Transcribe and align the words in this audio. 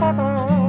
Bye-bye. 0.00 0.59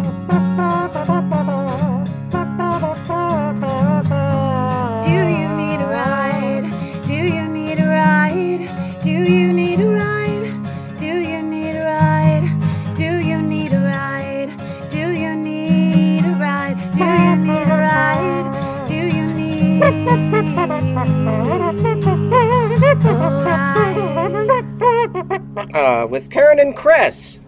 Uh, 25.73 26.07
with 26.09 26.29
Karen 26.29 26.59
and 26.59 26.75
Chris. 26.75 27.39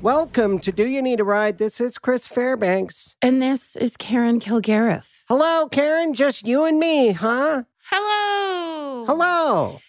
Welcome 0.00 0.58
to 0.60 0.70
Do 0.70 0.86
You 0.86 1.02
Need 1.02 1.20
a 1.20 1.24
Ride? 1.24 1.58
This 1.58 1.80
is 1.80 1.98
Chris 1.98 2.28
Fairbanks. 2.28 3.16
And 3.20 3.42
this 3.42 3.74
is 3.76 3.96
Karen 3.96 4.38
Kilgariff. 4.38 5.24
Hello, 5.28 5.68
Karen. 5.68 6.14
Just 6.14 6.46
you 6.46 6.64
and 6.64 6.78
me, 6.78 7.12
huh? 7.12 7.64
Hello. 7.90 9.04
Hello. 9.06 9.80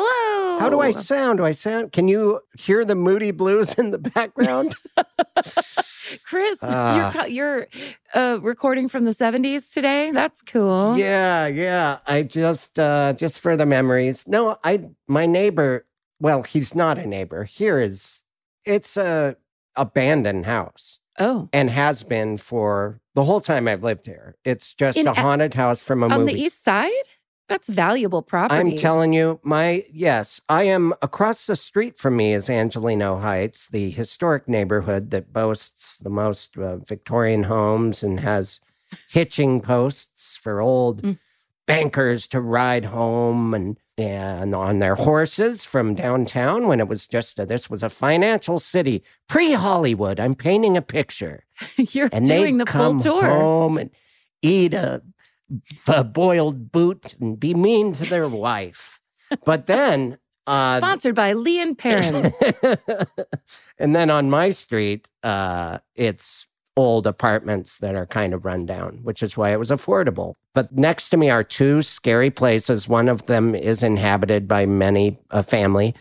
Hello. 0.00 0.58
How 0.60 0.70
do 0.70 0.80
I 0.80 0.92
sound? 0.92 1.38
Do 1.38 1.44
I 1.44 1.52
sound? 1.52 1.92
Can 1.92 2.06
you 2.08 2.40
hear 2.58 2.84
the 2.84 2.94
Moody 2.94 3.30
Blues 3.32 3.74
in 3.74 3.90
the 3.90 3.98
background? 3.98 4.74
Chris, 6.24 6.58
Ah. 6.62 7.24
you're 7.26 7.26
you're 7.26 7.66
uh, 8.14 8.38
recording 8.40 8.88
from 8.88 9.04
the 9.04 9.10
70s 9.10 9.72
today. 9.72 10.10
That's 10.10 10.40
cool. 10.42 10.96
yeah, 10.96 11.46
yeah. 11.46 11.98
I 12.06 12.22
just, 12.22 12.78
uh, 12.78 13.12
just 13.14 13.40
for 13.40 13.56
the 13.56 13.66
memories. 13.66 14.26
No, 14.28 14.56
I, 14.64 14.88
my 15.06 15.26
neighbor. 15.26 15.84
Well, 16.20 16.42
he's 16.42 16.74
not 16.74 16.98
a 16.98 17.06
neighbor. 17.06 17.44
Here 17.44 17.78
is, 17.78 18.22
it's 18.64 18.96
a 18.96 19.36
abandoned 19.76 20.46
house. 20.46 20.98
Oh, 21.20 21.48
and 21.52 21.68
has 21.70 22.04
been 22.04 22.36
for 22.38 23.00
the 23.14 23.24
whole 23.24 23.40
time 23.40 23.66
I've 23.66 23.82
lived 23.82 24.06
here. 24.06 24.36
It's 24.44 24.72
just 24.72 24.96
In 24.96 25.08
a 25.08 25.10
a- 25.10 25.14
haunted 25.14 25.54
house 25.54 25.82
from 25.82 26.02
a 26.04 26.06
on 26.06 26.10
movie. 26.20 26.20
On 26.20 26.26
the 26.36 26.42
east 26.42 26.62
side? 26.62 26.92
That's 27.48 27.68
valuable 27.68 28.20
property. 28.22 28.60
I'm 28.60 28.76
telling 28.76 29.12
you, 29.14 29.40
my 29.42 29.84
yes, 29.92 30.40
I 30.48 30.64
am 30.64 30.92
across 31.00 31.46
the 31.46 31.56
street 31.56 31.96
from 31.96 32.16
me 32.16 32.34
is 32.34 32.50
Angelino 32.50 33.18
Heights, 33.18 33.68
the 33.68 33.90
historic 33.90 34.48
neighborhood 34.48 35.10
that 35.10 35.32
boasts 35.32 35.96
the 35.96 36.10
most 36.10 36.58
uh, 36.58 36.76
Victorian 36.76 37.44
homes 37.44 38.02
and 38.02 38.20
has 38.20 38.60
hitching 39.08 39.60
posts 39.60 40.36
for 40.36 40.60
old 40.60 41.02
Mm. 41.02 41.18
bankers 41.66 42.26
to 42.28 42.40
ride 42.40 42.86
home 42.86 43.54
and 43.54 43.78
and 43.98 44.54
on 44.54 44.78
their 44.78 44.94
horses 44.94 45.64
from 45.64 45.94
downtown 45.94 46.68
when 46.68 46.78
it 46.80 46.86
was 46.86 47.06
just 47.08 47.38
a, 47.38 47.44
this 47.44 47.68
was 47.68 47.82
a 47.82 47.88
financial 47.90 48.58
city 48.60 49.02
pre 49.28 49.52
Hollywood. 49.54 50.20
I'm 50.20 50.34
painting 50.36 50.76
a 50.76 50.82
picture 50.82 51.44
you're 51.76 52.08
and 52.12 52.26
doing 52.26 52.58
the 52.58 52.66
full 52.66 52.92
come 52.92 52.98
tour. 53.00 53.24
home 53.26 53.76
and 53.78 53.90
eat 54.40 54.72
a, 54.74 55.02
a 55.86 56.04
boiled 56.04 56.72
boot 56.72 57.14
and 57.20 57.38
be 57.38 57.54
mean 57.54 57.92
to 57.94 58.04
their 58.04 58.28
wife. 58.28 59.00
But 59.44 59.66
then, 59.66 60.18
uh, 60.46 60.78
Sponsored 60.78 61.14
by 61.14 61.34
Lea 61.34 61.60
and 61.60 61.76
Perrin. 61.76 62.32
and 63.78 63.94
then 63.94 64.08
on 64.08 64.30
my 64.30 64.50
street, 64.50 65.08
uh, 65.22 65.78
it's 65.94 66.46
old 66.78 67.06
apartments 67.06 67.78
that 67.78 67.94
are 67.94 68.06
kind 68.06 68.32
of 68.32 68.44
run 68.44 68.64
down, 68.64 69.00
which 69.02 69.22
is 69.22 69.36
why 69.36 69.52
it 69.52 69.58
was 69.58 69.70
affordable. 69.70 70.34
But 70.54 70.72
next 70.72 71.08
to 71.10 71.16
me 71.16 71.28
are 71.28 71.42
two 71.42 71.82
scary 71.82 72.30
places. 72.30 72.88
One 72.88 73.08
of 73.08 73.26
them 73.26 73.54
is 73.54 73.82
inhabited 73.82 74.46
by 74.46 74.64
many 74.64 75.18
a 75.30 75.42
family. 75.42 75.94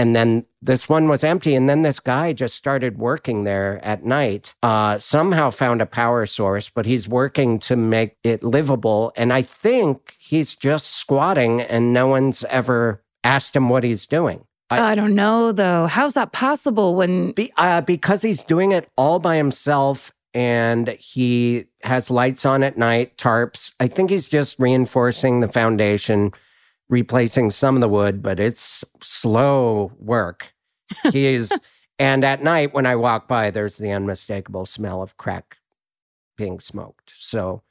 And 0.00 0.16
then 0.16 0.46
this 0.62 0.88
one 0.88 1.08
was 1.08 1.22
empty. 1.22 1.54
And 1.54 1.68
then 1.68 1.82
this 1.82 2.00
guy 2.00 2.32
just 2.32 2.54
started 2.56 2.96
working 2.96 3.44
there 3.44 3.78
at 3.84 4.02
night. 4.02 4.54
Uh, 4.62 4.98
somehow 4.98 5.50
found 5.50 5.82
a 5.82 5.86
power 5.86 6.24
source, 6.24 6.70
but 6.70 6.86
he's 6.86 7.06
working 7.06 7.58
to 7.60 7.76
make 7.76 8.16
it 8.24 8.42
livable. 8.42 9.12
And 9.14 9.30
I 9.30 9.42
think 9.42 10.16
he's 10.18 10.54
just 10.54 10.92
squatting 10.92 11.60
and 11.60 11.92
no 11.92 12.06
one's 12.08 12.44
ever 12.44 13.02
asked 13.24 13.54
him 13.54 13.68
what 13.68 13.84
he's 13.84 14.06
doing. 14.06 14.44
I- 14.70 14.92
I 14.92 14.94
don't 14.94 15.14
know 15.14 15.52
though. 15.52 15.86
How's 15.86 16.14
that 16.14 16.32
possible 16.32 16.94
when 16.94 17.32
Be, 17.32 17.52
uh, 17.58 17.82
because 17.82 18.22
he's 18.22 18.42
doing 18.42 18.72
it 18.72 18.88
all 18.96 19.18
by 19.18 19.36
himself 19.36 20.12
and 20.32 20.88
he 21.00 21.64
has 21.82 22.10
lights 22.10 22.46
on 22.46 22.62
at 22.62 22.78
night, 22.78 23.18
tarps. 23.18 23.74
I 23.80 23.88
think 23.88 24.08
he's 24.10 24.28
just 24.28 24.58
reinforcing 24.58 25.40
the 25.40 25.48
foundation, 25.48 26.30
replacing 26.90 27.50
some 27.52 27.76
of 27.76 27.80
the 27.80 27.88
wood, 27.88 28.22
but 28.22 28.38
it's 28.38 28.84
slow 29.00 29.92
work. 29.98 30.52
He 31.12 31.26
is, 31.26 31.52
and 31.98 32.24
at 32.24 32.42
night 32.42 32.74
when 32.74 32.84
I 32.84 32.96
walk 32.96 33.28
by, 33.28 33.50
there's 33.50 33.78
the 33.78 33.92
unmistakable 33.92 34.66
smell 34.66 35.00
of 35.00 35.16
crack 35.16 35.56
being 36.36 36.60
smoked. 36.60 37.12
So 37.14 37.62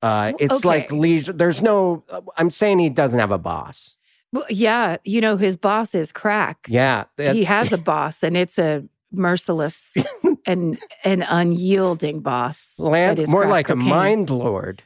uh, 0.00 0.32
it's 0.38 0.64
like 0.64 0.90
leisure. 0.90 1.32
There's 1.32 1.60
no, 1.60 2.04
I'm 2.38 2.50
saying 2.50 2.78
he 2.78 2.88
doesn't 2.88 3.18
have 3.18 3.32
a 3.32 3.38
boss. 3.38 3.94
Well, 4.32 4.46
yeah, 4.48 4.96
you 5.04 5.20
know 5.20 5.36
his 5.36 5.56
boss 5.56 5.94
is 5.94 6.10
crack. 6.10 6.66
Yeah. 6.68 7.04
he 7.18 7.44
has 7.44 7.72
a 7.72 7.78
boss 7.92 8.22
and 8.22 8.36
it's 8.36 8.58
a 8.58 8.84
merciless 9.12 9.94
and 10.46 10.78
an 11.04 11.22
unyielding 11.22 12.20
boss. 12.20 12.76
Land, 12.78 13.22
more 13.28 13.46
like 13.46 13.68
a 13.68 13.76
mind 13.76 14.30
lord. 14.30 14.82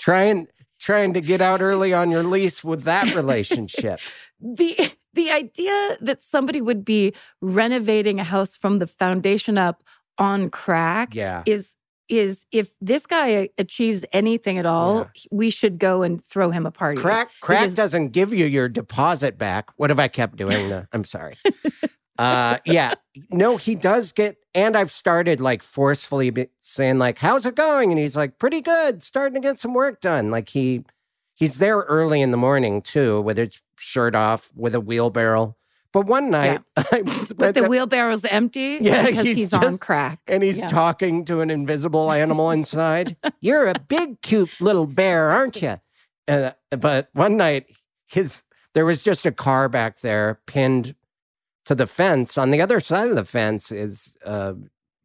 trying 0.00 0.48
trying 0.84 1.14
to 1.14 1.20
get 1.20 1.40
out 1.40 1.60
early 1.62 1.94
on 1.94 2.10
your 2.10 2.22
lease 2.22 2.62
with 2.62 2.82
that 2.84 3.14
relationship. 3.14 3.98
the 4.40 4.76
the 5.14 5.30
idea 5.30 5.96
that 6.00 6.20
somebody 6.20 6.60
would 6.60 6.84
be 6.84 7.12
renovating 7.40 8.20
a 8.20 8.24
house 8.24 8.56
from 8.56 8.78
the 8.80 8.86
foundation 8.86 9.56
up 9.56 9.82
on 10.18 10.50
crack 10.50 11.14
Yeah. 11.14 11.42
is 11.46 11.76
is 12.10 12.44
if 12.52 12.74
this 12.82 13.06
guy 13.06 13.48
achieves 13.56 14.04
anything 14.12 14.58
at 14.58 14.66
all, 14.66 15.08
we 15.30 15.48
should 15.48 15.78
go 15.78 16.02
and 16.02 16.22
throw 16.22 16.50
him 16.50 16.66
a 16.66 16.70
party. 16.70 17.00
Crack 17.00 17.30
crack 17.40 17.60
Because- 17.60 17.74
doesn't 17.74 18.08
give 18.08 18.34
you 18.34 18.44
your 18.44 18.68
deposit 18.68 19.38
back. 19.38 19.70
What 19.76 19.88
have 19.90 19.98
I 19.98 20.08
kept 20.08 20.36
doing? 20.36 20.86
I'm 20.92 21.04
sorry. 21.04 21.34
uh 22.18 22.58
yeah. 22.64 22.94
No, 23.30 23.56
he 23.56 23.74
does 23.74 24.12
get 24.12 24.36
and 24.54 24.76
I've 24.76 24.90
started 24.90 25.40
like 25.40 25.62
forcefully 25.62 26.48
saying 26.62 26.98
like 26.98 27.18
how's 27.18 27.46
it 27.46 27.54
going 27.56 27.90
and 27.90 27.98
he's 27.98 28.16
like 28.16 28.38
pretty 28.38 28.60
good, 28.60 29.02
starting 29.02 29.34
to 29.34 29.46
get 29.48 29.58
some 29.58 29.74
work 29.74 30.00
done. 30.00 30.30
Like 30.30 30.48
he 30.50 30.84
he's 31.34 31.58
there 31.58 31.80
early 31.80 32.20
in 32.20 32.30
the 32.30 32.36
morning 32.36 32.82
too 32.82 33.20
with 33.20 33.36
his 33.38 33.60
shirt 33.78 34.14
off 34.14 34.52
with 34.54 34.74
a 34.74 34.80
wheelbarrow. 34.80 35.56
But 35.92 36.06
one 36.06 36.28
night 36.30 36.60
I 36.76 37.02
was 37.02 37.32
But 37.32 37.54
the 37.54 37.62
the- 37.62 37.68
wheelbarrow's 37.68 38.24
empty 38.24 38.78
Yeah, 38.80 39.06
because 39.06 39.26
he's 39.26 39.36
he's, 39.36 39.52
on 39.52 39.78
crack. 39.78 40.18
and 40.26 40.42
he's 40.42 40.60
Yeah. 40.60 40.68
talking 40.68 41.24
to 41.26 41.40
an 41.40 41.50
invisible 41.50 42.10
animal 42.10 42.50
inside. 42.50 43.16
You're 43.40 43.66
a 43.68 43.78
big, 43.78 44.20
cute 44.20 44.50
little 44.60 44.86
bear, 44.86 45.30
aren't 45.30 45.62
you? 45.62 45.80
uh, 46.26 46.52
but 46.70 47.10
one 47.12 47.36
night, 47.36 47.70
his 48.08 48.44
there 48.72 48.84
was 48.84 49.02
just 49.02 49.24
a 49.26 49.30
car 49.30 49.68
back 49.68 50.00
there 50.00 50.40
pinned 50.46 50.94
to 51.64 51.74
the 51.74 51.86
fence. 51.86 52.36
On 52.38 52.50
the 52.50 52.60
other 52.60 52.80
side 52.80 53.08
of 53.08 53.16
the 53.16 53.24
fence 53.24 53.72
is 53.72 54.16
uh, 54.24 54.54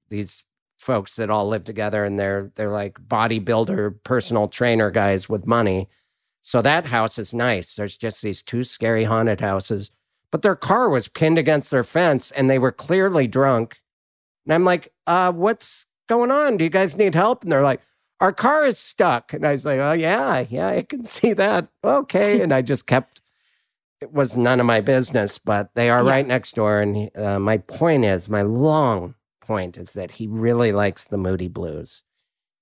these 0.10 0.46
folks 0.78 1.16
that 1.18 1.30
all 1.30 1.48
live 1.48 1.64
together, 1.64 2.06
and 2.06 2.20
they're 2.20 2.52
they're 2.56 2.72
like 2.72 3.00
bodybuilder, 3.00 4.04
personal 4.04 4.48
trainer 4.48 4.92
guys 4.92 5.30
with 5.30 5.46
money. 5.46 5.88
So 6.42 6.62
that 6.62 6.86
house 6.86 7.18
is 7.18 7.34
nice. 7.34 7.76
There's 7.76 7.98
just 7.98 8.22
these 8.22 8.42
two 8.42 8.64
scary 8.64 9.04
haunted 9.04 9.42
houses, 9.42 9.92
but 10.32 10.42
their 10.42 10.56
car 10.56 10.90
was 10.90 11.08
pinned 11.08 11.38
against 11.38 11.72
their 11.72 11.84
fence, 11.84 12.32
and 12.32 12.50
they 12.50 12.60
were 12.60 12.72
clearly 12.72 13.28
drunk. 13.28 13.82
And 14.46 14.54
I'm 14.54 14.64
like, 14.66 14.92
uh, 15.06 15.32
what's 15.32 15.86
going 16.08 16.32
on? 16.32 16.58
Do 16.58 16.64
you 16.64 16.70
guys 16.70 16.98
need 16.98 17.14
help? 17.14 17.44
And 17.44 17.52
they're 17.52 17.62
like, 17.62 17.82
our 18.20 18.34
car 18.34 18.66
is 18.66 18.78
stuck. 18.78 19.34
And 19.34 19.46
I 19.46 19.52
was 19.54 19.66
like, 19.66 19.80
oh, 19.80 19.94
yeah, 19.94 20.46
yeah, 20.50 20.68
I 20.68 20.82
can 20.82 21.06
see 21.06 21.34
that. 21.34 21.70
Okay. 21.84 22.42
And 22.50 22.54
I 22.54 22.62
just 22.62 22.88
kept, 22.88 23.22
it 24.02 24.12
was 24.14 24.38
none 24.38 24.60
of 24.60 24.66
my 24.66 24.82
business, 24.82 25.38
but 25.38 25.74
they 25.76 25.90
are 25.90 26.04
Yeah. 26.04 26.10
right 26.10 26.28
next 26.28 26.56
door. 26.56 26.80
And 26.82 27.10
uh, 27.18 27.40
my 27.40 27.58
point 27.58 28.06
is, 28.06 28.30
my 28.30 28.42
long 28.42 29.16
point 29.42 29.78
is 29.78 29.94
that 29.94 30.12
he 30.12 30.28
really 30.28 30.72
likes 30.72 31.04
the 31.06 31.18
Moody 31.18 31.48
Blues 31.48 32.04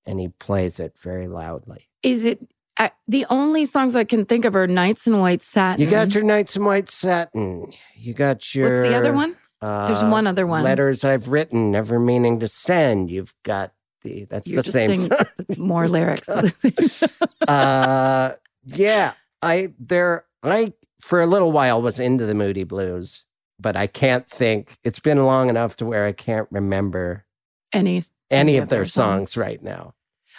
and 0.05 0.19
he 0.19 0.29
plays 0.29 0.79
it 0.79 0.97
very 0.99 1.27
loudly. 1.27 1.89
Is 2.03 2.25
it 2.25 2.39
I, 2.79 2.91
the 3.07 3.25
only 3.31 3.65
songs 3.65 3.95
I 3.95 4.03
can 4.03 4.25
think 4.25 4.45
of 4.45 4.55
are 4.55 4.67
Nights 4.67 5.07
in 5.07 5.17
White 5.19 5.41
Satin. 5.41 5.83
You 5.83 5.89
got 5.89 6.13
your 6.13 6.23
Nights 6.23 6.55
in 6.55 6.63
White 6.63 6.89
Satin. 6.89 7.73
You 7.95 8.13
got 8.13 8.53
your. 8.53 8.69
What's 8.81 8.91
the 8.91 8.95
other 8.95 9.13
one? 9.13 9.35
Uh, 9.59 9.87
There's 9.87 10.03
one 10.03 10.27
other 10.27 10.45
one. 10.45 10.63
Letters 10.63 11.03
I've 11.03 11.27
written, 11.29 11.71
never 11.71 11.99
meaning 11.99 12.39
to 12.39 12.47
send. 12.47 13.09
You've 13.09 13.33
got 13.41 13.73
the, 14.03 14.25
that's 14.25 14.47
You're 14.47 14.61
the 14.61 14.71
same 14.71 14.95
song. 14.95 15.17
it's 15.39 15.57
more 15.57 15.87
lyrics. 15.87 16.29
uh 17.47 18.31
yeah 18.65 19.13
i 19.41 19.73
there 19.79 20.25
i 20.43 20.73
for 21.01 21.21
a 21.21 21.27
little 21.27 21.51
while 21.51 21.81
was 21.81 21.99
into 21.99 22.25
the 22.25 22.35
moody 22.35 22.63
blues 22.63 23.25
but 23.59 23.75
i 23.75 23.88
can't 23.88 24.27
think 24.27 24.77
it's 24.83 24.99
been 24.99 25.25
long 25.25 25.49
enough 25.49 25.75
to 25.77 25.85
where 25.85 26.05
i 26.05 26.11
can't 26.11 26.47
remember 26.51 27.25
Any 27.73 28.01
any 28.29 28.57
of 28.57 28.63
of 28.63 28.69
their 28.69 28.85
songs 28.85 29.38
right 29.38 29.61
now 29.61 29.94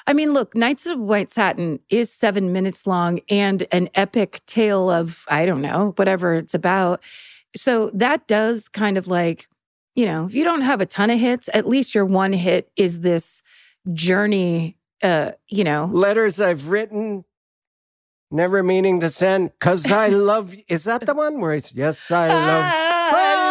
I 0.07 0.15
mean, 0.15 0.33
look, 0.33 0.55
Nights 0.55 0.87
of 0.87 0.99
White 0.99 1.29
Satin 1.29 1.81
is 1.91 2.11
seven 2.11 2.51
minutes 2.51 2.87
long 2.87 3.21
and 3.29 3.67
an 3.73 3.91
epic 3.95 4.41
tale 4.47 4.89
of, 4.89 5.27
I 5.29 5.45
don't 5.45 5.61
know, 5.61 5.93
whatever 5.97 6.35
it's 6.35 6.55
about. 6.55 7.03
So 7.55 7.91
that 7.93 8.27
does 8.27 8.69
kind 8.69 8.97
of 8.97 9.07
like, 9.07 9.49
you 9.95 10.07
know, 10.07 10.25
if 10.25 10.35
you 10.35 10.45
don't 10.45 10.63
have 10.63 10.81
a 10.81 10.87
ton 10.87 11.11
of 11.11 11.21
hits, 11.21 11.51
at 11.53 11.69
least 11.69 11.95
your 11.95 12.07
one 12.07 12.33
hit 12.33 12.71
is 12.75 13.01
this 13.01 13.43
journey, 13.93 14.79
uh, 15.03 15.33
you 15.49 15.63
know. 15.63 15.91
letters 15.93 16.41
i've 16.41 16.69
written 16.69 17.25
never 18.31 18.63
meaning 18.63 19.01
to 19.01 19.09
send 19.09 19.51
because 19.59 19.91
i 19.91 20.09
love 20.31 20.55
you 20.55 20.63
is 20.69 20.85
that 20.85 21.07
the 21.07 21.15
one 21.15 21.41
where 21.41 21.55
it's 21.55 21.73
yes 21.75 22.11
i 22.11 22.29
ah, 22.29 22.33
love 22.33 22.75
I 23.11 23.49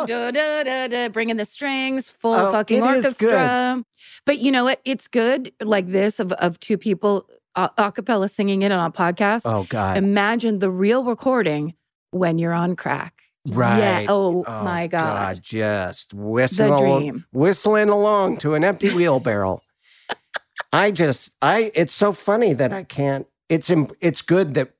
love 0.00 0.08
you. 0.08 0.32
Da, 0.32 0.62
da, 0.62 0.88
da. 0.88 1.08
Bringing 1.08 1.36
the 1.36 1.44
strings, 1.44 2.08
full 2.08 2.34
Oh, 2.34 2.52
fucking 2.52 2.82
orchestra. 2.82 3.82
But 4.24 4.38
you 4.38 4.50
know 4.50 4.64
what? 4.64 4.80
It's 4.84 5.08
good 5.08 5.52
like 5.62 5.88
this 5.88 6.20
of, 6.20 6.32
of 6.32 6.58
two 6.60 6.76
people 6.78 7.26
a 7.54 7.70
a 7.76 7.92
cappella 7.92 8.28
singing 8.28 8.62
it 8.62 8.72
on 8.72 8.84
a 8.84 8.90
podcast. 8.92 9.42
oh 9.44 9.66
god 9.68 9.96
Imagine 9.96 10.58
the 10.58 10.70
real 10.70 11.04
recording 11.04 11.74
when 12.10 12.38
you're 12.38 12.52
on 12.52 12.76
crack. 12.76 13.22
Yeah. 13.44 13.56
Right. 13.56 14.06
Oh, 14.08 14.44
Oh, 14.46 14.64
my 14.64 14.86
God. 14.86 15.40
just 15.42 16.12
whistling, 16.14 16.76
dream. 16.76 17.24
whistling 17.32 17.88
along 17.88 18.38
to 18.38 18.54
an 18.54 18.64
empty 18.64 18.90
wheelbarrow. 18.90 19.60
I 20.72 20.90
just, 20.90 21.34
I, 21.40 21.70
it's 21.74 21.92
so 21.94 22.12
funny 22.12 22.52
that 22.52 22.72
I 22.72 22.82
can't, 22.84 23.26
it's, 23.50 23.70
it's 24.00 24.22
good 24.22 24.54
that 24.54 24.70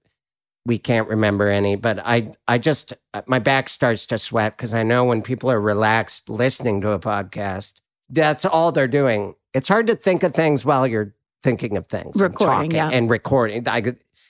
we 0.64 0.78
can't 0.78 1.08
remember 1.08 1.48
any, 1.48 1.76
but 1.76 1.98
I, 1.98 2.32
I 2.48 2.56
just, 2.58 2.92
my 3.26 3.38
back 3.38 3.68
starts 3.68 4.06
to 4.06 4.18
sweat 4.18 4.56
because 4.56 4.72
I 4.72 4.82
know 4.82 5.04
when 5.04 5.20
people 5.22 5.50
are 5.50 5.60
relaxed 5.60 6.28
listening 6.30 6.80
to 6.82 6.90
a 6.92 6.98
podcast, 6.98 7.80
that's 8.08 8.44
all 8.44 8.72
they're 8.72 8.88
doing. 8.88 9.34
It's 9.54 9.68
hard 9.68 9.86
to 9.88 9.94
think 9.94 10.22
of 10.22 10.32
things 10.34 10.64
while 10.64 10.86
you're 10.86 11.14
thinking 11.42 11.76
of 11.76 11.86
things, 11.88 12.20
and 12.20 12.30
Recording, 12.32 12.54
talking 12.56 12.70
yeah. 12.72 12.90
and 12.90 13.08
recording. 13.10 13.66
I, 13.68 13.82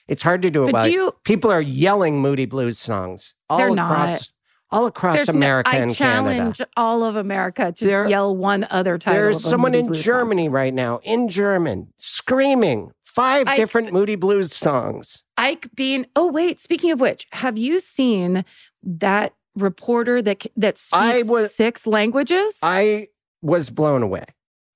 it's 0.07 0.23
hard 0.23 0.41
to 0.43 0.49
do 0.49 0.67
it 0.67 0.71
But 0.71 0.89
you 0.91 1.11
people 1.23 1.51
are 1.51 1.61
yelling 1.61 2.19
Moody 2.19 2.45
Blues 2.45 2.79
songs 2.79 3.33
all 3.49 3.57
They're 3.59 3.69
across 3.69 4.09
not. 4.11 4.29
all 4.71 4.85
across 4.87 5.15
There's 5.17 5.27
no- 5.29 5.37
America 5.37 5.69
I 5.71 5.75
and 5.77 5.93
challenge 5.93 6.57
Canada. 6.57 6.67
all 6.77 7.03
of 7.03 7.17
America 7.17 7.73
to 7.73 7.85
There- 7.85 8.07
yell 8.09 8.35
one 8.35 8.65
other 8.71 8.97
title. 8.97 9.21
There's 9.21 9.43
someone 9.43 9.75
in 9.75 9.87
Blues 9.87 9.97
song. 9.97 10.03
Germany 10.13 10.47
right 10.49 10.73
now, 10.73 11.01
in 11.03 11.27
German, 11.29 11.91
screaming 11.97 12.93
five 13.13 13.47
I- 13.47 13.55
different 13.55 13.91
Moody 13.93 14.15
Blues 14.15 14.53
songs. 14.53 15.23
Ike 15.37 15.67
Bean. 15.75 16.05
Oh 16.15 16.31
wait, 16.31 16.59
speaking 16.59 16.91
of 16.91 16.99
which, 16.99 17.27
have 17.31 17.57
you 17.57 17.79
seen 17.79 18.45
that 18.83 19.33
reporter 19.55 20.21
that 20.21 20.45
that 20.55 20.77
speaks 20.77 21.27
was- 21.27 21.53
six 21.55 21.85
languages? 21.87 22.59
I 22.61 23.07
was 23.41 23.69
blown 23.69 24.03
away. 24.03 24.25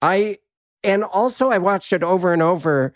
I 0.01 0.37
and 0.83 1.03
also 1.03 1.49
I 1.49 1.57
watched 1.59 1.93
it 1.93 2.03
over 2.03 2.33
and 2.33 2.41
over. 2.41 2.93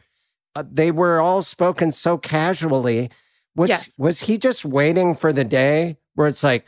Uh, 0.56 0.64
they 0.70 0.92
were 0.92 1.20
all 1.20 1.42
spoken 1.44 1.92
so 1.92 2.18
casually. 2.18 3.10
Was 3.56 3.70
Yes. 3.70 3.96
was 3.98 4.22
he 4.22 4.38
just 4.38 4.66
waiting 4.66 5.14
for 5.16 5.32
the 5.32 5.44
day 5.44 5.98
where 6.20 6.28
it's 6.28 6.44
like, 6.44 6.66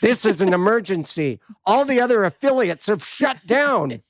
this 0.00 0.24
is 0.24 0.40
an 0.40 0.54
emergency. 0.54 1.38
All 1.66 1.84
the 1.84 2.00
other 2.00 2.24
affiliates 2.24 2.86
have 2.86 3.04
shut 3.04 3.46
down. 3.46 4.00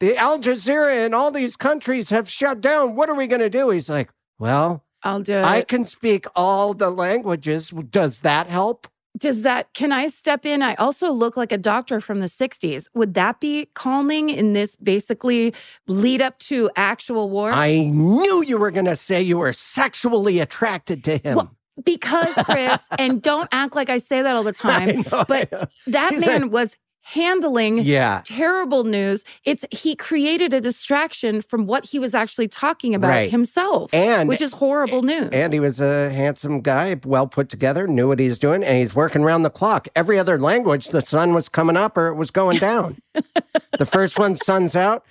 The 0.00 0.16
Al 0.16 0.40
Jazeera 0.40 1.06
in 1.06 1.14
all 1.14 1.30
these 1.30 1.54
countries 1.54 2.10
have 2.10 2.28
shut 2.28 2.60
down. 2.60 2.96
What 2.96 3.08
are 3.08 3.14
we 3.14 3.28
going 3.28 3.40
to 3.40 3.48
do? 3.48 3.70
He's 3.70 3.88
like, 3.88 4.10
well, 4.40 4.84
I'll 5.04 5.20
do 5.20 5.34
it. 5.34 5.44
I 5.44 5.62
can 5.62 5.84
speak 5.84 6.26
all 6.34 6.74
the 6.74 6.90
languages. 6.90 7.70
Does 7.70 8.22
that 8.22 8.48
help? 8.48 8.88
Does 9.16 9.44
that? 9.44 9.72
Can 9.74 9.92
I 9.92 10.08
step 10.08 10.44
in? 10.44 10.60
I 10.60 10.74
also 10.74 11.12
look 11.12 11.36
like 11.36 11.52
a 11.52 11.58
doctor 11.58 12.00
from 12.00 12.18
the 12.18 12.26
'60s. 12.26 12.88
Would 12.94 13.14
that 13.14 13.38
be 13.40 13.66
calming 13.74 14.28
in 14.30 14.54
this 14.54 14.74
basically 14.74 15.54
lead 15.86 16.20
up 16.22 16.38
to 16.40 16.68
actual 16.74 17.30
war? 17.30 17.52
I 17.52 17.90
knew 17.92 18.42
you 18.42 18.58
were 18.58 18.70
going 18.70 18.86
to 18.86 18.96
say 18.96 19.20
you 19.20 19.38
were 19.38 19.52
sexually 19.52 20.40
attracted 20.40 21.04
to 21.04 21.18
him. 21.18 21.36
Well, 21.36 21.56
because 21.84 22.34
Chris, 22.44 22.86
and 22.98 23.22
don't 23.22 23.48
act 23.52 23.74
like 23.74 23.90
I 23.90 23.98
say 23.98 24.22
that 24.22 24.34
all 24.36 24.42
the 24.42 24.52
time. 24.52 25.02
know, 25.10 25.24
but 25.28 25.50
That 25.86 26.12
He's 26.12 26.26
man 26.26 26.42
like- 26.42 26.52
was 26.52 26.76
handling 27.04 27.78
yeah, 27.78 28.22
terrible 28.24 28.84
news. 28.84 29.24
It's 29.44 29.64
he 29.72 29.96
created 29.96 30.54
a 30.54 30.60
distraction 30.60 31.42
from 31.42 31.66
what 31.66 31.84
he 31.84 31.98
was 31.98 32.14
actually 32.14 32.46
talking 32.46 32.94
about 32.94 33.08
Right. 33.08 33.30
himself, 33.30 33.92
and 33.92 34.28
which 34.28 34.40
is 34.40 34.52
horrible 34.52 35.02
news. 35.02 35.30
and 35.32 35.52
he 35.52 35.58
was 35.58 35.80
a 35.80 36.10
handsome 36.10 36.60
guy, 36.60 37.00
well 37.04 37.26
put 37.26 37.48
together, 37.48 37.88
knew 37.88 38.06
what 38.06 38.20
he 38.20 38.28
was 38.28 38.38
doing, 38.38 38.62
and 38.62 38.78
he's 38.78 38.94
working 38.94 39.24
around 39.24 39.42
the 39.42 39.50
clock. 39.50 39.88
Every 39.96 40.16
other 40.16 40.38
language, 40.38 40.88
the 40.88 41.02
sun 41.02 41.34
was 41.34 41.48
coming 41.48 41.76
up 41.76 41.96
or 41.96 42.06
it 42.06 42.14
was 42.14 42.30
going 42.30 42.58
down. 42.58 42.98
the 43.78 43.86
first 43.86 44.16
one, 44.16 44.36
sun's 44.36 44.76
out. 44.76 45.04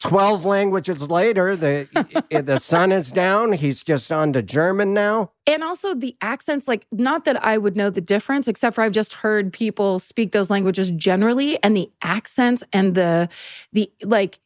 Twelve 0.00 0.44
languages 0.44 1.02
later, 1.02 1.54
the 1.54 1.88
the 2.30 2.58
sun 2.58 2.90
is 2.90 3.12
down. 3.12 3.52
He's 3.52 3.82
just 3.82 4.10
on 4.10 4.32
to 4.32 4.42
German 4.42 4.92
now. 4.92 5.30
And 5.46 5.62
also 5.62 5.94
the 5.94 6.16
accents, 6.20 6.66
like 6.66 6.86
not 6.92 7.24
that 7.26 7.44
I 7.44 7.58
would 7.58 7.76
know 7.76 7.88
the 7.90 8.00
difference, 8.00 8.48
except 8.48 8.74
for 8.74 8.82
I've 8.82 8.92
just 8.92 9.14
heard 9.14 9.52
people 9.52 9.98
speak 9.98 10.32
those 10.32 10.50
languages 10.50 10.90
generally, 10.90 11.62
and 11.62 11.76
the 11.76 11.90
accents 12.02 12.64
and 12.72 12.94
the 12.94 13.28
the 13.72 13.90
like. 14.02 14.38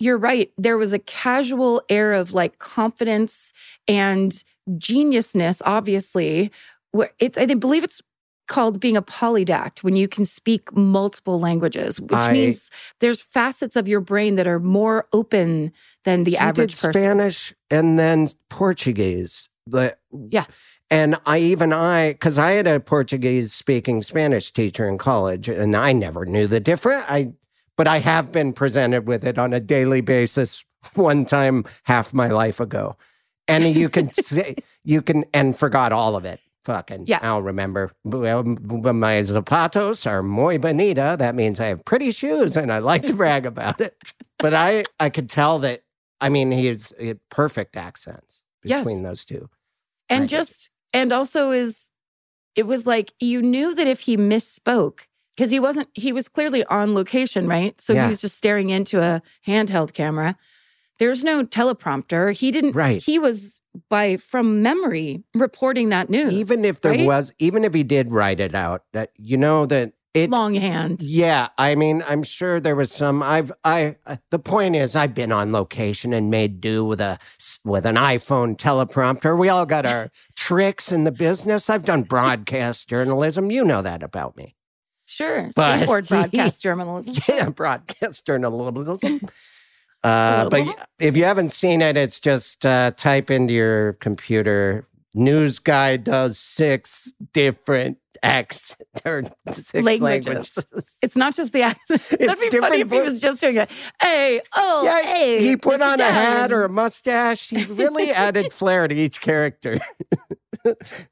You're 0.00 0.18
right. 0.18 0.50
There 0.58 0.76
was 0.76 0.92
a 0.92 0.98
casual 0.98 1.80
air 1.88 2.14
of 2.14 2.34
like 2.34 2.58
confidence 2.58 3.52
and 3.86 4.42
geniusness. 4.70 5.62
Obviously, 5.64 6.50
where 6.90 7.12
it's 7.20 7.38
I 7.38 7.46
believe 7.46 7.84
it's 7.84 8.02
called 8.46 8.78
being 8.80 8.96
a 8.96 9.02
polydact 9.02 9.82
when 9.82 9.96
you 9.96 10.06
can 10.08 10.24
speak 10.24 10.74
multiple 10.76 11.40
languages, 11.40 12.00
which 12.00 12.12
I- 12.12 12.32
means 12.32 12.70
there's 13.00 13.20
facets 13.22 13.76
of 13.76 13.88
your 13.88 14.00
brain 14.00 14.34
that 14.36 14.46
are 14.46 14.60
more 14.60 15.06
open 15.12 15.72
than 16.04 16.24
the 16.24 16.32
he 16.32 16.36
average 16.36 16.74
did 16.74 16.80
person. 16.80 17.00
Spanish 17.02 17.54
and 17.70 17.98
then 17.98 18.28
Portuguese. 18.50 19.48
The, 19.66 19.96
Yeah. 20.30 20.44
And 20.90 21.16
I 21.24 21.38
even 21.38 21.72
I 21.72 22.12
because 22.12 22.36
I 22.36 22.52
had 22.52 22.66
a 22.66 22.78
Portuguese 22.78 23.52
speaking 23.52 24.02
Spanish 24.02 24.52
teacher 24.52 24.86
in 24.88 24.98
college, 24.98 25.48
and 25.48 25.74
I 25.74 25.92
never 25.92 26.26
knew 26.26 26.46
the 26.46 26.60
difference. 26.60 27.04
I 27.08 27.32
but 27.76 27.88
I 27.88 27.98
have 28.00 28.30
been 28.30 28.52
presented 28.52 29.06
with 29.06 29.24
it 29.24 29.38
on 29.38 29.52
a 29.54 29.60
daily 29.60 30.02
basis 30.02 30.64
one 30.94 31.24
time 31.24 31.64
half 31.84 32.12
my 32.12 32.28
life 32.28 32.60
ago, 32.60 32.96
and 33.48 33.64
you 33.74 33.88
can 33.88 34.12
say 34.12 34.56
you 34.84 35.00
can 35.00 35.24
and 35.32 35.56
forgot 35.56 35.90
all 35.92 36.14
of 36.16 36.24
it. 36.26 36.40
Fucking, 36.64 37.04
Yes. 37.06 37.20
I'll 37.22 37.42
remember. 37.42 37.90
My 38.04 38.14
zapatos 39.22 40.06
are 40.10 40.22
muy 40.22 40.56
bonita. 40.58 41.16
That 41.18 41.34
means 41.34 41.60
I 41.60 41.66
have 41.66 41.84
pretty 41.84 42.10
shoes, 42.10 42.56
and 42.56 42.72
I 42.72 42.78
like 42.78 43.02
to 43.04 43.14
brag 43.14 43.44
about 43.46 43.80
it. 43.80 43.96
But 44.38 44.54
I, 44.54 44.84
I 44.98 45.10
could 45.10 45.28
tell 45.28 45.58
that. 45.60 45.82
I 46.20 46.30
mean, 46.30 46.50
he 46.50 46.66
has 46.66 46.92
he 46.98 47.08
had 47.08 47.20
perfect 47.30 47.76
accents 47.76 48.42
Yes. 48.64 48.80
between 48.80 49.02
those 49.02 49.24
two. 49.26 49.50
and 50.08 50.20
languages. 50.20 50.30
just 50.48 50.70
and 50.94 51.12
also 51.12 51.50
is 51.50 51.90
it 52.56 52.66
was 52.66 52.86
like 52.86 53.12
you 53.20 53.42
knew 53.42 53.74
that 53.74 53.86
if 53.86 54.00
he 54.00 54.16
misspoke 54.16 55.00
because 55.36 55.50
he 55.50 55.60
wasn't 55.60 55.88
he 55.94 56.12
was 56.12 56.28
clearly 56.28 56.64
on 56.66 56.94
location 56.94 57.46
right 57.46 57.78
so 57.80 57.92
Yeah. 57.92 58.04
he 58.04 58.08
was 58.08 58.20
just 58.22 58.36
staring 58.36 58.70
into 58.70 59.02
a 59.02 59.20
handheld 59.46 59.92
camera 59.92 60.36
there's 60.98 61.24
no 61.24 61.44
teleprompter. 61.44 62.32
He 62.36 62.50
didn't. 62.50 62.72
Right. 62.72 63.02
He 63.02 63.18
was 63.18 63.60
by 63.90 64.16
from 64.16 64.62
memory 64.62 65.24
reporting 65.34 65.88
that 65.88 66.08
news. 66.10 66.32
even 66.32 66.64
if 66.64 66.80
there 66.80 66.92
right? 66.92 67.06
was, 67.06 67.32
even 67.38 67.64
if 67.64 67.74
he 67.74 67.82
did 67.82 68.12
write 68.12 68.40
it 68.40 68.54
out, 68.54 68.84
that 68.92 69.10
you 69.16 69.36
know 69.36 69.66
that 69.66 69.92
it. 70.14 70.30
longhand. 70.30 71.02
Yeah, 71.02 71.48
I 71.58 71.74
mean, 71.74 72.04
I'm 72.08 72.22
sure 72.22 72.60
there 72.60 72.76
was 72.76 72.92
some. 72.92 73.20
I've, 73.20 73.50
I. 73.64 73.96
uh, 74.06 74.16
The 74.30 74.38
point 74.38 74.76
is, 74.76 74.94
I've 74.94 75.12
been 75.14 75.32
on 75.32 75.50
location 75.50 76.12
and 76.12 76.30
made 76.30 76.60
do 76.60 76.84
with 76.84 77.00
a 77.00 77.18
with 77.64 77.84
an 77.84 77.96
iPhone 77.96 78.56
teleprompter. 78.56 79.36
We 79.36 79.48
all 79.48 79.66
got 79.66 79.84
our 79.86 80.10
tricks 80.36 80.92
in 80.92 81.02
the 81.02 81.10
business. 81.10 81.68
I've 81.68 81.84
done 81.84 82.02
broadcast 82.14 82.88
journalism. 82.88 83.50
You 83.50 83.64
know 83.64 83.82
that 83.82 84.04
about 84.04 84.36
me. 84.36 84.54
Sure. 85.04 85.50
But- 85.56 85.80
Skateboard 85.80 86.08
broadcast 86.08 86.62
journalism. 86.62 87.14
Yeah, 87.28 87.48
broadcast 87.48 88.24
journalism. 88.24 89.20
Uh, 90.04 90.48
but 90.50 90.62
if 91.00 91.16
you 91.16 91.24
haven't 91.24 91.52
seen 91.52 91.80
it, 91.80 91.96
it's 91.96 92.20
just 92.20 92.64
uh, 92.66 92.90
type 92.92 93.30
into 93.30 93.54
your 93.54 93.94
computer. 93.94 94.86
News 95.14 95.58
guy 95.58 95.96
does 95.96 96.38
six 96.38 97.12
different 97.32 97.98
accents 98.22 98.76
or 99.04 99.22
six 99.48 99.74
Languages. 99.74 100.26
languages. 100.26 100.98
It's 101.02 101.16
not 101.16 101.34
just 101.34 101.52
the 101.52 101.62
accent. 101.62 102.02
That'd 102.10 102.20
be 102.20 102.26
funny 102.26 102.50
different 102.50 102.74
if 102.82 102.90
he 102.90 103.00
was 103.00 103.20
just 103.20 103.40
doing 103.40 103.56
it. 103.56 103.70
Hey, 104.00 104.40
oh, 104.54 104.84
yeah, 104.84 105.02
hey. 105.14 105.42
he 105.42 105.56
put 105.56 105.80
on 105.80 106.00
a 106.00 106.04
hat 106.04 106.52
or 106.52 106.64
a 106.64 106.68
mustache. 106.68 107.50
He 107.50 107.64
really 107.64 108.10
added 108.10 108.52
flair 108.52 108.88
to 108.88 108.94
each 108.94 109.20
character. 109.20 109.78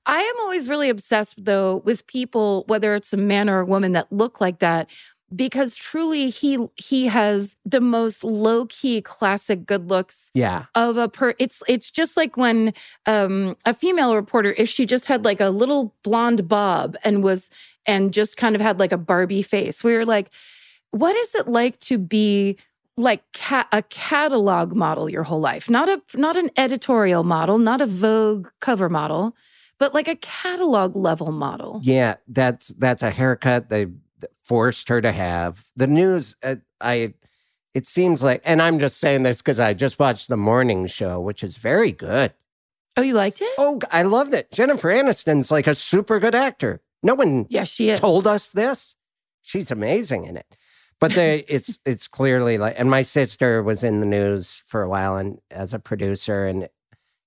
I 0.06 0.20
am 0.20 0.34
always 0.40 0.68
really 0.70 0.88
obsessed, 0.88 1.44
though, 1.44 1.82
with 1.84 2.06
people, 2.06 2.64
whether 2.68 2.94
it's 2.94 3.12
a 3.12 3.18
man 3.18 3.50
or 3.50 3.60
a 3.60 3.66
woman, 3.66 3.92
that 3.92 4.10
look 4.10 4.40
like 4.40 4.60
that, 4.60 4.88
because 5.34 5.76
truly, 5.76 6.30
he 6.30 6.66
he 6.76 7.06
has 7.06 7.56
the 7.64 7.80
most 7.80 8.24
low 8.24 8.66
key, 8.66 9.00
classic 9.00 9.66
good 9.66 9.88
looks 9.88 10.30
Yeah, 10.34 10.66
of 10.74 10.96
a 10.96 11.08
per. 11.08 11.34
It's 11.38 11.62
it's 11.68 11.90
just 11.90 12.16
like 12.16 12.36
when 12.36 12.74
um, 13.06 13.56
a 13.64 13.74
female 13.74 14.14
reporter, 14.14 14.54
if 14.56 14.68
she 14.68 14.86
just 14.86 15.06
had 15.06 15.24
like 15.24 15.40
a 15.40 15.50
little 15.50 15.94
blonde 16.02 16.48
bob 16.48 16.96
and 17.04 17.22
was 17.22 17.50
and 17.86 18.12
just 18.12 18.36
kind 18.36 18.54
of 18.54 18.60
had 18.60 18.78
like 18.78 18.92
a 18.92 18.98
Barbie 18.98 19.42
face, 19.42 19.82
we 19.82 19.94
were 19.96 20.04
like, 20.04 20.30
what 20.90 21.16
is 21.16 21.34
it 21.34 21.48
like 21.48 21.78
to 21.80 21.98
be 21.98 22.56
like 22.96 23.22
ca- 23.32 23.68
a 23.72 23.82
catalog 23.82 24.74
model 24.74 25.08
your 25.08 25.22
whole 25.22 25.40
life 25.40 25.70
not 25.70 25.88
a 25.88 26.02
not 26.14 26.36
an 26.36 26.50
editorial 26.58 27.24
model 27.24 27.56
not 27.58 27.80
a 27.80 27.86
vogue 27.86 28.48
cover 28.60 28.90
model 28.90 29.34
but 29.78 29.94
like 29.94 30.06
a 30.06 30.16
catalog 30.16 30.94
level 30.94 31.32
model 31.32 31.80
yeah. 31.82 32.16
That's 32.28 32.68
that's 32.74 33.02
a 33.02 33.10
haircut 33.10 33.68
they 33.68 33.86
forced 34.44 34.88
her 34.88 35.00
to 35.00 35.12
have. 35.12 35.64
The 35.76 35.86
news, 35.86 36.36
uh, 36.42 36.56
I. 36.80 37.14
It 37.74 37.86
seems 37.86 38.22
like, 38.22 38.42
and 38.44 38.60
I'm 38.60 38.78
just 38.78 38.98
saying 38.98 39.22
this 39.22 39.40
because 39.40 39.58
I 39.58 39.72
just 39.72 39.98
watched 39.98 40.28
the 40.28 40.36
morning 40.36 40.86
show, 40.86 41.18
which 41.20 41.42
is 41.42 41.56
very 41.56 41.90
good. 41.90 42.34
oh 42.98 43.02
you 43.02 43.14
liked 43.14 43.40
it 43.40 43.48
Oh, 43.56 43.80
I 43.90 44.02
loved 44.02 44.34
it. 44.34 44.52
Jennifer 44.52 44.90
Aniston's 44.90 45.50
like 45.50 45.66
a 45.66 45.74
super 45.74 46.20
good 46.20 46.34
actor. 46.34 46.82
No 47.02 47.14
one 47.14 47.46
yeah 47.48 47.64
she 47.64 47.88
is 47.88 47.98
told 47.98 48.26
us 48.26 48.50
this. 48.50 48.94
She's 49.40 49.70
amazing 49.70 50.24
in 50.24 50.36
it. 50.36 50.56
But 51.00 51.12
they, 51.12 51.38
it's 51.48 51.78
it's 51.86 52.08
clearly 52.08 52.58
like, 52.58 52.74
and 52.78 52.90
my 52.90 53.00
sister 53.00 53.62
was 53.62 53.82
in 53.82 54.00
the 54.00 54.06
news 54.06 54.62
for 54.66 54.82
a 54.82 54.88
while 54.88 55.16
and 55.16 55.40
as 55.50 55.72
a 55.72 55.78
producer, 55.78 56.46
and 56.46 56.68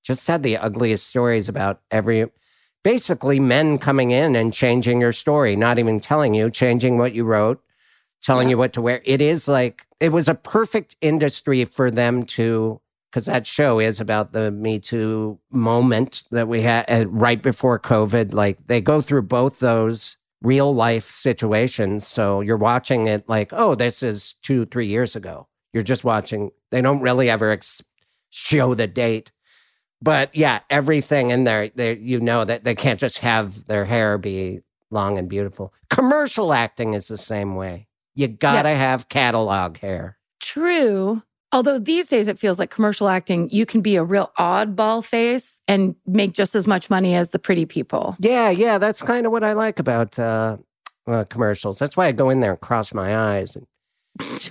just 0.04 0.28
had 0.28 0.44
the 0.44 0.58
ugliest 0.58 1.08
stories 1.08 1.50
about 1.50 1.82
every, 1.90 2.28
basically 2.86 3.40
men 3.40 3.80
coming 3.80 4.12
in 4.12 4.36
and 4.36 4.54
changing 4.54 5.02
your 5.02 5.12
story, 5.12 5.56
not 5.56 5.80
even 5.80 6.00
telling 6.00 6.36
you, 6.36 6.52
changing 6.52 7.00
what 7.00 7.16
you 7.16 7.26
wrote, 7.26 7.60
telling 8.22 8.48
Yeah. 8.48 8.52
you 8.52 8.58
what 8.60 8.74
to 8.74 8.82
wear. 8.82 9.02
It 9.04 9.22
is 9.22 9.48
like 9.48 9.88
it 10.00 10.12
was 10.12 10.30
a 10.30 10.36
perfect 10.36 10.96
industry 11.02 11.66
for 11.66 11.92
them 11.92 12.24
to. 12.38 12.80
Because 13.12 13.26
that 13.28 13.48
show 13.48 13.80
is 13.80 14.02
about 14.02 14.34
the 14.34 14.52
Me 14.52 14.78
Too 14.78 15.40
moment 15.50 16.24
that 16.32 16.50
we 16.50 16.62
had 16.64 16.84
uh, 16.90 17.08
right 17.08 17.42
before 17.42 17.80
COVID. 17.80 18.34
Like 18.34 18.58
they 18.68 18.82
go 18.82 19.00
through 19.02 19.22
both 19.22 19.60
those 19.60 20.18
real 20.42 20.76
life 20.76 21.06
situations. 21.06 22.06
So 22.06 22.42
you're 22.42 22.58
watching 22.58 23.08
it 23.08 23.30
like, 23.30 23.52
oh, 23.54 23.74
this 23.74 24.04
is 24.04 24.36
two, 24.44 24.66
three 24.66 24.88
years 24.88 25.16
ago. 25.16 25.48
You're 25.74 25.82
just 25.82 26.04
watching. 26.04 26.52
They 26.72 26.82
don't 26.82 27.00
really 27.00 27.30
ever 27.30 27.52
ex- 27.52 27.82
show 28.32 28.74
the 28.76 28.86
date. 28.86 29.32
But 30.02 30.36
yeah, 30.36 30.60
everything 30.70 31.32
in 31.32 31.46
there, 31.46 31.70
they, 31.74 31.96
you 31.98 32.20
know 32.20 32.46
that 32.46 32.64
they 32.64 32.76
can't 32.76 33.00
just 33.00 33.20
have 33.20 33.66
their 33.66 33.86
hair 33.86 34.18
be 34.18 34.62
long 34.92 35.18
and 35.18 35.28
beautiful. 35.28 35.74
Commercial 35.90 36.54
acting 36.54 36.94
is 36.94 37.08
the 37.08 37.18
same 37.18 37.56
way. 37.56 37.88
You 38.14 38.28
gotta 38.28 38.70
have 38.70 39.10
catalog 39.10 39.78
hair. 39.78 40.18
true 40.40 41.22
although 41.52 41.80
these 41.80 42.10
days 42.10 42.28
it 42.28 42.38
feels 42.38 42.60
like 42.60 42.70
commercial 42.70 43.08
acting 43.08 43.50
you 43.50 43.66
can 43.66 43.82
be 43.82 43.96
a 43.96 44.04
real 44.04 44.32
oddball 44.38 45.04
face 45.04 45.62
and 45.68 45.96
make 46.06 46.34
just 46.34 46.56
as 46.56 46.68
much 46.68 46.90
money 46.90 47.16
as 47.16 47.30
the 47.30 47.40
pretty 47.40 47.66
people 47.66 48.16
Yeah, 48.20 48.50
yeah, 48.50 48.78
that's 48.78 49.02
kind 49.02 49.26
of 49.26 49.32
what 49.32 49.44
I 49.44 49.54
like 49.54 49.80
about 49.80 50.20
uh, 50.20 50.58
uh, 51.08 51.24
commercials. 51.26 51.80
That's 51.80 51.96
why 51.96 52.08
I 52.08 52.12
go 52.12 52.30
in 52.30 52.40
there 52.40 52.52
and 52.52 52.60
cross 52.60 52.94
my 52.94 53.16
eyes. 53.16 53.56
And, 53.56 53.68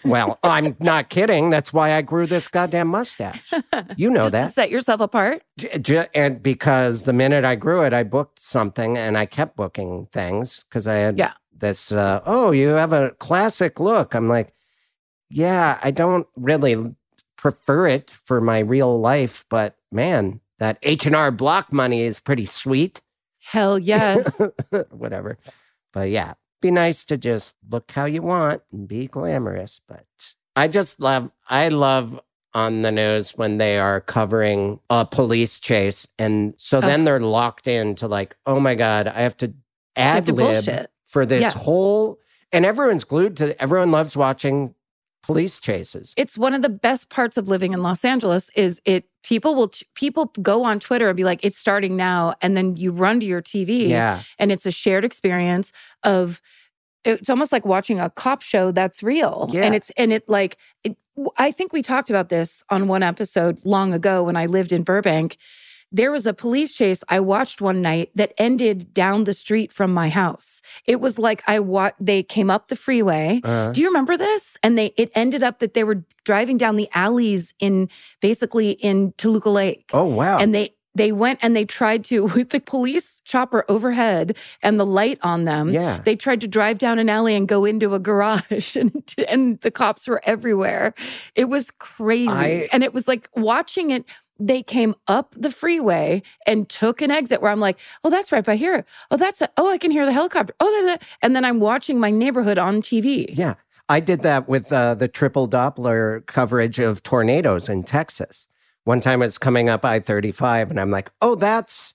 well, 0.04 0.38
I'm 0.42 0.76
not 0.80 1.08
kidding. 1.08 1.50
That's 1.50 1.72
why 1.72 1.94
I 1.94 2.02
grew 2.02 2.26
this 2.26 2.48
goddamn 2.48 2.88
mustache. 2.88 3.50
You 3.96 4.10
know 4.10 4.20
just 4.22 4.32
that. 4.32 4.46
to 4.46 4.52
set 4.52 4.70
yourself 4.70 5.00
apart 5.00 5.42
and 6.14 6.42
because 6.42 7.04
the 7.04 7.12
minute 7.12 7.44
I 7.44 7.54
grew 7.54 7.82
it, 7.82 7.92
I 7.92 8.02
booked 8.02 8.40
something 8.40 8.98
and 8.98 9.16
I 9.16 9.26
kept 9.26 9.56
booking 9.56 10.06
things 10.12 10.64
because 10.68 10.86
I 10.86 10.94
had 10.94 11.18
Yeah. 11.18 11.32
this, 11.56 11.92
uh, 11.92 12.20
oh, 12.26 12.50
you 12.50 12.68
have 12.70 12.92
a 12.92 13.10
classic 13.12 13.80
look. 13.80 14.14
I'm 14.14 14.28
like, 14.28 14.52
yeah, 15.30 15.78
I 15.82 15.90
don't 15.90 16.26
really 16.36 16.94
prefer 17.36 17.86
it 17.88 18.10
for 18.10 18.40
my 18.40 18.58
real 18.60 19.00
life, 19.00 19.44
but 19.48 19.76
man, 19.90 20.40
that 20.58 20.78
H&R 20.82 21.30
Block 21.30 21.72
money 21.72 22.02
is 22.02 22.20
pretty 22.20 22.46
sweet. 22.46 23.00
hell 23.40 23.78
yes 23.78 24.40
Whatever. 24.90 25.38
But 25.92 26.10
yeah, 26.10 26.34
be 26.64 26.70
nice 26.70 27.04
to 27.04 27.18
just 27.18 27.56
look 27.68 27.90
how 27.90 28.06
you 28.06 28.22
want 28.22 28.62
and 28.72 28.88
be 28.88 29.06
glamorous. 29.06 29.82
But 29.86 30.06
I 30.56 30.66
just 30.66 30.98
love, 30.98 31.30
I 31.50 31.68
love 31.68 32.18
on 32.54 32.80
the 32.80 32.90
news 32.90 33.36
when 33.36 33.58
they 33.58 33.78
are 33.78 34.00
covering 34.00 34.80
a 34.88 35.04
police 35.04 35.58
chase. 35.58 36.08
And 36.18 36.54
so 36.56 36.78
oh. 36.78 36.80
then 36.80 37.04
they're 37.04 37.20
locked 37.20 37.66
into 37.68 38.08
like, 38.08 38.34
oh 38.46 38.60
my 38.60 38.74
God, 38.74 39.08
I 39.08 39.20
have 39.20 39.36
to 39.38 39.52
ad 39.94 40.30
lib 40.30 40.88
for 41.04 41.26
this 41.26 41.42
Yes. 41.42 41.52
whole, 41.52 42.18
and 42.50 42.64
everyone's 42.64 43.04
glued 43.04 43.36
to, 43.36 43.60
everyone 43.60 43.90
loves 43.90 44.16
watching 44.16 44.74
police 45.26 45.58
chases. 45.58 46.12
it's 46.16 46.36
one 46.36 46.54
of 46.54 46.62
the 46.62 46.68
best 46.68 47.08
parts 47.10 47.36
of 47.36 47.48
living 47.48 47.72
in 47.72 47.82
Los 47.82 48.04
Angeles 48.04 48.50
is 48.54 48.80
it 48.84 49.04
people 49.22 49.54
will 49.54 49.70
people 49.94 50.26
go 50.42 50.64
on 50.64 50.78
Twitter 50.78 51.08
and 51.08 51.16
be 51.16 51.24
like 51.24 51.40
it's 51.44 51.56
starting 51.58 51.96
now 51.96 52.34
and 52.42 52.56
then 52.56 52.76
you 52.76 52.92
run 52.92 53.20
to 53.20 53.26
your 53.26 53.40
TV 53.42 53.88
Yeah. 53.88 54.22
and 54.38 54.52
it's 54.52 54.66
a 54.66 54.70
shared 54.70 55.04
experience 55.04 55.72
of 56.02 56.42
it's 57.04 57.28
almost 57.28 57.52
like 57.52 57.66
watching 57.66 58.00
a 58.00 58.10
cop 58.10 58.42
show 58.42 58.70
that's 58.72 59.02
real 59.02 59.48
Yeah. 59.52 59.64
and 59.64 59.74
it's 59.74 59.90
and 59.96 60.12
it 60.12 60.28
like 60.28 60.56
it, 60.84 60.96
I 61.38 61.52
think 61.52 61.72
we 61.72 61.80
talked 61.82 62.10
about 62.10 62.28
this 62.28 62.62
on 62.70 62.88
one 62.88 63.02
episode 63.02 63.64
long 63.64 63.92
ago 63.94 64.24
when 64.24 64.36
I 64.36 64.46
lived 64.46 64.72
in 64.72 64.82
Burbank 64.82 65.36
there 65.94 66.10
was 66.10 66.26
a 66.26 66.34
police 66.34 66.74
chase 66.74 67.04
I 67.08 67.20
watched 67.20 67.60
one 67.60 67.80
night 67.80 68.10
that 68.16 68.32
ended 68.36 68.92
down 68.92 69.24
the 69.24 69.32
street 69.32 69.70
from 69.72 69.94
my 69.94 70.08
house. 70.08 70.60
It 70.86 71.00
was 71.00 71.18
like 71.18 71.42
I 71.46 71.60
wa- 71.60 71.92
they 72.00 72.22
came 72.24 72.50
up 72.50 72.66
the 72.68 72.76
freeway. 72.76 73.40
Uh, 73.44 73.70
Do 73.72 73.80
you 73.80 73.86
remember 73.86 74.16
this? 74.16 74.58
And 74.62 74.76
they 74.76 74.86
it 74.96 75.10
ended 75.14 75.42
up 75.42 75.60
that 75.60 75.74
they 75.74 75.84
were 75.84 76.02
driving 76.24 76.58
down 76.58 76.76
the 76.76 76.88
alleys 76.94 77.54
in 77.60 77.88
basically 78.20 78.72
in 78.72 79.12
Toluca 79.16 79.50
Lake. 79.50 79.90
oh, 79.94 80.04
wow. 80.04 80.38
And 80.38 80.54
they 80.54 80.70
they 80.96 81.10
went 81.10 81.40
and 81.42 81.56
they 81.56 81.64
tried 81.64 82.04
to 82.04 82.24
with 82.36 82.50
the 82.50 82.60
police 82.60 83.20
chopper 83.24 83.64
overhead 83.68 84.36
and 84.62 84.78
the 84.78 84.86
light 84.86 85.18
on 85.22 85.44
them. 85.44 85.68
yeah. 85.70 86.00
They 86.04 86.14
tried 86.16 86.40
to 86.42 86.48
drive 86.48 86.78
down 86.78 86.98
an 87.00 87.08
alley 87.08 87.34
and 87.34 87.48
go 87.48 87.64
into 87.64 87.94
a 87.94 87.98
garage, 87.98 88.76
and, 88.80 88.92
and 89.28 89.60
the 89.62 89.70
cops 89.72 90.06
were 90.06 90.20
everywhere. 90.24 90.94
It 91.34 91.46
was 91.46 91.70
crazy. 91.72 92.30
I- 92.30 92.68
and 92.72 92.82
it 92.84 92.94
was 92.94 93.08
like 93.08 93.28
watching 93.34 93.90
it. 93.90 94.04
They 94.38 94.62
came 94.62 94.94
up 95.06 95.34
the 95.36 95.50
freeway 95.50 96.22
and 96.46 96.68
took 96.68 97.00
an 97.00 97.10
exit 97.10 97.40
where 97.40 97.52
I'm 97.52 97.60
like, 97.60 97.78
oh, 98.02 98.10
that's 98.10 98.32
right 98.32 98.44
by 98.44 98.56
here. 98.56 98.84
Oh, 99.10 99.16
that's, 99.16 99.40
a, 99.40 99.48
oh, 99.56 99.70
I 99.70 99.78
can 99.78 99.90
hear 99.90 100.04
the 100.04 100.12
helicopter. 100.12 100.54
Oh, 100.60 100.80
da, 100.80 100.86
da, 100.86 100.96
da. 100.96 101.06
and 101.22 101.36
then 101.36 101.44
I'm 101.44 101.60
watching 101.60 102.00
my 102.00 102.10
neighborhood 102.10 102.58
on 102.58 102.82
TV. 102.82 103.26
Yeah. 103.32 103.54
I 103.88 104.00
did 104.00 104.22
that 104.22 104.48
with 104.48 104.72
uh, 104.72 104.94
the 104.94 105.08
triple 105.08 105.48
Doppler 105.48 106.24
coverage 106.26 106.78
of 106.78 107.02
tornadoes 107.02 107.68
in 107.68 107.82
Texas. 107.82 108.48
One 108.84 109.00
time 109.00 109.22
it's 109.22 109.38
coming 109.38 109.68
up 109.68 109.84
I 109.84 110.00
35, 110.00 110.70
and 110.70 110.80
I'm 110.80 110.90
like, 110.90 111.10
oh, 111.20 111.34
that's 111.34 111.94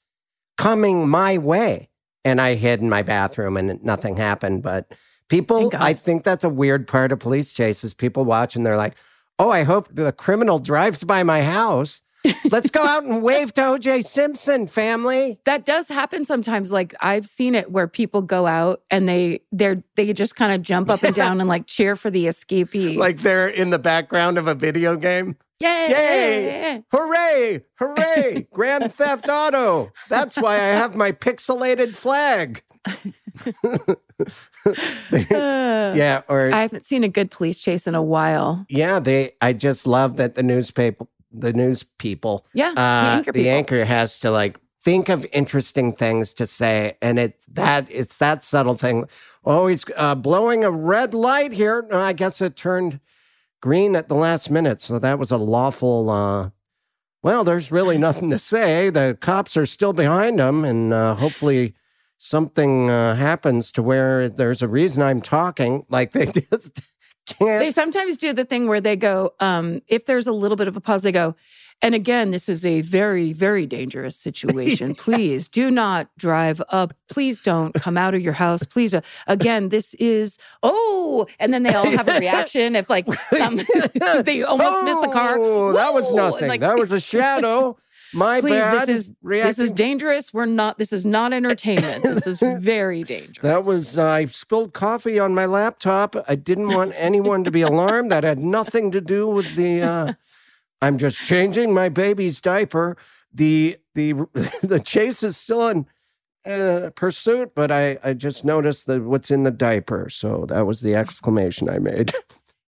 coming 0.57 1.07
my 1.07 1.37
way. 1.37 1.89
And 2.25 2.41
I 2.41 2.55
hid 2.55 2.81
in 2.81 2.89
my 2.89 3.01
bathroom 3.01 3.57
and 3.57 3.81
nothing 3.83 4.17
happened. 4.17 4.61
But 4.61 4.91
people, 5.29 5.71
I 5.73 5.93
think 5.93 6.23
that's 6.23 6.43
a 6.43 6.49
weird 6.49 6.87
part 6.87 7.11
of 7.11 7.19
police 7.19 7.53
chases. 7.53 7.93
People 7.93 8.25
watch 8.25 8.55
and 8.55 8.65
they're 8.65 8.77
like, 8.77 8.95
oh, 9.39 9.49
I 9.49 9.63
hope 9.63 9.87
the 9.91 10.11
criminal 10.11 10.59
drives 10.59 11.03
by 11.03 11.23
my 11.23 11.41
house. 11.43 12.01
Let's 12.51 12.69
go 12.69 12.83
out 12.85 13.03
and 13.03 13.23
wave 13.23 13.53
to 13.53 13.61
OJ 13.61 14.03
Simpson, 14.03 14.67
family. 14.67 15.39
That 15.45 15.65
does 15.65 15.87
happen 15.87 16.25
sometimes. 16.25 16.71
Like 16.71 16.93
I've 16.99 17.25
seen 17.25 17.55
it 17.55 17.71
where 17.71 17.87
people 17.87 18.21
go 18.21 18.45
out 18.45 18.81
and 18.91 19.07
they 19.07 19.41
they're 19.51 19.83
they 19.95 20.11
just 20.13 20.35
kind 20.35 20.53
of 20.53 20.61
jump 20.61 20.89
up 20.89 21.01
and 21.03 21.15
down 21.15 21.39
and 21.39 21.49
like 21.49 21.65
cheer 21.67 21.95
for 21.95 22.09
the 22.11 22.25
escapee. 22.25 22.97
Like 22.97 23.19
they're 23.19 23.47
in 23.47 23.69
the 23.69 23.79
background 23.79 24.37
of 24.37 24.47
a 24.47 24.55
video 24.55 24.95
game. 24.95 25.37
Yay! 25.61 25.87
Yay! 25.89 26.83
Hooray! 26.91 27.61
Hooray! 27.79 28.47
Grand 28.53 28.93
Theft 28.93 29.27
Auto. 29.29 29.91
That's 30.07 30.37
why 30.37 30.55
I 30.55 30.73
have 30.73 30.95
my 30.95 31.11
pixelated 31.11 31.95
flag. 31.97 32.61
Yeah, 35.11 36.21
or 36.27 36.53
I 36.53 36.61
haven't 36.61 36.85
seen 36.85 37.03
a 37.03 37.09
good 37.09 37.31
police 37.31 37.59
chase 37.59 37.87
in 37.87 37.95
a 37.95 38.01
while. 38.01 38.65
yeah, 38.69 38.99
they 38.99 39.31
I 39.41 39.53
just 39.53 39.87
love 39.87 40.17
that 40.17 40.35
the 40.35 40.43
newspaper 40.43 41.07
the 41.31 41.53
news 41.53 41.83
people 41.83 42.45
Yeah, 42.53 42.71
the 42.73 42.79
uh, 42.81 42.83
anchor 43.17 43.31
the 43.31 43.39
people. 43.43 43.51
anchor 43.57 43.85
has 43.85 44.19
to 44.19 44.31
like 44.31 44.59
think 44.81 45.09
of 45.09 45.25
interesting 45.33 45.93
things 45.93 46.33
to 46.35 46.45
say 46.45 46.97
and 47.01 47.19
it's 47.19 47.45
that 47.47 47.87
it's 47.89 48.17
that 48.17 48.43
subtle 48.43 48.75
thing. 48.75 49.05
Oh 49.45 49.67
he's 49.67 49.85
uh, 49.95 50.15
blowing 50.15 50.63
a 50.63 50.71
red 50.71 51.13
light 51.13 51.51
here. 51.51 51.85
No, 51.89 51.99
i 51.99 52.13
guess 52.13 52.41
it 52.41 52.55
turned 52.55 52.99
green 53.61 53.95
at 53.95 54.07
the 54.07 54.15
last 54.15 54.49
minute 54.49 54.79
so 54.81 54.97
that 54.99 55.19
was 55.19 55.31
a 55.31 55.37
lawful 55.37 56.09
uh 56.09 56.49
well 57.21 57.43
there's 57.43 57.71
really 57.71 57.97
nothing 58.07 58.29
to 58.29 58.39
say. 58.39 58.89
The 58.89 59.17
cops 59.19 59.57
are 59.57 59.65
still 59.65 59.93
behind 59.93 60.39
him 60.39 60.63
and 60.63 60.93
uh, 60.93 61.15
hopefully 61.15 61.75
something 62.17 62.89
uh, 62.89 63.15
happens 63.15 63.71
to 63.73 63.81
where 63.81 64.27
there's 64.29 64.61
a 64.61 64.67
reason 64.67 65.01
i'm 65.01 65.21
talking 65.21 65.85
like 65.89 66.11
they 66.11 66.25
just 66.51 66.81
can't 67.29 67.61
They 67.61 67.71
sometimes 67.71 68.17
do 68.17 68.33
the 68.33 68.45
thing 68.45 68.67
where 68.67 68.81
they 68.81 68.95
go, 68.95 69.33
um, 69.39 69.81
if 69.87 70.05
there's 70.05 70.27
a 70.27 70.33
little 70.33 70.57
bit 70.57 70.67
of 70.67 70.75
a 70.75 70.81
pause, 70.81 71.03
they 71.03 71.11
go, 71.11 71.35
and 71.81 71.95
again, 71.95 72.31
this 72.31 72.49
is 72.49 72.65
a 72.65 72.81
very, 72.81 73.31
very 73.31 73.65
dangerous 73.65 74.17
situation. 74.17 74.95
Please 74.97 75.47
do 75.47 75.71
not 75.71 76.09
drive 76.17 76.61
up. 76.69 76.93
Please 77.09 77.39
don't 77.39 77.73
come 77.73 77.97
out 77.97 78.13
of 78.13 78.21
your 78.21 78.33
house. 78.33 78.63
Please. 78.63 78.91
don't. 78.91 79.05
Again, 79.27 79.69
this 79.69 79.93
is, 79.93 80.37
oh, 80.61 81.25
and 81.39 81.53
then 81.53 81.63
they 81.63 81.73
all 81.73 81.89
have 81.89 82.07
a 82.09 82.13
reaction 82.19 82.75
if 82.75 82.89
like 82.89 83.11
some, 83.29 83.55
they 84.23 84.43
almost 84.43 84.83
miss 84.83 85.03
a 85.03 85.07
car. 85.07 85.37
Oh, 85.37 85.73
that 85.73 85.93
was 85.93 86.11
Whoa! 86.11 86.29
Nothing. 86.29 86.49
like, 86.49 86.61
that 86.61 86.77
was 86.77 86.91
a 86.91 86.99
shadow. 86.99 87.77
My 88.13 88.41
Please, 88.41 88.61
bad. 88.61 88.87
this 88.87 88.89
is 88.89 89.13
this 89.21 89.59
is 89.59 89.71
dangerous. 89.71 90.33
We're 90.33 90.45
not. 90.45 90.77
This 90.77 90.91
is 90.91 91.05
not 91.05 91.31
entertainment. 91.33 92.03
This 92.03 92.25
is 92.25 92.39
very 92.59 93.03
dangerous. 93.03 93.37
That 93.39 93.63
was 93.63 93.97
uh, 93.97 94.05
I 94.05 94.25
spilled 94.25 94.73
coffee 94.73 95.19
on 95.19 95.35
my 95.35 95.45
laptop. 95.45 96.15
I 96.27 96.35
didn't 96.35 96.73
want 96.73 96.93
anyone 96.95 97.43
to 97.43 97.51
be 97.51 97.61
alarmed. 97.61 98.11
That 98.11 98.23
had 98.23 98.39
nothing 98.39 98.91
to 98.91 99.01
do 99.01 99.27
with 99.27 99.55
the. 99.55 99.81
Uh, 99.81 100.13
I'm 100.81 100.97
just 100.97 101.19
changing 101.25 101.73
my 101.73 101.89
baby's 101.89 102.41
diaper. 102.41 102.97
The 103.33 103.77
the 103.93 104.13
the 104.63 104.81
chase 104.83 105.21
is 105.21 105.37
still 105.37 105.67
in 105.67 105.85
uh, 106.45 106.89
pursuit, 106.95 107.51
but 107.53 107.71
I 107.71 107.99
I 108.03 108.13
just 108.13 108.43
noticed 108.43 108.87
that 108.87 109.03
what's 109.03 109.29
in 109.29 109.43
the 109.43 109.51
diaper. 109.51 110.09
So 110.09 110.45
that 110.47 110.65
was 110.65 110.81
the 110.81 110.95
exclamation 110.95 111.69
I 111.69 111.79
made. 111.79 112.11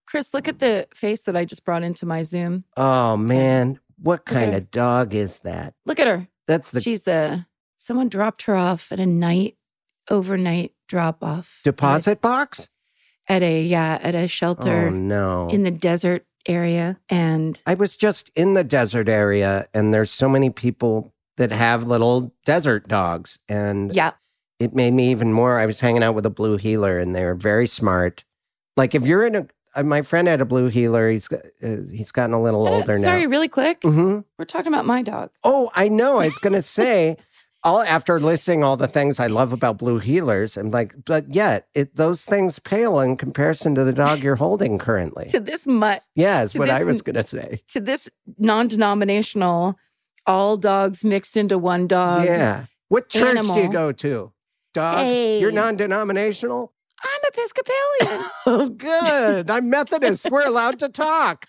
Chris. 0.06 0.32
Look 0.32 0.46
at 0.46 0.60
the 0.60 0.86
face 0.94 1.22
that 1.22 1.34
I 1.34 1.44
just 1.44 1.64
brought 1.64 1.82
into 1.82 2.06
my 2.06 2.22
Zoom. 2.22 2.62
Oh 2.76 3.16
man, 3.16 3.80
what 4.04 4.24
kind 4.24 4.54
of 4.54 4.70
dog 4.70 5.14
is 5.14 5.40
that? 5.40 5.74
Look 5.86 5.98
at 5.98 6.06
her. 6.06 6.28
That's 6.46 6.70
the 6.70 6.80
She's 6.80 7.08
a 7.08 7.46
someone 7.78 8.08
dropped 8.08 8.42
her 8.42 8.54
off 8.54 8.92
at 8.92 9.00
a 9.00 9.06
night 9.06 9.56
overnight 10.10 10.72
drop 10.88 11.22
off 11.22 11.60
deposit 11.64 12.20
box. 12.20 12.68
at 13.28 13.42
a 13.42 13.62
yeah 13.62 13.98
at 14.02 14.14
a 14.14 14.28
shelter 14.28 14.88
Oh 14.88 14.90
no. 14.90 15.48
in 15.48 15.62
the 15.62 15.70
desert 15.70 16.26
area 16.46 17.00
and 17.08 17.60
I 17.66 17.74
was 17.74 17.96
just 17.96 18.30
in 18.36 18.52
the 18.54 18.64
desert 18.64 19.08
area, 19.08 19.66
and 19.72 19.94
there's 19.94 20.10
so 20.10 20.28
many 20.28 20.50
people 20.50 21.14
that 21.38 21.50
have 21.50 21.84
little 21.86 22.34
desert 22.44 22.86
dogs, 22.86 23.38
and 23.48 23.94
yeah 23.94 24.12
it 24.60 24.74
made 24.74 24.92
me 24.92 25.10
even 25.10 25.32
more. 25.32 25.58
I 25.58 25.66
was 25.66 25.80
hanging 25.80 26.02
out 26.02 26.14
with 26.14 26.24
a 26.26 26.30
blue 26.30 26.56
heeler, 26.58 26.98
and 27.00 27.14
they're 27.14 27.34
very 27.34 27.66
smart. 27.66 28.24
Like 28.76 28.94
if 28.94 29.04
you're 29.06 29.26
in 29.26 29.34
a, 29.34 29.40
uh, 29.40 29.44
my 29.82 30.02
friend 30.02 30.28
had 30.28 30.40
a 30.40 30.44
blue 30.44 30.68
heeler. 30.68 31.08
He's 31.10 31.26
got- 31.28 31.40
uh, 31.62 31.76
he's 31.92 32.12
gotten 32.12 32.34
a 32.34 32.40
little 32.40 32.66
older 32.68 32.84
sorry 32.86 32.98
now. 33.00 33.04
Sorry, 33.06 33.26
really 33.26 33.48
quick 33.48 33.82
hmm 33.82 34.20
we're 34.38 34.44
talking 34.44 34.72
about 34.72 34.86
my 34.86 35.02
dog 35.02 35.30
Oh, 35.42 35.70
I 35.74 35.88
know. 35.88 36.20
I 36.20 36.26
was 36.26 36.38
gonna 36.38 36.62
say. 36.80 37.16
All 37.66 37.80
after 37.82 38.20
listing 38.20 38.62
all 38.62 38.76
the 38.76 38.86
things 38.86 39.18
I 39.18 39.26
love 39.26 39.54
about 39.54 39.78
blue 39.78 39.98
heelers, 39.98 40.58
I'm 40.58 40.70
like, 40.70 40.94
but 41.06 41.32
yet 41.32 41.66
it, 41.72 41.96
those 41.96 42.26
things 42.26 42.58
pale 42.58 43.00
in 43.00 43.16
comparison 43.16 43.74
to 43.76 43.84
the 43.84 43.92
dog 43.94 44.18
you're 44.22 44.36
holding 44.36 44.76
currently. 44.76 45.24
to 45.28 45.40
this 45.40 45.66
mutt 45.66 46.02
Yeah, 46.14 46.42
is 46.42 46.52
to 46.52 46.58
what 46.58 46.68
I 46.68 46.84
was 46.84 47.00
gonna 47.00 47.22
say. 47.22 47.62
to 47.68 47.80
this 47.80 48.10
non-denominational 48.38 49.76
all 50.26 50.58
dogs 50.58 51.04
mixed 51.04 51.38
into 51.38 51.56
one 51.56 51.86
dog 51.86 52.26
Yeah. 52.26 52.66
What 52.88 53.08
church 53.08 53.40
do 53.46 53.60
you 53.60 53.68
go 53.72 53.92
to? 53.92 54.32
Dog? 54.74 54.98
Hey. 54.98 55.40
You're 55.40 55.50
non 55.50 55.76
denominational? 55.76 56.73
I'm 57.04 57.20
episcopalian 57.28 58.30
Oh, 58.46 58.68
good. 58.68 59.50
I'm 59.50 59.70
Methodist. 59.70 60.30
We're 60.30 60.46
allowed 60.46 60.78
to 60.80 60.88
talk. 60.88 61.46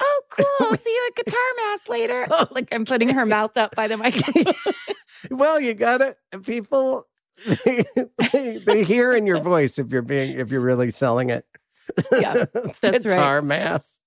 oh 0.00 0.22
cool 0.30 0.76
see 0.76 0.90
you 0.90 1.08
at 1.10 1.24
guitar 1.24 1.40
mass 1.56 1.88
later 1.88 2.26
like 2.52 2.72
i'm 2.74 2.84
putting 2.84 3.08
her 3.10 3.26
mouth 3.26 3.56
up 3.56 3.74
by 3.74 3.88
the 3.88 3.96
microphone 3.96 4.54
Well, 5.32 5.58
you 5.58 5.74
got 5.74 6.00
it. 6.00 6.16
People, 6.46 7.04
they, 7.64 8.58
they 8.64 8.84
hear 8.84 9.12
in 9.12 9.26
your 9.26 9.40
voice 9.40 9.76
if 9.80 9.90
you're 9.90 10.00
being, 10.02 10.38
if 10.38 10.52
you're 10.52 10.60
really 10.60 10.92
selling 10.92 11.30
it. 11.30 11.44
Yeah, 12.12 12.44
that's 12.54 12.80
right. 12.84 13.02
Guitar 13.02 13.42
mass. 13.42 14.00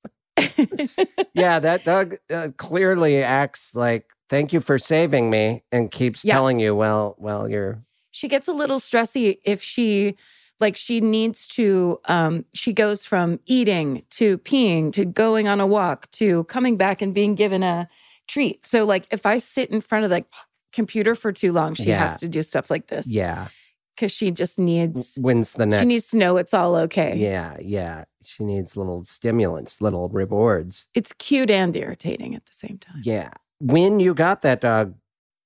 Yeah, 1.34 1.60
that 1.60 1.84
dog 1.84 2.16
uh, 2.34 2.50
clearly 2.58 3.22
acts 3.24 3.76
like, 3.76 4.06
thank 4.30 4.54
you 4.54 4.62
for 4.62 4.78
saving 4.78 5.30
me 5.30 5.64
and 5.70 5.92
keeps 5.92 6.24
Yeah. 6.24 6.36
telling 6.36 6.62
you, 6.62 6.74
well, 6.76 7.16
well, 7.18 7.50
you're, 7.50 7.84
she 8.12 8.30
gets 8.30 8.48
a 8.48 8.54
little 8.54 8.80
stressy 8.80 9.40
if 9.44 9.62
she 9.62 10.16
like 10.62 10.78
she 10.78 11.02
needs 11.02 11.48
to 11.48 12.00
um 12.06 12.46
she 12.54 12.72
goes 12.74 13.06
from 13.06 13.40
eating 13.46 14.04
to 14.12 14.38
peeing 14.40 14.94
to 14.94 15.04
going 15.06 15.48
on 15.48 15.60
a 15.60 15.68
walk 15.68 16.10
to 16.12 16.44
coming 16.46 16.78
back 16.78 17.02
and 17.02 17.14
being 17.14 17.36
given 17.36 17.64
a 17.64 17.90
treat 18.28 18.66
so 18.66 18.86
like 18.86 19.06
if 19.12 19.26
i 19.26 19.38
sit 19.38 19.70
in 19.72 19.82
front 19.82 20.04
of 20.06 20.10
the 20.12 20.24
computer 20.72 21.16
for 21.16 21.32
too 21.34 21.52
long 21.52 21.74
she 21.74 21.86
Yeah. 21.86 22.00
has 22.08 22.20
to 22.22 22.30
do 22.30 22.42
stuff 22.42 22.70
like 22.70 22.88
this 22.88 23.06
yeah. 23.08 23.48
because 23.96 24.12
she 24.12 24.32
just 24.32 24.58
needs 24.58 25.18
When's 25.20 25.54
the 25.54 25.66
next? 25.66 25.82
she 25.82 25.86
needs 25.88 26.10
to 26.12 26.18
know 26.18 26.38
it's 26.38 26.54
all 26.54 26.76
okay 26.78 27.16
Yeah, 27.18 27.58
yeah. 27.60 28.06
She 28.24 28.46
needs 28.46 28.78
little 28.78 29.04
stimulants, 29.04 29.82
little 29.82 30.08
rewards. 30.10 30.86
it's 30.94 31.12
cute 31.14 31.50
and 31.50 31.76
irritating 31.76 32.36
at 32.36 32.46
the 32.46 32.54
same 32.54 32.78
time 32.78 33.02
Yeah. 33.04 33.32
When 33.60 34.00
you 34.00 34.14
got 34.14 34.42
that 34.44 34.62
dog, 34.62 34.96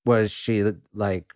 was 0.04 0.30
she 0.30 0.62
like 0.94 1.32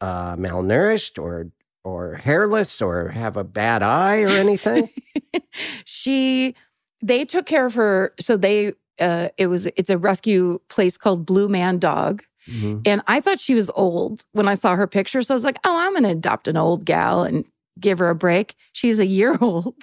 uh 0.00 0.34
malnourished 0.36 1.22
or 1.22 1.50
or 1.84 2.14
hairless 2.14 2.80
or 2.82 3.08
have 3.08 3.36
a 3.36 3.44
bad 3.44 3.82
eye 3.82 4.22
or 4.22 4.28
anything? 4.28 4.88
she 5.84 6.54
they 7.02 7.24
took 7.24 7.46
care 7.46 7.66
of 7.66 7.74
her 7.74 8.12
so 8.20 8.36
they 8.36 8.72
uh 8.98 9.28
it 9.38 9.46
was 9.46 9.66
it's 9.76 9.90
a 9.90 9.98
rescue 9.98 10.58
place 10.68 10.96
called 10.96 11.24
blue 11.26 11.48
man 11.48 11.78
dog 11.78 12.22
Mhm. 12.50 12.82
And 12.88 13.02
I 13.06 13.20
thought 13.20 13.38
she 13.38 13.54
was 13.54 13.70
old 13.74 14.24
when 14.32 14.48
I 14.48 14.54
saw 14.54 14.74
her 14.74 14.86
picture. 14.86 15.20
So 15.22 15.34
I 15.34 15.36
was 15.36 15.44
like, 15.44 15.58
oh, 15.62 15.76
I'm 15.76 15.92
going 15.92 16.04
to 16.04 16.10
adopt 16.10 16.48
an 16.48 16.56
old 16.56 16.86
gal 16.86 17.22
and 17.22 17.44
give 17.78 17.98
her 17.98 18.08
a 18.08 18.14
break. 18.14 18.56
She's 18.72 18.98
a 18.98 19.04
year 19.04 19.36
old. 19.42 19.74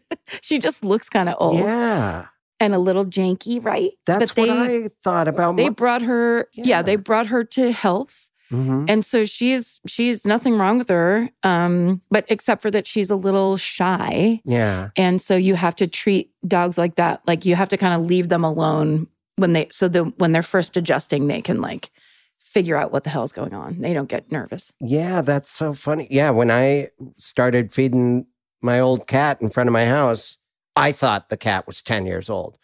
she 0.40 0.58
just 0.58 0.82
looks 0.82 1.10
kind 1.10 1.28
of 1.28 1.36
old 1.38 1.58
Yeah. 1.58 2.26
and 2.58 2.74
a 2.74 2.78
little 2.78 3.04
janky, 3.04 3.62
right? 3.62 3.92
That's 4.06 4.32
But 4.32 4.48
what 4.48 4.66
they, 4.66 4.84
I 4.86 4.88
thought 5.04 5.28
about. 5.28 5.56
They 5.56 5.68
brought 5.68 6.02
her, 6.02 6.48
yeah. 6.54 6.64
Yeah. 6.64 6.82
they 6.82 6.96
brought 6.96 7.26
her 7.26 7.44
to 7.44 7.70
health. 7.70 8.25
Mhm. 8.50 8.88
And 8.88 9.04
so 9.04 9.24
she's 9.24 9.80
she's 9.86 10.24
nothing 10.24 10.56
wrong 10.56 10.78
with 10.78 10.88
her. 10.88 11.28
Um, 11.42 12.00
but 12.10 12.24
except 12.28 12.62
for 12.62 12.70
that 12.70 12.86
she's 12.86 13.10
a 13.10 13.16
little 13.16 13.56
shy. 13.56 14.40
Yeah. 14.44 14.90
And 14.96 15.20
so 15.20 15.36
you 15.36 15.54
have 15.54 15.76
to 15.76 15.86
treat 15.86 16.30
dogs 16.46 16.78
like 16.78 16.96
that. 16.96 17.22
Like 17.26 17.44
you 17.44 17.54
have 17.56 17.68
to 17.70 17.76
kind 17.76 17.94
of 18.00 18.06
leave 18.06 18.28
them 18.28 18.44
alone 18.44 19.08
when 19.36 19.52
they 19.52 19.68
so 19.70 19.88
the 19.88 20.04
when 20.18 20.32
they're 20.32 20.42
first 20.42 20.76
adjusting, 20.76 21.26
they 21.26 21.42
can 21.42 21.60
like 21.60 21.90
figure 22.38 22.76
out 22.76 22.92
what 22.92 23.04
the 23.04 23.10
hell's 23.10 23.32
going 23.32 23.52
on. 23.52 23.80
They 23.80 23.92
don't 23.92 24.08
get 24.08 24.30
nervous. 24.32 24.72
Yeah, 24.80 25.20
that's 25.20 25.50
so 25.50 25.72
funny. 25.72 26.06
Yeah, 26.10 26.30
when 26.30 26.50
I 26.50 26.90
started 27.16 27.72
feeding 27.72 28.26
my 28.62 28.80
old 28.80 29.06
cat 29.06 29.42
in 29.42 29.50
front 29.50 29.68
of 29.68 29.72
my 29.72 29.86
house, 29.86 30.38
I 30.74 30.92
thought 30.92 31.28
the 31.28 31.36
cat 31.36 31.66
was 31.66 31.82
10 31.82 32.06
years 32.06 32.30
old. 32.30 32.58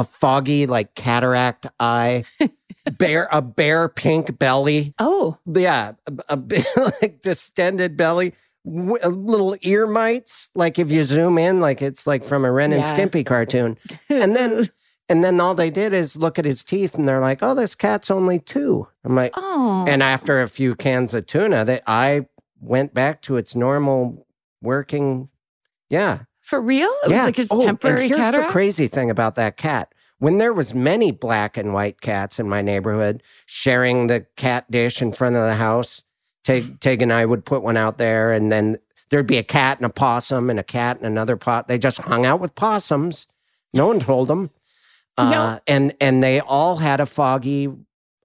A 0.00 0.04
foggy, 0.04 0.66
like 0.66 0.94
cataract 0.94 1.66
eye, 1.78 2.24
bare, 2.98 3.28
a 3.30 3.42
bare 3.42 3.88
pink 3.90 4.38
belly. 4.38 4.94
Oh, 4.98 5.36
Yeah, 5.44 5.92
a, 6.06 6.12
a 6.30 6.36
bit 6.38 6.64
like 7.02 7.20
distended 7.20 7.98
belly, 7.98 8.32
w- 8.64 8.96
little 9.06 9.56
ear 9.60 9.86
mites. 9.86 10.50
Like 10.54 10.78
if 10.78 10.90
you 10.90 11.02
zoom 11.02 11.36
in, 11.36 11.60
like 11.60 11.82
it's 11.82 12.06
like 12.06 12.24
from 12.24 12.46
a 12.46 12.50
Ren 12.50 12.72
and 12.72 12.82
Yeah. 12.82 12.96
Stimpy 12.96 13.26
cartoon. 13.26 13.76
And 14.08 14.34
then, 14.34 14.70
and 15.10 15.22
then 15.22 15.38
all 15.38 15.54
they 15.54 15.68
did 15.70 15.92
is 15.92 16.16
look 16.16 16.38
at 16.38 16.46
his 16.46 16.64
teeth, 16.64 16.94
and 16.94 17.06
they're 17.06 17.20
like, 17.20 17.40
"Oh, 17.42 17.54
this 17.54 17.74
cat's 17.74 18.10
only 18.10 18.38
two. 18.38 18.88
I'm 19.04 19.14
like, 19.14 19.32
oh, 19.36 19.84
and 19.86 20.02
after 20.02 20.40
a 20.40 20.48
few 20.48 20.74
cans 20.74 21.12
of 21.12 21.26
tuna, 21.26 21.66
that 21.66 21.82
I 21.86 22.26
went 22.58 22.94
back 22.94 23.20
to 23.22 23.36
its 23.36 23.54
normal 23.54 24.26
working. 24.62 25.28
Yeah, 25.90 26.20
for 26.50 26.60
real? 26.60 26.90
It 27.04 27.10
yeah. 27.10 27.26
was 27.26 27.38
like 27.38 27.38
a 27.38 27.46
Oh, 27.50 27.64
temporary 27.64 28.02
and 28.02 28.08
here's 28.10 28.20
cataract. 28.20 28.48
the 28.48 28.52
crazy 28.52 28.88
thing 28.88 29.08
about 29.10 29.36
that 29.36 29.56
cat. 29.56 29.94
When 30.18 30.36
there 30.38 30.52
was 30.52 30.74
many 30.74 31.12
black 31.12 31.56
and 31.56 31.72
white 31.72 32.00
cats 32.02 32.38
in 32.38 32.48
my 32.48 32.60
neighborhood 32.60 33.22
sharing 33.46 34.06
the 34.08 34.26
cat 34.36 34.70
dish 34.70 35.00
in 35.00 35.12
front 35.12 35.36
of 35.36 35.42
the 35.42 35.54
house, 35.54 36.02
Tig, 36.44 36.78
Tig 36.80 37.00
and 37.00 37.12
I 37.12 37.24
would 37.24 37.44
put 37.46 37.62
one 37.62 37.78
out 37.78 37.96
there, 37.96 38.30
and 38.32 38.52
then 38.52 38.76
there'd 39.08 39.26
be 39.26 39.38
a 39.38 39.42
cat 39.42 39.78
and 39.78 39.86
a 39.86 39.90
possum 39.90 40.50
and 40.50 40.58
a 40.60 40.62
cat 40.62 40.98
and 40.98 41.06
another 41.06 41.36
pot. 41.38 41.68
They 41.68 41.78
just 41.78 42.02
hung 42.02 42.26
out 42.26 42.40
with 42.40 42.54
possums. 42.54 43.26
No 43.72 43.86
one 43.86 44.00
told 44.00 44.28
them. 44.28 44.50
Uh, 45.18 45.30
No. 45.30 45.60
and 45.66 45.92
and 46.00 46.22
they 46.22 46.38
all 46.40 46.76
had 46.76 47.00
a 47.00 47.04
foggy 47.04 47.68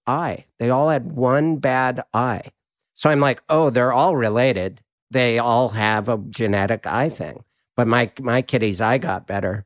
eye. 0.06 0.46
They 0.60 0.70
all 0.70 0.90
had 0.90 1.12
one 1.14 1.58
bad 1.58 2.04
eye. 2.14 2.52
So 2.94 3.10
I'm 3.10 3.20
like, 3.20 3.42
oh, 3.50 3.70
they're 3.72 3.92
all 3.92 4.16
related. 4.16 4.82
They 5.12 5.40
all 5.40 5.70
have 5.70 6.08
a 6.08 6.18
genetic 6.30 6.86
eye 6.86 7.10
thing. 7.10 7.44
But 7.76 7.88
my 7.88 8.12
my 8.20 8.42
kitty's 8.42 8.82
eye 8.82 8.98
got 8.98 9.28
better. 9.28 9.66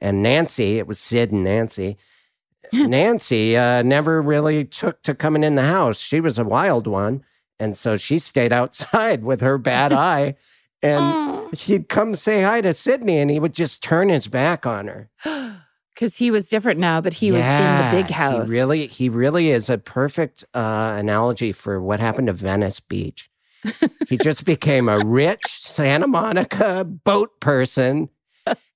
And 0.00 0.22
Nancy, 0.22 0.78
it 0.78 0.86
was 0.86 0.98
Sid 0.98 1.32
and 1.32 1.44
Nancy. 1.44 1.96
Nancy 2.72 3.56
uh, 3.56 3.82
never 3.82 4.20
really 4.20 4.64
took 4.64 5.02
to 5.02 5.14
coming 5.14 5.44
in 5.44 5.54
the 5.54 5.62
house. 5.62 5.98
She 5.98 6.20
was 6.20 6.38
a 6.38 6.44
wild 6.44 6.86
one. 6.86 7.24
And 7.58 7.76
so 7.76 7.96
she 7.96 8.18
stayed 8.18 8.52
outside 8.52 9.24
with 9.24 9.40
her 9.40 9.56
bad 9.58 9.92
eye. 10.12 10.34
And 10.82 11.00
Oh. 11.02 11.50
she'd 11.56 11.88
come 11.88 12.14
say 12.14 12.42
hi 12.42 12.60
to 12.60 12.74
Sydney 12.74 13.18
and 13.18 13.30
he 13.30 13.40
would 13.40 13.54
just 13.54 13.82
turn 13.82 14.08
his 14.10 14.26
back 14.28 14.66
on 14.66 14.86
her. 14.88 15.10
Because 15.94 16.14
he 16.18 16.30
was 16.30 16.50
different 16.50 16.78
now 16.78 17.00
that 17.00 17.14
he 17.14 17.32
was 17.32 17.42
in 17.42 17.46
the 17.46 17.88
big 18.02 18.10
house. 18.10 18.50
He 18.50 18.54
really, 18.54 18.86
he 18.86 19.08
really 19.08 19.48
is 19.50 19.70
a 19.70 19.78
perfect 19.78 20.44
uh, 20.52 20.94
analogy 20.98 21.52
for 21.52 21.80
what 21.80 22.00
happened 22.00 22.26
to 22.26 22.34
Venice 22.34 22.80
Beach. 22.80 23.30
he 24.08 24.16
just 24.18 24.44
became 24.44 24.88
a 24.88 24.98
rich 24.98 25.42
Santa 25.46 26.06
Monica 26.06 26.84
boat 26.84 27.38
person 27.40 28.08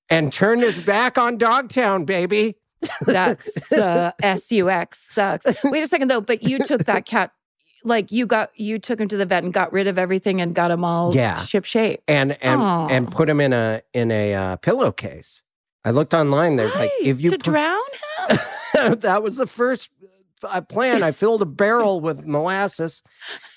and 0.09 0.33
turned 0.33 0.63
his 0.63 0.81
back 0.81 1.19
on 1.19 1.39
Dogtown, 1.39 2.05
baby. 2.05 2.57
That's 3.03 3.71
uh, 3.73 4.13
SUX 4.23 4.99
sucks. 5.13 5.47
Wait 5.65 5.83
a 5.83 5.87
second 5.87 6.09
though, 6.09 6.21
but 6.21 6.43
you 6.43 6.59
took 6.61 6.85
that 6.87 7.05
cat, 7.05 7.31
like 7.85 8.11
you 8.11 8.27
got 8.27 8.51
you 8.59 8.79
took 8.79 8.99
him 9.01 9.09
to 9.09 9.17
the 9.17 9.27
vet 9.27 9.45
and 9.45 9.53
got 9.53 9.73
rid 9.73 9.87
of 9.87 9.99
everything 9.99 10.41
and 10.41 10.55
got 10.55 10.71
him 10.71 10.83
all 10.85 11.15
Yeah. 11.15 11.35
ship 11.35 11.65
shape. 11.67 12.03
And 12.09 12.37
and 12.43 12.61
Aw. 12.61 12.87
and 12.89 13.11
put 13.11 13.29
him 13.29 13.41
in 13.41 13.53
a 13.53 13.83
in 13.93 14.11
a 14.11 14.35
uh, 14.35 14.57
pillowcase. 14.57 15.43
I 15.85 15.91
looked 15.93 16.13
online. 16.15 16.57
They're 16.57 16.69
like, 16.71 16.91
if 17.03 17.21
you 17.23 17.31
to 17.31 17.37
put- 17.37 17.45
drown 17.45 17.81
him, 18.29 18.95
that 19.01 19.23
was 19.23 19.37
the 19.37 19.47
first 19.47 19.91
uh, 20.45 20.61
plan. 20.61 21.03
I 21.03 21.11
filled 21.13 21.43
a 21.43 21.47
barrel 21.47 22.01
with 22.01 22.27
molasses. 22.27 23.03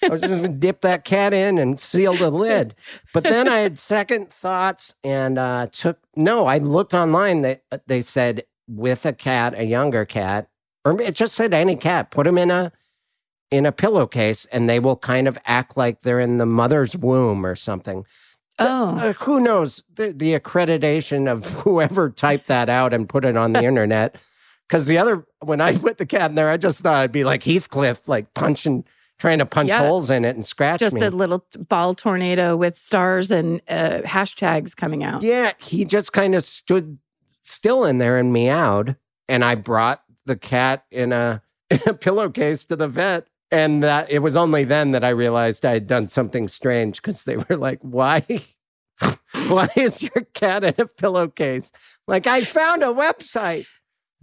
I 0.03 0.09
was 0.09 0.21
just 0.21 0.43
to 0.43 0.49
dip 0.49 0.81
that 0.81 1.05
cat 1.05 1.33
in 1.33 1.57
and 1.57 1.79
seal 1.79 2.13
the 2.15 2.29
lid. 2.31 2.75
But 3.13 3.23
then 3.23 3.47
I 3.47 3.57
had 3.59 3.79
second 3.79 4.29
thoughts 4.29 4.95
and 5.03 5.37
uh, 5.37 5.67
took 5.71 5.99
no. 6.15 6.45
I 6.47 6.57
looked 6.57 6.93
online. 6.93 7.41
They 7.41 7.61
they 7.87 8.01
said 8.01 8.43
with 8.67 9.05
a 9.05 9.13
cat, 9.13 9.53
a 9.57 9.65
younger 9.65 10.05
cat, 10.05 10.49
or 10.85 10.99
it 11.01 11.15
just 11.15 11.35
said 11.35 11.53
any 11.53 11.75
cat. 11.75 12.11
Put 12.11 12.25
them 12.25 12.37
in 12.37 12.51
a 12.51 12.71
in 13.51 13.65
a 13.65 13.71
pillowcase, 13.71 14.45
and 14.45 14.67
they 14.69 14.79
will 14.79 14.95
kind 14.97 15.27
of 15.27 15.37
act 15.45 15.77
like 15.77 16.01
they're 16.01 16.19
in 16.19 16.37
the 16.37 16.45
mother's 16.45 16.97
womb 16.97 17.45
or 17.45 17.55
something. 17.55 18.03
oh, 18.57 18.97
Uh, 18.97 19.13
who 19.13 19.39
knows 19.39 19.83
the, 19.93 20.11
the 20.11 20.37
accreditation 20.39 21.31
of 21.31 21.45
whoever 21.61 22.09
typed 22.09 22.47
that 22.47 22.67
out 22.69 22.93
and 22.93 23.07
put 23.09 23.25
it 23.25 23.37
on 23.37 23.53
the 23.53 23.63
internet? 23.63 24.15
Because 24.67 24.87
the 24.87 24.97
other, 24.97 25.25
when 25.39 25.61
I 25.61 25.77
put 25.77 25.97
the 25.97 26.05
cat 26.05 26.31
in 26.31 26.35
there, 26.35 26.49
I 26.49 26.57
just 26.57 26.81
thought 26.81 26.95
I'd 26.95 27.11
be 27.11 27.23
like 27.23 27.43
Heathcliff, 27.43 28.07
like 28.07 28.33
punching, 28.33 28.85
trying 29.19 29.39
to 29.39 29.45
punch 29.45 29.67
Yes. 29.69 29.79
holes 29.81 30.09
in 30.09 30.25
it 30.25 30.35
and 30.35 30.43
scratch 30.43 30.81
it. 30.81 30.85
just 30.85 30.95
me. 30.95 31.05
a 31.05 31.11
little 31.11 31.45
ball 31.57 31.93
tornado 31.93 32.55
with 32.57 32.75
stars 32.75 33.29
and 33.31 33.61
uh, 33.67 33.99
hashtags 34.03 34.75
coming 34.75 35.03
out. 35.03 35.21
yeah, 35.21 35.51
he 35.59 35.85
just 35.85 36.13
kind 36.13 36.33
of 36.33 36.43
stood 36.43 36.97
still 37.43 37.85
in 37.85 37.97
there 37.99 38.17
and 38.17 38.31
meowed. 38.33 38.95
And 39.29 39.43
I 39.45 39.55
brought 39.55 40.01
the 40.25 40.35
cat 40.35 40.85
in 40.91 41.11
a, 41.13 41.41
in 41.69 41.79
a 41.85 41.93
pillowcase 41.93 42.65
to 42.65 42.75
the 42.75 42.87
vet. 42.87 43.27
And 43.51 43.83
that 43.83 44.09
it 44.09 44.19
was 44.19 44.35
only 44.35 44.63
then 44.63 44.91
that 44.91 45.03
I 45.03 45.09
realized 45.09 45.63
I 45.63 45.73
had 45.73 45.87
done 45.87 46.07
something 46.07 46.47
strange 46.47 46.99
because 47.01 47.23
they 47.23 47.37
were 47.37 47.55
like, 47.57 47.77
why? 47.81 48.23
Why 49.47 49.67
is 49.75 50.01
your 50.03 50.25
cat 50.33 50.63
in 50.63 50.75
a 50.77 50.85
pillowcase? 50.85 51.71
Like 52.07 52.27
I 52.27 52.43
found 52.43 52.83
a 52.83 52.87
website. 52.87 53.65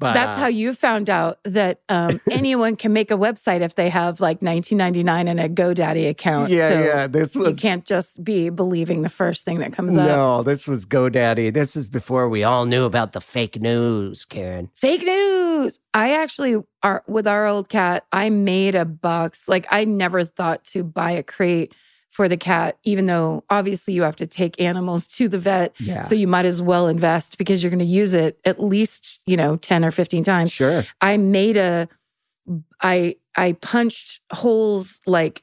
But 0.01 0.15
That's 0.15 0.35
how 0.35 0.47
you 0.47 0.73
found 0.73 1.11
out 1.11 1.39
that 1.45 1.83
um, 1.91 2.19
anyone 2.31 2.75
can 2.75 2.95
make 2.95 3.11
a 3.11 3.19
website 3.19 3.61
if 3.61 3.75
they 3.75 3.91
have 3.91 4.19
like 4.19 4.41
1999 4.41 5.29
and 5.29 5.39
a 5.39 5.47
GoDaddy 5.47 6.09
account. 6.09 6.51
Yeah, 6.51 6.69
so 6.71 6.81
yeah. 6.81 7.07
This 7.07 7.37
was 7.37 7.51
You 7.51 7.57
can't 7.57 7.85
just 7.85 8.25
be 8.25 8.49
believing 8.49 9.03
the 9.03 9.11
first 9.11 9.45
thing 9.45 9.59
that 9.59 9.75
comes 9.75 9.99
up. 9.99 10.07
no, 10.07 10.43
this 10.43 10.67
was 10.67 10.87
GoDaddy. 10.87 11.53
This 11.53 11.77
is 11.77 11.87
before 11.87 12.31
we 12.31 12.43
all 12.45 12.65
knew 12.65 12.87
about 12.87 13.13
the 13.13 13.21
fake 13.21 13.61
news, 13.61 14.25
Karen. 14.25 14.71
Fake 14.75 15.03
news. 15.03 15.79
I 15.93 16.15
actually 16.15 16.57
are 16.83 17.05
with 17.07 17.29
our 17.29 17.47
old 17.47 17.69
cat. 17.69 18.07
I 18.11 18.31
made 18.31 18.75
a 18.75 18.87
box. 18.87 19.49
Like 19.49 19.67
I 19.71 19.85
never 19.85 20.25
thought 20.25 20.65
to 20.73 20.83
buy 20.83 21.11
a 21.11 21.23
crate 21.23 21.75
for 22.11 22.29
the 22.29 22.37
cat, 22.37 22.77
even 22.85 23.07
though 23.07 23.45
obviously 23.51 23.95
you 23.95 24.03
have 24.03 24.17
to 24.17 24.27
take 24.27 24.61
animals 24.61 25.07
to 25.07 25.29
the 25.29 25.39
vet. 25.39 25.75
Yeah. 25.79 26.01
So 26.01 26.15
you 26.17 26.27
might 26.27 26.45
as 26.45 26.61
well 26.61 26.89
invest 26.89 27.39
because 27.39 27.63
you're 27.63 27.71
going 27.71 27.79
to 27.79 27.85
use 27.85 28.15
it 28.15 28.39
at 28.45 28.61
least, 28.63 29.21
you 29.27 29.37
know, 29.37 29.57
10 29.57 29.85
or 29.85 29.91
15 29.93 30.25
times. 30.25 30.51
sure. 30.53 30.85
I 31.01 31.17
made 31.17 31.57
a 31.57 31.89
I 32.81 33.17
I 33.37 33.53
punched 33.53 34.21
holes 34.33 35.01
like 35.07 35.43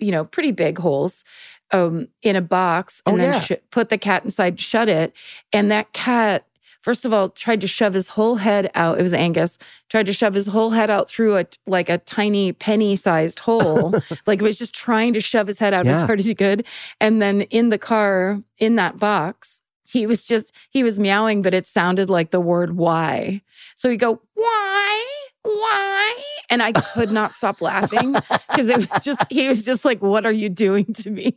you 0.00 0.10
know, 0.10 0.24
pretty 0.24 0.52
big 0.52 0.78
holes 0.78 1.24
um 1.72 2.08
in 2.22 2.36
a 2.36 2.42
box 2.42 3.00
and 3.06 3.14
Oh, 3.14 3.18
then 3.18 3.32
yeah. 3.32 3.40
sh- 3.40 3.52
put 3.70 3.88
the 3.88 3.98
cat 3.98 4.24
inside, 4.24 4.60
shut 4.60 4.88
it, 4.88 5.14
and 5.52 5.70
that 5.70 5.92
cat 5.92 6.44
First 6.82 7.04
of 7.04 7.14
all, 7.14 7.28
tried 7.28 7.60
to 7.62 7.68
shove 7.68 7.94
his 7.94 8.08
whole 8.10 8.36
head 8.36 8.70
out. 8.74 8.98
It 8.98 9.02
was 9.02 9.14
Angus. 9.14 9.56
Tried 9.88 10.06
to 10.06 10.12
shove 10.12 10.34
his 10.34 10.48
whole 10.48 10.70
head 10.70 10.90
out 10.90 11.08
through 11.08 11.38
a 11.38 11.46
like 11.66 11.88
a 11.88 11.98
tiny 11.98 12.52
penny-sized 12.52 13.38
hole. 13.38 13.94
like 14.26 14.40
it 14.40 14.44
was 14.44 14.58
just 14.58 14.74
trying 14.74 15.12
to 15.14 15.20
shove 15.20 15.46
his 15.46 15.60
head 15.60 15.72
out 15.72 15.86
as 15.86 16.00
hard 16.00 16.18
as 16.18 16.26
he 16.26 16.34
could. 16.34 16.66
And 17.00 17.22
then 17.22 17.42
in 17.42 17.68
the 17.68 17.78
car, 17.78 18.42
in 18.58 18.74
that 18.76 18.98
box, 18.98 19.62
he 19.84 20.06
was 20.06 20.26
just 20.26 20.52
he 20.70 20.82
was 20.82 20.98
meowing, 20.98 21.40
but 21.40 21.54
it 21.54 21.66
sounded 21.66 22.10
like 22.10 22.32
the 22.32 22.40
word 22.40 22.76
why. 22.76 23.42
So 23.76 23.88
he'd 23.88 23.98
go, 23.98 24.20
why? 24.34 25.06
Why? 25.44 26.22
And 26.50 26.62
I 26.62 26.72
could 26.72 27.10
not 27.10 27.32
stop 27.32 27.60
laughing 27.60 28.12
because 28.48 28.68
it 28.68 28.76
was 28.76 29.04
just, 29.04 29.24
he 29.30 29.48
was 29.48 29.64
just 29.64 29.84
like, 29.84 30.00
what 30.02 30.24
are 30.24 30.32
you 30.32 30.48
doing 30.48 30.92
to 30.94 31.10
me? 31.10 31.36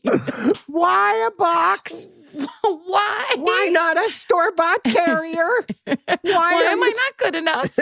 Why 0.68 1.28
a 1.28 1.32
box? 1.40 2.10
why? 2.62 3.34
Why 3.38 3.70
not 3.72 3.98
a 4.06 4.10
store 4.12 4.52
bought 4.52 4.84
carrier? 4.86 5.60
Why, 5.86 5.98
Why 6.24 6.64
am 6.72 6.84
I 6.84 6.88
not 6.88 7.18
good 7.18 7.36
enough? 7.36 7.78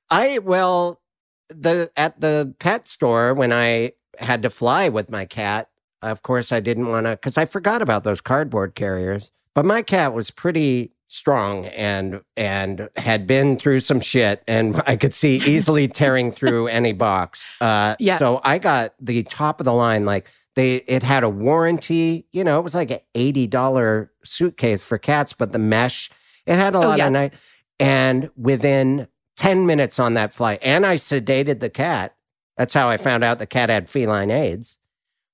I 0.10 0.38
well, 0.38 1.00
the 1.48 1.90
at 1.96 2.20
the 2.20 2.54
pet 2.58 2.88
store 2.88 3.34
when 3.34 3.52
I 3.52 3.92
had 4.18 4.42
to 4.42 4.50
fly 4.50 4.88
with 4.88 5.10
my 5.10 5.24
cat, 5.24 5.68
of 6.02 6.22
course 6.22 6.52
I 6.52 6.60
didn't 6.60 6.88
want 6.88 7.06
to 7.06 7.12
because 7.12 7.36
I 7.38 7.44
forgot 7.44 7.82
about 7.82 8.04
those 8.04 8.20
cardboard 8.20 8.74
carriers. 8.74 9.30
But 9.54 9.64
my 9.64 9.82
cat 9.82 10.14
was 10.14 10.30
pretty 10.30 10.92
strong 11.08 11.64
and 11.66 12.20
and 12.36 12.88
had 12.96 13.26
been 13.26 13.58
through 13.58 13.80
some 13.80 14.00
shit, 14.00 14.42
and 14.46 14.80
I 14.86 14.96
could 14.96 15.14
see 15.14 15.36
easily 15.36 15.88
tearing 15.88 16.30
through 16.30 16.68
any 16.68 16.92
box. 16.92 17.52
Uh, 17.60 17.96
Yes. 17.98 18.18
So 18.18 18.40
I 18.44 18.58
got 18.58 18.94
the 19.00 19.22
top 19.24 19.60
of 19.60 19.64
the 19.64 19.72
line, 19.74 20.04
like. 20.04 20.28
They, 20.58 20.74
it 20.88 21.04
had 21.04 21.22
a 21.22 21.28
warranty, 21.28 22.26
you 22.32 22.42
know, 22.42 22.58
it 22.58 22.64
was 22.64 22.74
like 22.74 22.90
an 22.90 22.98
$80 23.14 24.08
suitcase 24.24 24.82
for 24.82 24.98
cats, 24.98 25.32
but 25.32 25.52
the 25.52 25.58
mesh, 25.60 26.10
it 26.46 26.56
had 26.56 26.74
a 26.74 26.78
Oh, 26.78 26.80
lot 26.80 26.98
yeah. 26.98 27.06
of 27.06 27.12
night. 27.12 27.34
And 27.78 28.28
within 28.36 29.06
10 29.36 29.66
minutes 29.66 30.00
on 30.00 30.14
that 30.14 30.34
flight. 30.34 30.58
And 30.64 30.84
I 30.84 30.96
sedated 30.96 31.60
the 31.60 31.70
cat. 31.70 32.16
That's 32.56 32.74
how 32.74 32.88
I 32.88 32.94
oh. 32.94 32.98
found 32.98 33.22
out 33.22 33.38
the 33.38 33.46
cat 33.46 33.70
had 33.70 33.88
feline 33.88 34.32
AIDS, 34.32 34.78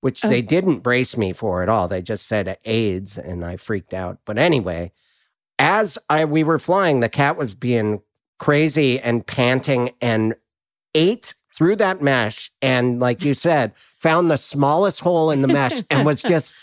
which 0.03 0.23
Oh. 0.27 0.29
they 0.29 0.43
didn't 0.43 0.81
brace 0.81 1.17
me 1.17 1.33
for 1.33 1.63
at 1.63 1.71
all. 1.71 1.89
They 1.89 2.03
just 2.03 2.27
said 2.27 2.59
AIDS 2.67 3.17
and 3.17 3.43
I 3.47 3.57
freaked 3.57 3.95
out. 3.95 4.19
But 4.27 4.37
anyway, 4.37 4.93
as 5.59 5.97
I 6.11 6.27
we 6.27 6.45
were 6.45 6.59
flying, 6.59 7.01
the 7.01 7.09
cat 7.09 7.39
was 7.39 7.55
being 7.55 8.03
crazy 8.39 9.01
and 9.01 9.27
panting 9.27 9.93
and 10.03 10.35
ate 10.95 11.35
through 11.57 11.77
that 11.77 12.03
mesh 12.03 12.51
and 12.61 12.99
like 13.01 13.23
you 13.25 13.35
said, 13.35 13.73
found 13.77 14.31
the 14.31 14.37
smallest 14.39 15.01
hole 15.01 15.31
in 15.31 15.43
the 15.43 15.49
mesh 15.49 15.83
and 15.91 16.05
was 16.05 16.21
just 16.23 16.55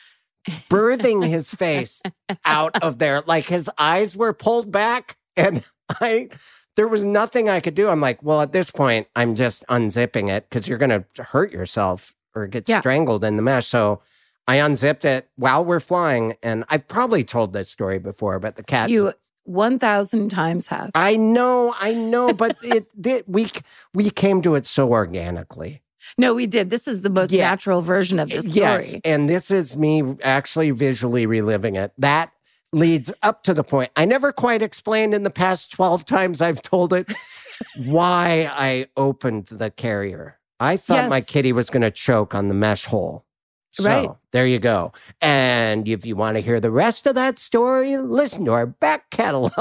birthing 0.69 1.25
his 1.27 1.51
face 1.51 2.01
out 2.45 2.82
of 2.82 2.97
there. 2.99 3.21
Like 3.25 3.45
his 3.45 3.69
eyes 3.77 4.15
were 4.15 4.34
pulled 4.34 4.71
back 4.71 5.17
and 5.36 5.63
I 6.01 6.30
there 6.77 6.88
was 6.88 7.04
nothing 7.04 7.49
I 7.49 7.60
could 7.60 7.75
do. 7.75 7.89
I'm 7.89 7.99
like, 8.01 8.23
well, 8.23 8.41
at 8.41 8.54
this 8.54 8.71
point, 8.71 9.08
I'm 9.15 9.36
just 9.36 9.65
unzipping 9.67 10.30
it 10.30 10.49
because 10.49 10.67
you're 10.67 10.77
gonna 10.77 11.04
hurt 11.17 11.51
yourself 11.51 12.13
or 12.34 12.47
get 12.47 12.67
Yeah. 12.69 12.80
strangled 12.80 13.23
in 13.23 13.36
the 13.36 13.41
mesh. 13.41 13.67
So 13.67 14.01
I 14.47 14.56
unzipped 14.56 15.06
it 15.06 15.30
while 15.36 15.63
we're 15.63 15.80
flying, 15.82 16.36
and 16.41 16.65
I've 16.69 16.88
probably 16.88 17.23
told 17.23 17.54
this 17.54 17.69
story 17.69 17.99
before, 17.99 18.39
but 18.39 18.56
the 18.56 18.63
cat 18.63 18.89
You 18.89 19.13
1,000 19.51 20.29
times 20.29 20.67
have. 20.67 20.91
I 20.95 21.17
know, 21.17 21.75
I 21.79 21.93
know, 21.93 22.33
but 22.33 22.57
it 22.63 22.85
did 23.01 23.25
we 23.27 23.49
we 23.93 24.09
came 24.09 24.41
to 24.43 24.55
it 24.55 24.65
so 24.65 24.89
organically. 24.91 25.81
No, 26.17 26.33
we 26.33 26.47
did. 26.47 26.69
This 26.69 26.87
is 26.87 27.01
the 27.03 27.09
most 27.09 27.31
Yeah. 27.31 27.49
natural 27.49 27.81
version 27.81 28.19
of 28.19 28.29
this 28.29 28.45
story. 28.49 28.59
Yes, 28.59 28.95
and 29.05 29.29
this 29.29 29.51
is 29.51 29.77
me 29.77 30.15
actually 30.23 30.71
visually 30.71 31.25
reliving 31.25 31.75
it. 31.75 31.93
That 31.97 32.31
leads 32.73 33.11
up 33.21 33.43
to 33.43 33.53
the 33.53 33.63
point. 33.63 33.91
I 33.95 34.05
never 34.05 34.31
quite 34.31 34.61
explained 34.61 35.13
in 35.13 35.23
the 35.23 35.29
past 35.29 35.71
12 35.71 36.05
times 36.05 36.41
I've 36.41 36.61
told 36.61 36.93
it 36.93 37.11
why 37.77 38.49
I 38.51 38.87
opened 38.97 39.47
the 39.47 39.69
carrier. 39.69 40.39
I 40.59 40.77
thought 40.77 41.09
my 41.09 41.21
kitty 41.21 41.53
was 41.53 41.69
going 41.69 41.81
to 41.81 41.91
choke 41.91 42.33
on 42.35 42.47
the 42.47 42.53
mesh 42.53 42.85
hole. 42.85 43.25
So 43.71 43.86
Right. 43.86 44.10
there 44.31 44.45
you 44.45 44.60
go. 44.60 44.91
And 45.21 45.88
if 45.88 46.05
you 46.05 46.15
want 46.15 46.38
to 46.38 46.41
hear 46.41 46.60
the 46.60 46.71
rest 46.71 47.07
of 47.07 47.15
that 47.15 47.39
story, 47.39 47.97
listen 47.97 48.45
to 48.45 48.51
our 48.53 48.65
back 48.65 49.10
catalog. 49.10 49.53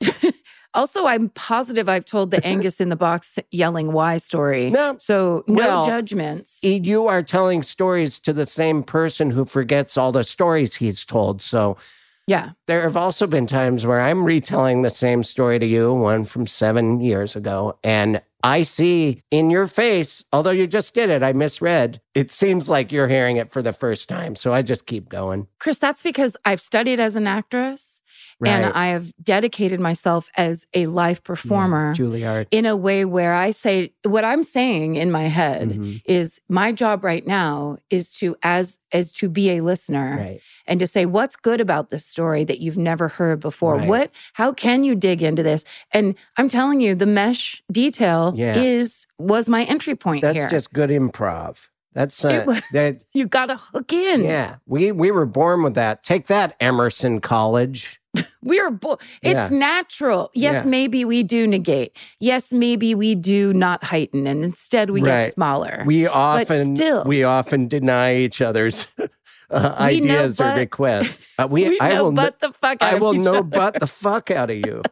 Also, 0.74 1.06
I'm 1.06 1.30
positive 1.30 1.88
I've 1.88 2.04
told 2.04 2.30
the 2.30 2.46
Angus 2.46 2.82
in 2.82 2.90
the 2.90 2.96
box 2.96 3.38
yelling 3.50 3.92
why 3.92 4.18
story. 4.18 4.68
No. 4.68 4.96
So 4.98 5.42
no 5.48 5.54
Well, 5.54 5.86
judgments. 5.86 6.58
You 6.62 7.06
are 7.06 7.22
telling 7.22 7.62
stories 7.62 8.18
to 8.20 8.34
the 8.34 8.44
same 8.44 8.82
person 8.82 9.30
who 9.30 9.46
forgets 9.46 9.96
all 9.96 10.12
the 10.12 10.22
stories 10.22 10.74
he's 10.74 11.02
told. 11.06 11.40
So 11.40 11.78
yeah. 12.26 12.50
there 12.66 12.82
have 12.82 12.96
also 12.96 13.26
been 13.26 13.46
times 13.46 13.86
where 13.86 14.02
I'm 14.02 14.22
retelling 14.22 14.82
the 14.82 14.90
same 14.90 15.22
story 15.22 15.58
to 15.58 15.66
you, 15.66 15.94
one 15.94 16.26
from 16.26 16.46
seven 16.46 17.00
years 17.00 17.34
ago, 17.36 17.78
and 17.82 18.20
I 18.42 18.62
see 18.62 19.22
in 19.30 19.50
your 19.50 19.66
face, 19.66 20.22
although 20.32 20.50
you 20.50 20.66
just 20.66 20.94
did 20.94 21.10
it, 21.10 21.22
I 21.22 21.32
misread. 21.32 22.00
It 22.14 22.30
seems 22.30 22.68
like 22.68 22.92
you're 22.92 23.08
hearing 23.08 23.36
it 23.36 23.50
for 23.50 23.62
the 23.62 23.72
first 23.72 24.08
time. 24.08 24.36
So 24.36 24.52
I 24.52 24.62
just 24.62 24.86
keep 24.86 25.08
going. 25.08 25.48
Chris, 25.58 25.78
that's 25.78 26.02
because 26.02 26.36
I've 26.44 26.60
studied 26.60 27.00
as 27.00 27.16
an 27.16 27.26
actress 27.26 28.02
and 28.44 28.66
I 28.66 28.88
have 28.88 29.12
dedicated 29.22 29.80
myself 29.80 30.28
as 30.36 30.66
a 30.74 30.86
live 30.86 31.22
performer 31.24 31.94
Juilliard. 31.94 32.46
in 32.50 32.66
a 32.66 32.76
way 32.76 33.04
where 33.04 33.32
I 33.32 33.50
say 33.50 33.92
what 34.04 34.24
I'm 34.24 34.42
saying 34.42 34.96
in 34.96 35.10
my 35.10 35.24
head 35.24 35.70
Mhm. 35.70 36.02
is 36.04 36.40
my 36.48 36.72
job 36.72 37.02
right 37.04 37.26
now 37.26 37.78
is 37.90 38.12
to 38.18 38.36
as 38.42 38.78
as 38.92 39.10
to 39.12 39.28
be 39.28 39.50
a 39.56 39.62
listener 39.62 40.16
Right. 40.18 40.40
and 40.66 40.78
to 40.80 40.86
say 40.86 41.06
what's 41.06 41.36
good 41.36 41.60
about 41.60 41.90
this 41.90 42.04
story 42.04 42.44
that 42.44 42.60
you've 42.60 42.78
never 42.78 43.08
heard 43.08 43.40
before 43.40 43.76
Right. 43.76 43.88
what 43.88 44.10
how 44.34 44.52
can 44.52 44.84
you 44.84 44.94
dig 44.94 45.22
into 45.22 45.42
this 45.42 45.64
and 45.92 46.14
i'm 46.36 46.48
telling 46.48 46.80
you 46.80 46.94
the 46.94 47.06
mesh 47.06 47.62
detail 47.72 48.32
Yeah. 48.36 48.56
is 48.56 49.06
was 49.18 49.48
my 49.48 49.64
entry 49.64 49.94
point 49.94 50.22
That's 50.22 50.36
here 50.36 50.48
just 50.48 50.72
good 50.72 50.90
improv. 50.90 51.68
That's 51.94 52.22
uh, 52.26 52.44
was- 52.46 52.62
that. 52.72 52.98
you 53.14 53.26
gotta 53.26 53.56
hook 53.56 53.90
in 53.92 54.22
Yeah, 54.22 54.56
we 54.66 54.92
we 54.92 55.10
were 55.10 55.24
born 55.24 55.62
with 55.62 55.74
that. 55.76 56.02
Take 56.02 56.26
that, 56.26 56.54
Emerson 56.60 57.20
College. 57.22 58.00
we 58.42 58.58
are 58.60 58.70
bo- 58.70 58.98
it's 59.22 59.50
Yeah. 59.50 59.58
natural 59.58 60.30
yes 60.34 60.64
Yeah. 60.64 60.70
maybe 60.70 61.04
we 61.04 61.22
do 61.22 61.46
negate 61.46 61.96
yes 62.20 62.52
maybe 62.52 62.94
we 62.94 63.14
do 63.14 63.52
not 63.54 63.84
heighten 63.84 64.26
and 64.26 64.44
instead 64.44 64.90
we 64.90 65.00
Right. 65.02 65.22
get 65.24 65.32
smaller 65.32 65.82
We 65.86 66.06
often 66.06 66.76
still- 66.76 67.04
we 67.06 67.22
often 67.24 67.68
deny 67.68 68.16
each 68.16 68.40
other's 68.40 68.86
uh, 69.50 69.74
ideas 69.78 70.40
or 70.40 70.54
requests. 70.56 71.16
Uh, 71.38 71.46
we, 71.50 71.68
we 71.68 71.78
I 71.80 71.94
know 71.94 72.04
will 72.04 72.12
no- 72.12 72.22
but 72.22 72.40
the 72.40 72.52
fuck 72.52 72.82
I 72.82 72.94
will 72.96 73.14
know 73.14 73.34
other. 73.36 73.42
but 73.42 73.78
the 73.80 73.86
fuck 73.86 74.30
out 74.30 74.50
of 74.50 74.56
you. 74.56 74.82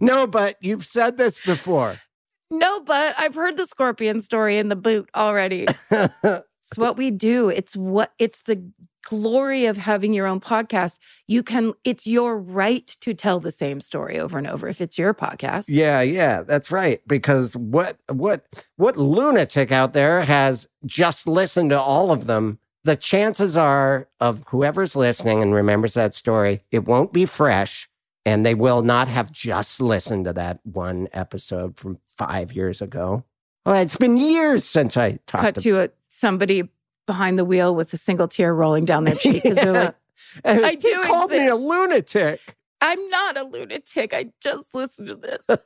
no, 0.00 0.26
but 0.26 0.56
you've 0.60 0.84
said 0.84 1.16
this 1.16 1.40
before. 1.44 2.00
no 2.52 2.80
but 2.80 3.14
i've 3.18 3.34
heard 3.36 3.56
the 3.56 3.64
scorpion 3.66 4.20
story 4.20 4.58
in 4.58 4.68
the 4.68 4.76
boot 4.76 5.08
already 5.14 5.66
It's 6.70 6.78
what 6.78 6.96
we 6.96 7.10
do. 7.10 7.48
It's 7.48 7.74
what 7.76 8.12
it's 8.20 8.42
the 8.42 8.62
glory 9.04 9.66
of 9.66 9.76
having 9.76 10.12
your 10.12 10.26
own 10.26 10.40
podcast. 10.40 10.98
You 11.26 11.42
can 11.42 11.74
it's 11.84 12.06
your 12.06 12.38
right 12.38 12.86
to 13.00 13.14
tell 13.14 13.40
the 13.40 13.50
same 13.50 13.80
story 13.80 14.18
over 14.18 14.38
and 14.38 14.46
over 14.46 14.68
if 14.68 14.80
it's 14.80 14.98
your 14.98 15.14
podcast. 15.14 15.66
yeah, 15.68 16.00
yeah, 16.00 16.42
that's 16.42 16.70
right. 16.70 17.00
Because 17.06 17.56
what 17.56 17.98
what 18.10 18.46
what 18.76 18.96
lunatic 18.96 19.72
out 19.72 19.92
there 19.92 20.22
has 20.22 20.66
just 20.84 21.26
listened 21.26 21.70
to 21.70 21.80
all 21.80 22.10
of 22.10 22.26
them? 22.26 22.58
The 22.84 22.96
chances 22.96 23.56
are 23.56 24.08
of 24.20 24.44
whoever's 24.48 24.96
listening 24.96 25.42
and 25.42 25.54
remembers 25.54 25.94
that 25.94 26.14
story, 26.14 26.62
it 26.70 26.86
won't 26.86 27.12
be 27.12 27.26
fresh. 27.26 27.88
And 28.26 28.44
they 28.44 28.54
will 28.54 28.82
not 28.82 29.08
have 29.08 29.32
just 29.32 29.80
listened 29.80 30.26
to 30.26 30.34
that 30.34 30.60
one 30.62 31.08
episode 31.12 31.76
from 31.76 31.98
five 32.06 32.52
years 32.52 32.82
ago. 32.82 33.24
Well, 33.64 33.76
it's 33.76 33.96
been 33.96 34.16
years 34.16 34.64
since 34.64 34.96
I 34.96 35.18
talked 35.26 35.42
Cut 35.42 35.58
to 35.60 35.80
a, 35.80 35.90
somebody 36.08 36.68
behind 37.10 37.36
the 37.36 37.44
wheel 37.44 37.74
with 37.74 37.92
a 37.92 37.96
single 37.96 38.28
tear 38.28 38.54
rolling 38.54 38.84
down 38.84 39.02
their 39.02 39.16
cheek 39.16 39.42
because 39.42 39.56
they're 39.56 39.72
like, 39.72 39.94
I 40.44 40.70
he 40.70 40.76
do 40.76 41.02
called 41.02 41.32
me 41.32 41.48
a 41.48 41.56
lunatic. 41.56 42.56
I'm 42.80 43.08
not 43.08 43.36
a 43.36 43.42
lunatic. 43.42 44.14
I 44.14 44.26
just 44.40 44.72
listened 44.72 45.08
to 45.08 45.16
this. 45.16 45.44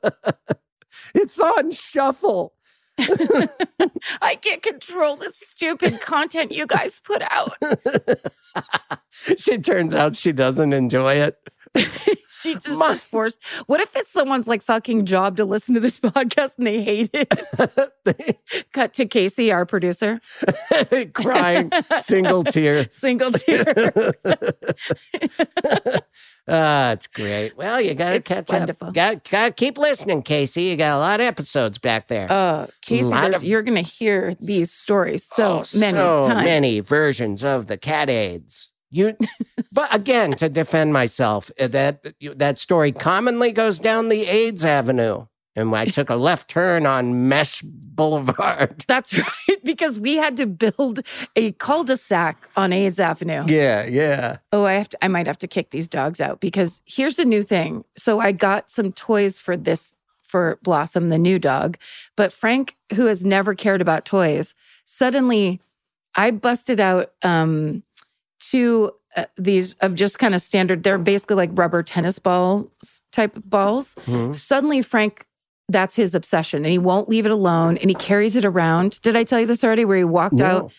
It's 1.12 1.40
on 1.40 1.72
shuffle. 1.72 2.54
I 2.98 4.36
can't 4.40 4.62
control 4.62 5.16
the 5.16 5.32
stupid 5.32 6.00
content 6.00 6.52
you 6.52 6.68
guys 6.68 7.00
put 7.00 7.20
out. 7.30 7.52
she 9.36 9.58
turns 9.58 9.92
out 9.92 10.14
she 10.14 10.30
doesn't 10.30 10.72
enjoy 10.72 11.14
it. 11.14 11.36
She 12.44 12.54
just 12.54 12.78
My- 12.78 12.94
forced. 12.94 13.40
What 13.66 13.80
if 13.80 13.96
it's 13.96 14.10
someone's 14.10 14.46
like 14.46 14.62
fucking 14.62 15.06
job 15.06 15.36
to 15.38 15.44
listen 15.44 15.74
to 15.74 15.80
this 15.80 15.98
podcast 16.00 16.58
and 16.58 16.66
they 16.66 16.82
hate 16.82 17.10
it? 17.12 18.38
Cut 18.72 18.94
to 18.94 19.06
Casey, 19.06 19.50
our 19.50 19.66
producer. 19.66 20.20
Crying, 21.14 21.70
single 21.98 22.44
tear. 22.44 22.88
Single 22.90 23.32
tear. 23.32 23.64
Ah, 26.46 26.92
it's 26.92 27.06
great. 27.06 27.56
Well, 27.56 27.80
you 27.80 27.94
got 27.94 28.10
to 28.10 28.20
catch 28.20 28.50
wonderful. 28.50 28.88
up. 28.88 28.94
Got 28.94 29.24
got 29.30 29.46
to 29.46 29.52
keep 29.52 29.78
listening, 29.78 30.20
Casey. 30.22 30.64
You 30.64 30.76
got 30.76 30.96
a 30.96 30.98
lot 31.00 31.20
of 31.20 31.24
episodes 31.26 31.78
back 31.78 32.08
there. 32.08 32.30
Uh, 32.30 32.66
Casey, 32.82 33.10
of- 33.10 33.42
you're 33.42 33.62
going 33.62 33.82
to 33.82 33.90
hear 33.90 34.34
these 34.40 34.70
stories 34.70 35.24
so 35.24 35.44
Oh, 35.64 35.78
many 35.78 35.96
so 35.96 36.28
times. 36.28 36.44
many 36.44 36.80
versions 36.80 37.42
of 37.42 37.66
the 37.66 37.78
cat 37.78 38.10
aids. 38.10 38.70
You, 38.94 39.16
but 39.72 39.92
again, 39.92 40.34
to 40.34 40.48
defend 40.48 40.92
myself, 40.92 41.50
uh, 41.58 41.66
that 41.66 42.14
that 42.36 42.60
story 42.60 42.92
commonly 42.92 43.50
goes 43.50 43.80
down 43.80 44.08
the 44.08 44.24
AIDS 44.26 44.64
Avenue, 44.64 45.26
and 45.56 45.74
I 45.74 45.86
took 45.86 46.10
a 46.10 46.14
left 46.14 46.48
turn 46.48 46.86
on 46.86 47.28
Mesh 47.28 47.62
Boulevard. 47.62 48.84
That's 48.88 49.18
right, 49.18 49.64
because 49.64 49.98
we 49.98 50.14
had 50.16 50.36
to 50.36 50.46
build 50.46 51.00
a 51.34 51.50
cul-de-sac 51.52 52.48
on 52.56 52.72
AIDS 52.72 53.00
Avenue. 53.00 53.44
Yeah, 53.48 53.84
yeah. 53.84 54.36
Oh, 54.52 54.64
I 54.64 54.74
have 54.74 54.90
to, 54.90 55.04
I 55.04 55.08
might 55.08 55.26
have 55.26 55.38
to 55.38 55.48
kick 55.48 55.70
these 55.70 55.88
dogs 55.88 56.20
out 56.20 56.38
because 56.38 56.80
here's 56.86 57.16
the 57.16 57.24
new 57.24 57.42
thing. 57.42 57.84
So 57.96 58.20
I 58.20 58.30
got 58.30 58.70
some 58.70 58.92
toys 58.92 59.40
for 59.40 59.56
this 59.56 59.92
for 60.22 60.60
Blossom, 60.62 61.08
the 61.08 61.18
new 61.18 61.40
dog, 61.40 61.78
but 62.14 62.32
Frank, 62.32 62.76
who 62.94 63.06
has 63.06 63.24
never 63.24 63.56
cared 63.56 63.80
about 63.80 64.04
toys, 64.04 64.54
suddenly 64.84 65.60
I 66.14 66.30
busted 66.30 66.78
out 66.78 67.12
um 67.22 67.82
two 68.50 68.92
uh, 69.16 69.26
these 69.36 69.74
of 69.74 69.94
just 69.94 70.18
kind 70.18 70.34
of 70.34 70.40
standard. 70.40 70.82
They're 70.82 70.98
basically 70.98 71.36
like 71.36 71.50
rubber 71.54 71.82
tennis 71.82 72.18
balls 72.18 72.66
type 73.12 73.36
of 73.36 73.48
balls. 73.48 73.94
Mhm. 74.06 74.34
Suddenly, 74.38 74.82
Frank. 74.82 75.26
That's 75.70 75.96
his 75.96 76.14
obsession, 76.14 76.62
and 76.64 76.70
he 76.70 76.78
won't 76.78 77.08
leave 77.08 77.24
it 77.24 77.32
alone. 77.32 77.78
And 77.78 77.88
he 77.88 77.94
carries 77.94 78.36
it 78.36 78.44
around. 78.44 79.00
Did 79.00 79.16
I 79.16 79.24
tell 79.24 79.40
you 79.40 79.46
this 79.46 79.64
already? 79.64 79.86
Where 79.86 79.96
he 79.96 80.04
walked 80.04 80.42
out 80.42 80.72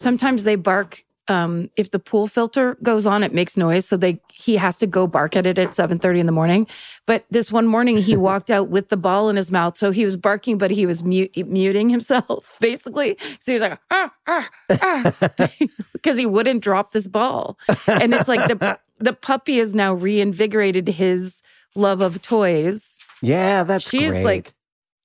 sometimes 0.00 0.44
they 0.44 0.56
bark 0.56 1.04
um, 1.30 1.70
if 1.76 1.92
the 1.92 2.00
pool 2.00 2.26
filter 2.26 2.76
goes 2.82 3.06
on 3.06 3.22
it 3.22 3.32
makes 3.32 3.56
noise. 3.56 3.86
So 3.86 3.96
they 3.96 4.20
he 4.32 4.56
has 4.56 4.76
to 4.78 4.86
go 4.86 5.06
bark 5.06 5.36
at 5.36 5.46
it 5.46 5.58
at 5.58 5.70
7.30 5.70 6.18
in 6.18 6.26
the 6.26 6.32
morning. 6.32 6.66
But 7.06 7.24
this 7.30 7.52
one 7.52 7.66
morning 7.66 7.96
he 7.98 8.16
walked 8.28 8.50
out 8.50 8.68
with 8.68 8.88
the 8.88 8.96
ball 8.96 9.30
in 9.30 9.36
his 9.36 9.52
mouth. 9.52 9.78
So 9.78 9.92
he 9.92 10.04
was 10.04 10.16
barking 10.16 10.58
but 10.58 10.72
he 10.72 10.86
was 10.86 11.04
mute, 11.04 11.30
muting 11.46 11.88
himself 11.88 12.56
basically. 12.60 13.16
So 13.38 13.52
he 13.52 13.60
was 13.60 13.62
like 13.62 13.78
ah, 13.92 14.12
ah, 14.26 14.50
ah, 14.82 15.30
because 15.92 16.18
he 16.18 16.26
wouldn't 16.26 16.64
drop 16.64 16.90
this 16.90 17.06
ball. 17.06 17.56
And 17.86 18.12
it's 18.12 18.28
like 18.28 18.46
the 18.48 18.78
the 18.98 19.12
puppy 19.12 19.58
has 19.58 19.72
now 19.72 19.94
reinvigorated 19.94 20.88
his 20.88 21.42
love 21.76 22.00
of 22.00 22.20
toys. 22.22 22.98
Yeah, 23.22 23.62
that's 23.62 23.88
she's 23.88 24.12
great. 24.12 24.24
like 24.24 24.54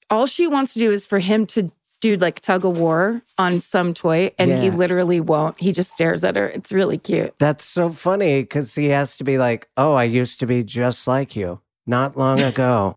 all 0.09 0.25
she 0.25 0.47
wants 0.47 0.73
to 0.73 0.79
do 0.79 0.91
is 0.91 1.05
for 1.05 1.19
him 1.19 1.45
to 1.47 1.71
do 2.05 2.17
like 2.17 2.39
tug 2.39 2.63
of 2.65 2.77
war 2.77 3.21
on 3.37 3.61
some 3.61 3.93
toy 3.93 4.31
and 4.37 4.51
he 4.51 4.69
literally 4.69 5.19
won't. 5.19 5.59
He 5.59 5.71
just 5.71 5.91
stares 5.91 6.23
at 6.23 6.35
her. 6.35 6.47
It's 6.47 6.71
really 6.71 6.99
cute. 6.99 7.33
That's 7.39 7.65
so 7.65 7.91
funny 7.91 8.43
because 8.43 8.75
he 8.75 8.87
has 8.89 9.17
to 9.17 9.23
be 9.23 9.37
like, 9.39 9.67
oh, 9.75 9.93
I 9.93 10.03
used 10.03 10.39
to 10.41 10.45
be 10.45 10.63
just 10.63 11.07
like 11.07 11.35
you. 11.35 11.61
Not 11.87 12.15
long 12.15 12.39
ago. 12.51 12.95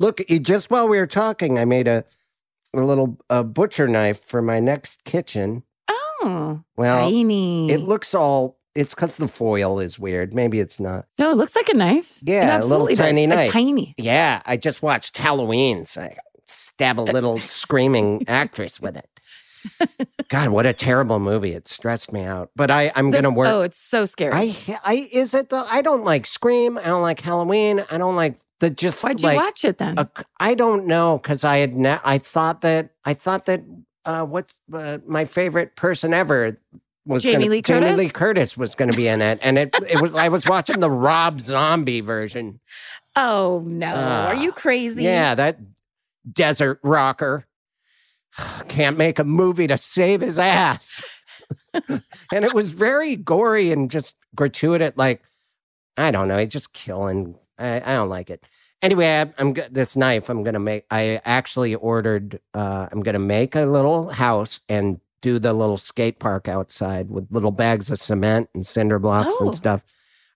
Look, 0.00 0.20
just 0.28 0.70
while 0.70 0.86
we 0.88 0.98
were 0.98 1.06
talking, 1.06 1.58
I 1.58 1.64
made 1.64 1.88
a, 1.88 2.04
a 2.74 2.80
little 2.80 3.18
a 3.30 3.42
butcher 3.42 3.88
knife 3.88 4.20
for 4.20 4.42
my 4.42 4.60
next 4.60 5.04
kitchen. 5.04 5.62
oh 5.88 6.62
Well, 6.76 7.08
tiny. 7.08 7.70
it 7.70 7.80
looks 7.80 8.14
all, 8.14 8.58
it's 8.74 8.94
because 8.94 9.16
the 9.16 9.28
foil 9.28 9.78
is 9.80 9.98
weird. 9.98 10.34
Maybe 10.34 10.60
it's 10.60 10.78
not. 10.80 11.06
no 11.18 11.30
it 11.30 11.36
looks 11.36 11.54
like 11.56 11.68
a 11.68 11.74
knife 11.74 12.18
Yeah, 12.22 12.42
a 12.58 12.62
little 12.62 12.88
absolutely 12.88 12.94
does. 12.94 13.04
tiny 13.06 13.24
A 13.24 13.26
knife. 13.28 13.52
tiny 13.52 13.94
Yeah, 13.98 14.42
I 14.46 14.56
just 14.56 14.82
watched 14.82 15.16
Halloween. 15.18 15.84
So 15.84 16.02
I 16.02 16.16
stab 16.46 16.98
a 16.98 17.02
little 17.02 17.38
screaming 17.60 18.24
actress 18.28 18.80
with 18.80 18.96
it. 18.96 19.08
God, 20.28 20.50
what 20.50 20.66
a 20.66 20.72
terrible 20.74 21.18
movie! 21.20 21.52
It 21.52 21.66
stressed 21.68 22.12
me 22.12 22.22
out. 22.22 22.50
But 22.54 22.70
I, 22.70 22.92
I'm 22.94 23.10
The- 23.10 23.18
gonna 23.22 23.30
work. 23.34 23.48
oh 23.48 23.62
it's 23.62 23.78
so 23.78 24.04
scary 24.04 24.32
I, 24.34 24.54
I 24.84 25.08
is 25.10 25.32
it 25.34 25.48
though? 25.48 25.64
I 25.70 25.80
don't 25.80 26.04
like 26.04 26.26
Scream. 26.26 26.76
I 26.76 26.82
don't 26.84 27.00
like 27.02 27.20
Halloween. 27.20 27.82
I 27.90 27.96
don't 27.98 28.14
like 28.16 28.38
the 28.60 28.68
just 28.70 29.02
why'd 29.02 29.20
you 29.22 29.34
watch 29.34 29.64
it 29.64 29.78
then 29.78 29.96
I 30.38 30.54
don't 30.54 30.86
know 30.86 31.18
because 31.18 31.44
I 31.44 31.58
had 31.58 31.74
ne- 31.76 31.98
I 32.04 32.18
thought 32.18 32.60
that 32.60 32.90
I 33.04 33.14
thought 33.14 33.46
that 33.46 33.62
uh, 34.04 34.24
what's 34.24 34.60
uh, 34.72 34.98
my 35.06 35.24
favorite 35.24 35.76
person 35.76 36.12
ever 36.12 36.56
was 37.06 37.22
Jamie 37.22 37.44
gonna, 37.44 37.50
Lee 37.50 37.62
Jamie 37.62 37.80
Curtis? 37.80 37.98
Lee 37.98 38.08
Curtis 38.08 38.56
was 38.56 38.74
going 38.74 38.90
to 38.90 38.96
be 38.96 39.08
in 39.08 39.20
it, 39.22 39.38
and 39.42 39.58
it 39.58 39.74
it 39.90 40.00
was 40.00 40.14
I 40.14 40.28
was 40.28 40.46
watching 40.46 40.80
the 40.80 40.90
Rob 40.90 41.40
Zombie 41.40 42.00
version. 42.00 42.60
oh 43.16 43.62
no 43.66 43.92
Ah, 43.94 44.26
are 44.28 44.34
you 44.34 44.52
crazy 44.52 45.04
Yeah, 45.04 45.34
that 45.34 45.58
desert 46.30 46.80
rocker 46.82 47.46
can't 48.68 48.96
make 48.96 49.18
a 49.18 49.24
movie 49.24 49.66
to 49.66 49.78
save 49.78 50.20
his 50.20 50.38
ass. 50.38 51.02
and 51.74 52.44
it 52.44 52.54
was 52.54 52.70
very 52.70 53.16
gory 53.16 53.70
and 53.70 53.90
just 53.90 54.16
gratuitous. 54.34 54.92
Like 54.96 55.22
I 55.96 56.10
don't 56.10 56.28
know. 56.28 56.38
He's 56.38 56.48
just 56.52 56.72
killing. 56.72 57.36
I, 57.58 57.76
I 57.80 57.94
don't 57.94 58.08
like 58.08 58.30
it. 58.30 58.42
Anyway, 58.82 59.06
I, 59.06 59.30
I'm 59.38 59.54
this 59.70 59.96
knife. 59.96 60.28
I'm 60.28 60.42
gonna 60.42 60.58
make. 60.60 60.84
I 60.90 61.20
actually 61.24 61.74
ordered. 61.74 62.40
Uh, 62.52 62.88
I'm 62.90 63.02
gonna 63.02 63.18
make 63.18 63.54
a 63.54 63.64
little 63.66 64.08
house 64.10 64.60
and 64.68 65.00
do 65.24 65.38
the 65.38 65.54
little 65.54 65.78
skate 65.78 66.18
park 66.18 66.48
outside 66.48 67.10
with 67.10 67.26
little 67.30 67.50
bags 67.50 67.90
of 67.90 67.98
cement 67.98 68.50
and 68.54 68.66
cinder 68.66 68.98
blocks 68.98 69.34
Oh. 69.40 69.46
and 69.46 69.54
stuff. 69.54 69.82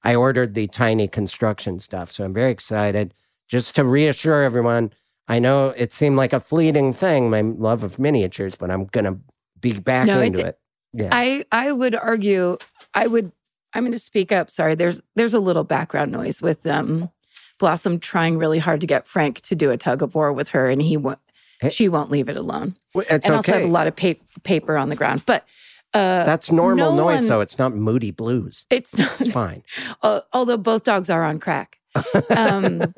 I 0.02 0.14
ordered 0.14 0.54
the 0.54 0.66
tiny 0.66 1.06
construction 1.08 1.78
stuff, 1.78 2.10
so 2.10 2.24
I'm 2.24 2.32
very 2.32 2.50
excited. 2.50 3.12
Just 3.48 3.74
to 3.76 3.84
reassure 3.84 4.42
everyone, 4.42 4.92
I 5.28 5.40
know 5.40 5.74
it 5.76 5.92
seemed 5.92 6.16
like 6.16 6.32
a 6.32 6.40
fleeting 6.40 6.94
thing, 6.94 7.28
my 7.28 7.42
love 7.42 7.82
of 7.84 7.98
miniatures, 7.98 8.56
but 8.56 8.70
I'm 8.70 8.86
gonna 8.86 9.18
be 9.60 9.74
back 9.74 10.06
No, 10.06 10.22
into 10.22 10.42
di- 10.42 10.48
it. 10.48 10.58
Yeah. 10.94 11.10
I 11.12 11.44
I 11.52 11.70
would 11.70 11.94
argue 11.94 12.56
I 12.94 13.06
would 13.08 13.30
I'm 13.74 13.82
going 13.82 13.92
to 13.92 13.98
speak 13.98 14.32
up. 14.32 14.48
Sorry, 14.50 14.74
there's 14.74 15.02
there's 15.16 15.34
a 15.34 15.38
little 15.40 15.64
background 15.64 16.10
noise 16.10 16.40
with 16.40 16.66
um 16.66 17.10
Blossom 17.58 17.98
trying 18.00 18.38
really 18.38 18.58
hard 18.58 18.80
to 18.80 18.86
get 18.86 19.06
Frank 19.06 19.42
to 19.42 19.54
do 19.54 19.70
a 19.70 19.76
tug 19.76 20.02
of 20.02 20.14
war 20.14 20.32
with 20.32 20.48
her, 20.50 20.70
and 20.70 20.80
he 20.80 20.96
won't. 20.96 21.18
She 21.70 21.88
won't 21.88 22.10
leave 22.10 22.28
it 22.28 22.36
alone, 22.36 22.76
it's 22.94 23.10
and 23.10 23.34
also 23.36 23.52
have 23.52 23.62
a 23.62 23.66
lot 23.66 23.86
of 23.86 23.96
pa- 23.96 24.14
paper 24.44 24.76
on 24.76 24.88
the 24.88 24.96
ground. 24.96 25.24
But 25.26 25.44
uh, 25.94 26.24
That's 26.24 26.52
normal 26.52 26.92
no 26.92 27.04
noise, 27.04 27.20
one- 27.20 27.28
though. 27.28 27.40
It's 27.40 27.58
not 27.58 27.74
moody 27.74 28.10
blues. 28.12 28.64
it's 28.70 28.96
not. 28.96 29.10
It's 29.20 29.32
fine. 29.32 29.62
uh, 30.02 30.20
although 30.32 30.56
both 30.56 30.84
dogs 30.84 31.10
are 31.10 31.24
on 31.24 31.38
crack. 31.40 31.78
Um, 32.36 32.82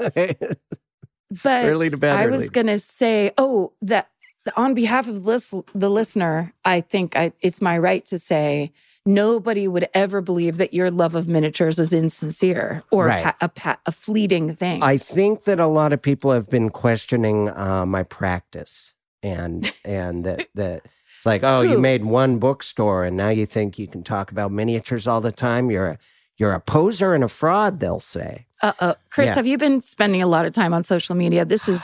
But 1.45 1.65
Early 1.65 1.91
to 1.91 1.97
bed 1.97 2.17
I 2.17 2.27
was 2.27 2.51
going 2.51 2.67
to 2.67 2.79
say, 2.79 3.33
oh, 3.39 3.73
that 3.83 4.09
on 4.57 4.75
behalf 4.75 5.07
of 5.07 5.25
lis- 5.25 5.55
the 5.75 5.89
listener, 5.89 6.53
I 6.65 6.81
think 6.81 7.17
I, 7.17 7.33
it's 7.41 7.61
my 7.61 7.79
right 7.79 8.05
to 8.07 8.19
say 8.19 8.73
nobody 9.07 9.67
would 9.67 9.89
ever 9.95 10.21
believe 10.21 10.57
that 10.59 10.75
your 10.75 10.91
love 10.91 11.15
of 11.15 11.27
miniatures 11.29 11.79
is 11.79 11.93
insincere 11.93 12.83
or 12.91 13.07
Right. 13.07 13.21
a, 13.21 13.23
pa- 13.25 13.37
a, 13.41 13.49
pa- 13.49 13.81
a 13.87 13.93
fleeting 13.93 14.55
thing. 14.55 14.83
I 14.83 14.97
think 14.99 15.45
that 15.45 15.59
a 15.59 15.67
lot 15.67 15.93
of 15.93 16.03
people 16.03 16.33
have 16.33 16.49
been 16.51 16.71
questioning 16.71 17.49
uh, 17.49 17.87
my 17.87 18.03
practice, 18.03 18.93
and 19.23 19.73
and 19.85 20.25
that 20.25 20.49
that 20.55 20.83
it's 21.17 21.27
like, 21.27 21.43
oh, 21.45 21.61
you 21.63 21.79
made 21.79 22.05
one 22.05 22.39
bookstore, 22.39 23.05
and 23.05 23.17
now 23.17 23.29
you 23.31 23.47
think 23.47 23.79
you 23.79 23.87
can 23.87 24.03
talk 24.03 24.31
about 24.31 24.53
miniatures 24.53 25.07
all 25.07 25.21
the 25.21 25.33
time. 25.33 25.71
You're 25.71 25.87
a 25.89 25.99
you're 26.37 26.53
a 26.53 26.61
poser 26.61 27.15
and 27.15 27.23
a 27.25 27.29
fraud. 27.29 27.81
They'll 27.81 28.01
say. 28.01 28.47
uh, 28.63 28.73
uh, 28.81 28.95
Chris, 29.11 29.29
Yeah. 29.29 29.35
have 29.35 29.47
you 29.47 29.59
been 29.59 29.81
spending 29.81 30.23
a 30.23 30.27
lot 30.27 30.47
of 30.47 30.53
time 30.55 30.73
on 30.73 30.85
social 30.85 31.15
media? 31.15 31.45
This 31.45 31.69
is 31.69 31.81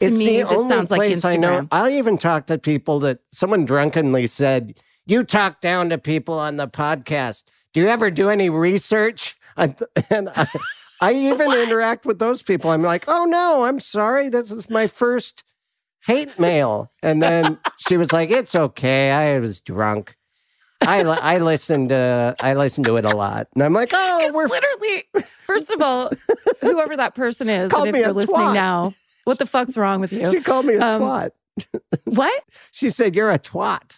To 0.00 0.06
it's 0.06 0.18
me, 0.18 0.42
the 0.42 0.48
this 0.48 0.58
only 0.58 0.68
sounds 0.68 0.90
like 0.90 0.98
place 0.98 1.24
I 1.24 1.36
know. 1.36 1.68
I'll 1.70 1.88
even 1.88 2.18
talk 2.18 2.46
to 2.46 2.58
people 2.58 2.98
that 3.00 3.20
someone 3.30 3.64
drunkenly 3.64 4.26
said, 4.26 4.80
"You 5.06 5.24
talk 5.24 5.60
down 5.60 5.90
to 5.90 5.98
people 5.98 6.38
on 6.38 6.56
the 6.56 6.68
podcast. 6.68 7.44
Do 7.72 7.80
you 7.80 7.88
ever 7.88 8.10
do 8.10 8.30
any 8.30 8.50
research?" 8.50 9.36
I- 9.56 9.74
And 10.10 10.28
I, 10.36 10.46
I 11.00 11.12
even 11.14 11.52
interact 11.52 12.06
with 12.06 12.18
those 12.18 12.42
people. 12.42 12.70
I'm 12.70 12.82
like, 12.82 13.04
"Oh 13.08 13.24
no, 13.24 13.64
I'm 13.64 13.80
sorry. 13.80 14.28
This 14.28 14.50
is 14.50 14.70
my 14.70 14.86
first 14.86 15.42
hate 16.06 16.38
mail." 16.38 16.90
And 17.02 17.22
then 17.22 17.58
she 17.88 17.96
was 17.96 18.12
like, 18.12 18.30
"It's 18.30 18.54
okay. 18.54 19.10
I 19.10 19.38
was 19.38 19.60
drunk." 19.60 20.16
I 20.80 21.02
I 21.02 21.38
listened 21.38 21.90
to 21.90 22.34
I 22.40 22.54
listened 22.54 22.86
to 22.86 22.96
it 22.96 23.04
a 23.04 23.14
lot, 23.16 23.46
and 23.54 23.62
I'm 23.62 23.72
like, 23.72 23.90
"Oh, 23.92 24.30
we're 24.34 24.48
literally, 24.48 25.04
first 25.42 25.70
of 25.70 25.80
all, 25.80 26.10
whoever 26.60 26.96
that 26.96 27.14
person 27.14 27.48
is, 27.48 27.72
and 27.72 27.86
if 27.88 27.94
you're 27.96 28.12
listening 28.12 28.40
twat. 28.48 28.54
now, 28.54 28.94
what 29.22 29.38
the 29.38 29.46
fuck's 29.46 29.76
wrong 29.76 30.00
with 30.00 30.12
you? 30.12 30.28
she 30.28 30.40
called 30.40 30.66
me 30.66 30.74
a 30.74 30.80
Um, 30.84 31.02
twat." 31.02 31.30
what? 32.04 32.42
She 32.72 32.90
said, 32.90 33.14
You're 33.14 33.30
a 33.30 33.38
twat. 33.38 33.94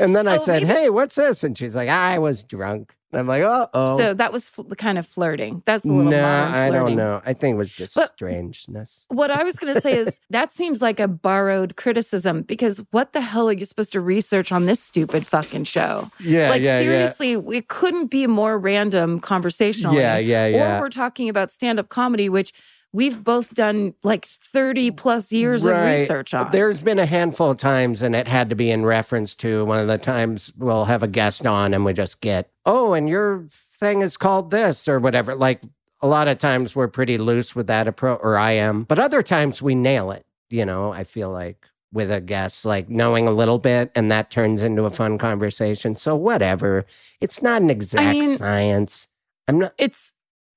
And 0.00 0.16
then 0.16 0.26
I 0.26 0.34
Oh, 0.36 0.38
said, 0.38 0.62
maybe- 0.62 0.74
Hey, 0.80 0.90
what's 0.90 1.14
this? 1.14 1.44
And 1.44 1.56
she's 1.56 1.76
like, 1.76 1.88
I 1.88 2.18
was 2.18 2.42
drunk. 2.44 2.94
And 3.12 3.18
I'm 3.18 3.26
like, 3.26 3.42
Oh, 3.42 3.68
oh. 3.74 3.98
So 3.98 4.14
that 4.14 4.32
was 4.32 4.48
fl- 4.48 4.62
kind 4.78 4.96
of 4.96 5.04
flirting. 5.06 5.62
That's 5.66 5.84
a 5.84 5.88
no, 5.88 5.94
little 5.94 6.12
modern 6.12 6.54
I 6.54 6.70
don't 6.70 6.94
know. 6.94 7.20
I 7.26 7.32
think 7.32 7.54
it 7.54 7.58
was 7.58 7.72
just 7.72 7.96
But- 7.96 8.12
strangeness. 8.14 9.04
What 9.08 9.30
I 9.32 9.42
was 9.42 9.56
going 9.58 9.74
to 9.74 9.80
say 9.80 9.96
is 9.98 10.20
that 10.30 10.52
seems 10.52 10.80
like 10.80 11.00
a 11.00 11.08
borrowed 11.08 11.74
criticism 11.76 12.42
because 12.42 12.82
what 12.92 13.12
the 13.12 13.20
hell 13.20 13.48
are 13.48 13.52
you 13.52 13.64
supposed 13.64 13.92
to 13.94 14.00
research 14.00 14.52
on 14.52 14.66
this 14.66 14.80
stupid 14.80 15.26
fucking 15.26 15.64
show? 15.64 16.10
Yeah, 16.20 16.50
like 16.50 16.62
seriously, 16.64 17.32
it 17.32 17.66
couldn't 17.68 18.06
be 18.06 18.26
more 18.28 18.56
random 18.58 19.18
conversational. 19.18 19.94
Yeah, 19.94 20.18
yeah, 20.18 20.46
yeah. 20.46 20.78
Or 20.78 20.82
we're 20.82 20.88
talking 20.90 21.28
about 21.28 21.50
stand-up 21.50 21.88
comedy, 21.88 22.28
which 22.28 22.52
we've 22.92 23.22
both 23.22 23.54
done 23.54 23.94
like 24.02 24.24
30 24.24 24.90
plus 24.92 25.30
years 25.32 25.64
Right. 25.64 25.92
of 25.92 25.98
research 26.00 26.34
on. 26.34 26.50
There's 26.50 26.82
been 26.82 26.98
a 26.98 27.06
handful 27.06 27.50
of 27.52 27.56
times, 27.58 28.02
and 28.02 28.14
it 28.16 28.26
had 28.28 28.50
to 28.50 28.56
be 28.56 28.70
in 28.70 28.84
reference 28.84 29.34
to 29.36 29.64
one 29.64 29.78
of 29.78 29.86
the 29.88 29.98
times 29.98 30.52
we'll 30.58 30.86
have 30.86 31.02
a 31.02 31.08
guest 31.08 31.46
on 31.46 31.72
and 31.74 31.84
we 31.84 31.92
just 31.92 32.20
get, 32.20 32.50
oh, 32.66 32.92
and 32.92 33.08
your 33.08 33.44
thing 33.48 34.02
is 34.02 34.16
called 34.16 34.50
this 34.50 34.88
or 34.88 34.98
whatever. 34.98 35.34
Like 35.34 35.62
a 36.02 36.08
lot 36.08 36.28
of 36.28 36.38
times 36.38 36.74
we're 36.74 36.88
pretty 36.88 37.18
loose 37.18 37.54
with 37.54 37.66
that 37.68 37.86
approach, 37.86 38.20
or 38.22 38.36
I 38.38 38.52
am. 38.52 38.84
But 38.84 38.98
other 38.98 39.22
times 39.22 39.60
we 39.62 39.74
nail 39.74 40.10
it, 40.10 40.24
you 40.48 40.64
know, 40.64 40.92
I 40.92 41.04
feel 41.04 41.30
like 41.30 41.66
with 41.92 42.10
a 42.10 42.20
guest, 42.20 42.64
like 42.64 42.88
knowing 42.88 43.26
a 43.26 43.32
little 43.32 43.58
bit, 43.58 43.90
and 43.96 44.10
that 44.12 44.30
turns 44.30 44.62
into 44.62 44.84
a 44.84 44.90
fun 44.90 45.18
conversation. 45.18 45.94
So 45.96 46.14
whatever. 46.16 46.86
It's 47.20 47.42
not 47.42 47.62
an 47.62 47.68
exact 47.70 48.16
mean- 48.18 48.36
science. 48.38 49.08
I'm 49.48 49.58
not, 49.58 49.72
it's 49.76 50.12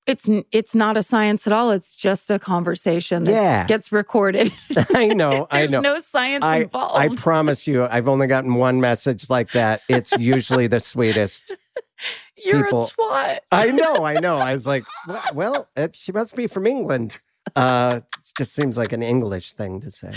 it's 0.05 0.29
it's 0.51 0.75
not 0.75 0.97
a 0.97 1.03
science 1.03 1.47
at 1.47 1.53
all. 1.53 1.71
It's 1.71 1.95
just 1.95 2.29
a 2.29 2.37
conversation 2.39 3.23
that 3.23 3.31
Yeah. 3.31 3.65
gets 3.67 3.91
recorded. 3.91 4.51
I 4.93 5.07
know, 5.07 5.47
I 5.51 5.65
know. 5.67 5.79
no 5.79 5.99
science 5.99 6.43
I, 6.43 6.57
involved. 6.63 6.99
I 6.99 7.09
promise 7.15 7.65
you, 7.67 7.85
I've 7.85 8.07
only 8.07 8.27
gotten 8.27 8.55
one 8.55 8.81
message 8.81 9.29
like 9.29 9.51
that. 9.51 9.81
It's 9.87 10.11
usually 10.13 10.67
the 10.67 10.79
sweetest. 10.79 11.55
You're 12.43 12.65
people- 12.65 12.83
a 12.83 12.87
twat. 12.87 13.39
I 13.51 13.71
know, 13.71 14.03
I 14.05 14.19
know. 14.19 14.35
I 14.35 14.53
was 14.53 14.67
like, 14.67 14.83
well, 15.07 15.23
well 15.33 15.69
it, 15.75 15.95
she 15.95 16.11
must 16.11 16.35
be 16.35 16.47
from 16.47 16.67
England. 16.67 17.19
Uh, 17.55 18.01
it 18.17 18.31
just 18.37 18.53
seems 18.53 18.77
like 18.77 18.93
an 18.93 19.03
English 19.03 19.53
thing 19.53 19.81
to 19.81 19.91
say. 19.91 20.11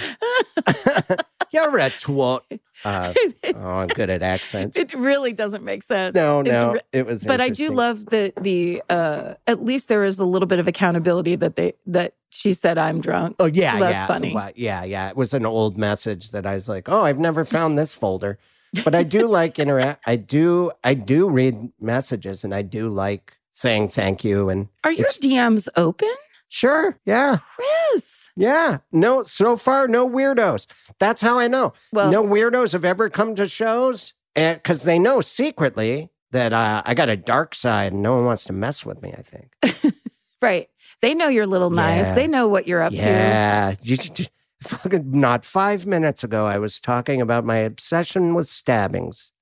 You're 1.53 1.79
a 1.79 1.91
twat. 1.91 2.41
Uh, 2.85 3.15
oh, 3.55 3.71
I'm 3.71 3.89
good 3.89 4.11
at 4.11 4.23
accents. 4.23 4.77
It 4.77 4.93
really 4.95 5.33
doesn't 5.33 5.65
make 5.65 5.83
sense. 5.83 6.15
No, 6.15 6.43
no, 6.43 6.75
re- 6.75 6.81
it 6.93 7.07
was. 7.07 7.25
but 7.25 7.41
I 7.41 7.49
do 7.49 7.71
love 7.71 8.07
the 8.07 8.33
the 8.41 8.83
uh 8.91 9.35
at 9.47 9.63
least 9.63 9.89
there 9.89 10.05
is 10.05 10.19
a 10.19 10.25
little 10.25 10.47
bit 10.47 10.59
of 10.59 10.69
accountability 10.69 11.37
that 11.37 11.57
they 11.57 11.75
that 11.87 12.15
she 12.31 12.53
said 12.53 12.77
I'm 12.79 13.01
drunk. 13.01 13.37
Oh 13.39 13.47
yeah, 13.47 13.75
So 13.75 13.81
that's 13.81 13.93
yeah, 13.93 14.07
funny. 14.07 14.35
Well, 14.35 14.51
yeah, 14.55 14.85
yeah. 14.85 15.09
It 15.09 15.17
was 15.17 15.33
an 15.33 15.47
old 15.47 15.79
message 15.79 16.33
that 16.33 16.47
I 16.47 16.55
was 16.55 16.69
like, 16.69 16.89
oh, 16.89 17.05
I've 17.05 17.19
never 17.19 17.45
found 17.45 17.79
this 17.79 17.95
folder. 17.95 18.39
But 18.85 18.95
I 18.95 19.05
do 19.05 19.27
like 19.27 19.59
interact. 19.59 20.03
I 20.07 20.17
do. 20.17 20.71
I 20.85 20.93
do 20.95 21.31
read 21.31 21.71
messages, 21.81 22.45
and 22.45 22.55
I 22.55 22.63
do 22.63 22.89
like 22.89 23.39
saying 23.53 23.89
thank 23.89 24.23
you. 24.23 24.51
And 24.51 24.69
Are 24.85 24.93
your 24.93 25.07
DMs 25.07 25.69
open? 25.77 26.13
sure, 26.49 26.99
yeah, 27.07 27.39
Chris. 27.55 28.16
Yeah. 28.37 28.79
No, 28.93 29.25
so 29.25 29.57
far, 29.57 29.89
no 29.89 30.09
weirdos. 30.09 30.67
That's 30.99 31.23
how 31.23 31.39
I 31.39 31.49
know. 31.49 31.73
Well, 31.93 32.11
no 32.11 32.23
weirdos 32.23 32.73
have 32.73 32.85
ever 32.85 33.09
come 33.11 33.35
to 33.37 33.49
shows, 33.49 34.13
because 34.35 34.83
they 34.85 34.99
know 34.99 35.21
secretly 35.21 36.11
that 36.33 36.53
uh, 36.53 36.83
I 36.85 36.95
got 36.95 37.09
a 37.09 37.17
dark 37.17 37.55
side, 37.55 37.93
and 37.93 38.03
no 38.03 38.15
one 38.17 38.25
wants 38.27 38.45
to 38.45 38.53
mess 38.53 38.85
with 38.85 39.03
me. 39.03 39.15
I 39.17 39.23
think. 39.23 39.95
right. 40.43 40.69
They 41.03 41.15
know 41.15 41.29
your 41.29 41.47
little 41.47 41.71
knives. 41.71 42.11
Yeah. 42.11 42.15
They 42.15 42.27
know 42.27 42.49
what 42.49 42.67
you're 42.67 42.83
up 42.83 42.91
to. 42.93 42.97
Yeah. 42.99 43.75
You- 43.83 43.97
you- 44.17 44.25
fucking 44.63 45.11
not 45.13 45.45
five 45.45 45.85
minutes 45.87 46.25
ago, 46.25 46.47
I 46.47 46.59
was 46.59 46.81
talking 46.81 47.21
about 47.21 47.45
my 47.45 47.59
obsession 47.59 48.35
with 48.35 48.49
stabbings. 48.49 49.33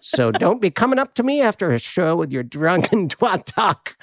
So 0.00 0.30
don't 0.30 0.60
be 0.60 0.70
coming 0.70 0.98
up 0.98 1.14
to 1.14 1.22
me 1.22 1.40
after 1.40 1.70
a 1.70 1.78
show 1.78 2.16
with 2.16 2.32
your 2.32 2.42
drunken 2.42 3.08
twat 3.08 3.44
talk. 3.44 3.96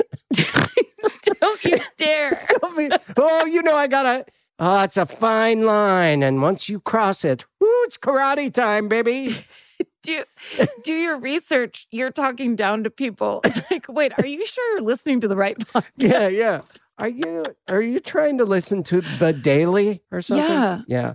Don't 1.41 1.63
you 1.63 1.77
dare. 1.97 2.39
Don't 2.61 2.77
be, 2.77 2.89
oh, 3.17 3.45
you 3.45 3.61
know, 3.61 3.75
I 3.75 3.87
gotta. 3.87 4.25
Oh, 4.59 4.83
it's 4.83 4.97
a 4.97 5.07
fine 5.07 5.65
line. 5.65 6.21
And 6.21 6.41
once 6.41 6.69
you 6.69 6.79
cross 6.79 7.25
it, 7.25 7.45
whoo, 7.59 7.67
it's 7.83 7.97
karate 7.97 8.53
time, 8.53 8.87
baby. 8.87 9.35
do 10.03 10.23
do 10.83 10.93
your 10.93 11.17
research. 11.17 11.87
You're 11.89 12.11
talking 12.11 12.55
down 12.55 12.83
to 12.83 12.91
people. 12.91 13.41
It's 13.43 13.71
like, 13.71 13.87
wait, 13.89 14.13
are 14.17 14.25
you 14.25 14.45
sure 14.45 14.73
you're 14.73 14.85
listening 14.85 15.19
to 15.21 15.27
the 15.27 15.35
right 15.35 15.57
podcast? 15.57 15.89
Yeah, 15.97 16.27
yeah. 16.27 16.61
Are 16.99 17.09
you 17.09 17.43
are 17.67 17.81
you 17.81 17.99
trying 17.99 18.37
to 18.37 18.45
listen 18.45 18.83
to 18.83 19.01
the 19.01 19.33
daily 19.33 20.03
or 20.11 20.21
something? 20.21 20.45
Yeah. 20.45 20.81
Yeah. 20.87 21.13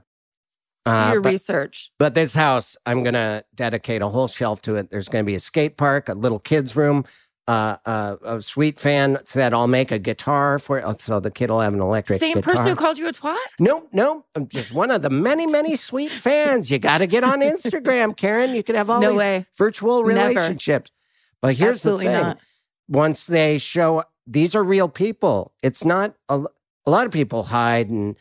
Do 0.87 0.93
Uh, 0.93 1.13
your 1.13 1.21
but- 1.21 1.33
research. 1.33 1.91
But 1.99 2.15
this 2.15 2.33
house, 2.35 2.77
I'm 2.87 3.03
gonna 3.03 3.43
dedicate 3.55 4.01
a 4.03 4.09
whole 4.09 4.29
shelf 4.29 4.63
to 4.63 4.77
it. 4.77 4.91
There's 4.91 5.09
gonna 5.09 5.25
be 5.25 5.35
a 5.35 5.41
skate 5.41 5.77
park, 5.77 6.09
a 6.09 6.15
little 6.15 6.39
kids 6.39 6.75
room. 6.77 7.05
Uh, 7.49 7.77
uh, 7.87 8.17
a 8.25 8.41
sweet 8.41 8.77
fan 8.77 9.19
said 9.25 9.53
I'll 9.55 9.69
make 9.69 9.93
a 9.93 10.01
guitar 10.01 10.59
for 10.59 10.79
it, 10.79 11.01
so 11.01 11.21
the 11.21 11.31
kid 11.31 11.49
will 11.49 11.61
have 11.61 11.75
an 11.75 11.81
electric 11.81 12.19
Same 12.19 12.35
guitar. 12.37 12.55
person 12.55 12.69
who 12.71 12.75
called 12.75 12.99
you 12.99 13.07
a 13.07 13.13
twat? 13.13 13.37
no, 13.61 13.87
no, 13.93 14.25
I'm 14.35 14.49
just 14.49 14.73
one 14.73 14.91
of 14.91 15.03
the 15.03 15.11
many, 15.11 15.47
many 15.47 15.77
sweet 15.77 16.11
fans. 16.11 16.73
You 16.73 16.81
got 16.81 16.99
to 16.99 17.07
get 17.07 17.23
on 17.23 17.43
Instagram, 17.43 18.17
Karen. 18.17 18.53
You 18.53 18.65
could 18.65 18.75
have 18.75 18.91
all 18.91 19.01
No 19.01 19.11
these 19.11 19.19
way. 19.19 19.47
virtual 19.57 20.03
Never. 20.05 20.29
relationships. 20.31 20.91
But 21.41 21.55
here's 21.55 21.77
Absolutely 21.87 22.07
the 22.07 22.13
thing: 22.15 22.23
not. 22.23 22.39
once 22.89 23.27
they 23.27 23.59
show 23.59 24.03
these 24.27 24.57
are 24.57 24.65
real 24.65 24.89
people, 24.89 25.53
it's 25.63 25.85
not 25.85 26.15
a, 26.29 26.43
a 26.85 26.91
lot 26.91 27.07
of 27.07 27.13
people 27.13 27.45
hide 27.45 27.89
and 27.91 28.17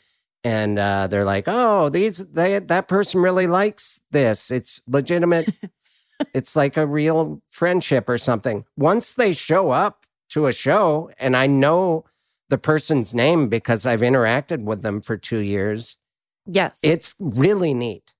and 0.45 0.77
uh, 0.77 1.07
they're 1.07 1.25
like, 1.25 1.45
oh, 1.47 1.89
these 1.89 2.17
they 2.27 2.59
that 2.59 2.87
person 2.87 3.19
really 3.21 3.47
likes 3.47 3.99
this. 4.11 4.51
It's 4.51 4.81
legitimate. 4.87 5.49
it's 6.33 6.55
like 6.55 6.77
a 6.77 6.85
real 6.85 7.41
friendship 7.51 8.07
or 8.07 8.17
something. 8.19 8.63
Once 8.77 9.11
they 9.11 9.33
show 9.33 9.71
up 9.71 10.05
to 10.29 10.45
a 10.45 10.53
show 10.53 11.09
and 11.19 11.35
I 11.35 11.47
know 11.47 12.05
the 12.49 12.59
person's 12.59 13.13
name 13.13 13.49
because 13.49 13.85
I've 13.87 14.01
interacted 14.01 14.63
with 14.63 14.83
them 14.83 15.01
for 15.01 15.17
two 15.17 15.39
years, 15.39 15.97
Yes. 16.45 16.79
it's 16.83 17.15
really 17.19 17.73
neat. 17.73 18.13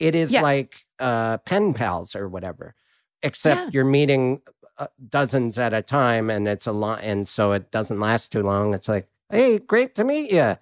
It 0.00 0.16
is 0.16 0.32
Yes. 0.32 0.42
like 0.42 0.84
uh, 0.98 1.38
pen 1.38 1.74
pals 1.74 2.16
or 2.16 2.28
whatever, 2.28 2.74
except 3.22 3.60
Yeah. 3.60 3.70
you're 3.72 3.84
meeting 3.84 4.42
uh, 4.78 4.88
dozens 5.08 5.58
at 5.58 5.72
a 5.74 5.82
time, 5.82 6.28
and 6.30 6.46
it's 6.48 6.66
a 6.66 6.72
lot, 6.72 7.00
and 7.02 7.26
so 7.26 7.52
it 7.52 7.70
doesn't 7.70 7.98
last 8.00 8.30
too 8.32 8.42
long. 8.42 8.74
It's 8.74 8.88
like, 8.88 9.06
hey, 9.30 9.58
great 9.58 9.94
to 9.96 10.04
meet 10.04 10.30
you, 10.32 10.56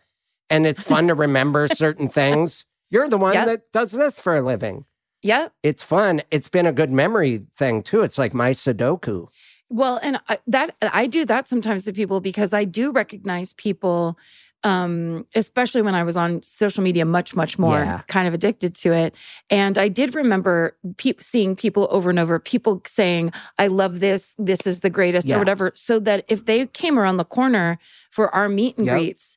and 0.50 0.66
it's 0.66 0.82
fun 0.82 1.08
to 1.08 1.14
remember 1.14 1.68
certain 1.72 2.08
things. 2.08 2.64
You're 2.90 3.08
the 3.08 3.18
one 3.18 3.34
Yep. 3.34 3.46
that 3.46 3.72
does 3.72 3.92
this 3.92 4.20
for 4.20 4.36
a 4.36 4.40
living. 4.42 4.84
yep. 5.22 5.52
It's 5.62 5.82
fun. 5.82 6.22
It's 6.30 6.48
been 6.48 6.66
a 6.66 6.72
good 6.72 6.90
memory 6.90 7.46
thing 7.56 7.82
too. 7.82 8.02
It's 8.02 8.18
like 8.18 8.32
my 8.34 8.50
Sudoku. 8.50 9.28
Well, 9.68 9.98
and 10.02 10.20
I, 10.28 10.38
that 10.46 10.76
I 10.82 11.08
do 11.08 11.24
that 11.24 11.48
sometimes 11.48 11.84
to 11.86 11.92
people 11.92 12.20
because 12.20 12.54
I 12.54 12.64
do 12.64 12.92
recognize 12.92 13.52
people, 13.54 14.16
um, 14.62 15.26
especially 15.34 15.82
when 15.82 15.96
I 15.96 16.04
was 16.04 16.16
on 16.16 16.40
social 16.42 16.84
media 16.84 17.04
much, 17.04 17.34
much 17.34 17.58
more, 17.58 17.78
Yeah. 17.80 18.02
kind 18.06 18.28
of 18.28 18.34
addicted 18.34 18.76
to 18.76 18.92
it. 18.92 19.14
And 19.50 19.76
I 19.76 19.88
did 19.88 20.14
remember 20.14 20.76
pe- 20.98 21.14
seeing 21.18 21.56
people 21.56 21.88
over 21.90 22.10
and 22.10 22.18
over, 22.20 22.38
people 22.38 22.80
saying, 22.86 23.32
"I 23.58 23.66
love 23.66 23.98
this. 23.98 24.36
This 24.38 24.64
is 24.68 24.80
the 24.80 24.90
greatest," 24.90 25.26
Yeah. 25.26 25.36
or 25.36 25.38
whatever. 25.40 25.72
So 25.74 25.98
that 26.00 26.24
if 26.28 26.46
they 26.46 26.66
came 26.66 26.96
around 26.96 27.16
the 27.16 27.24
corner 27.24 27.78
for 28.12 28.32
our 28.32 28.48
meet 28.48 28.76
and 28.78 28.86
Yep. 28.86 28.96
greets. 28.98 29.36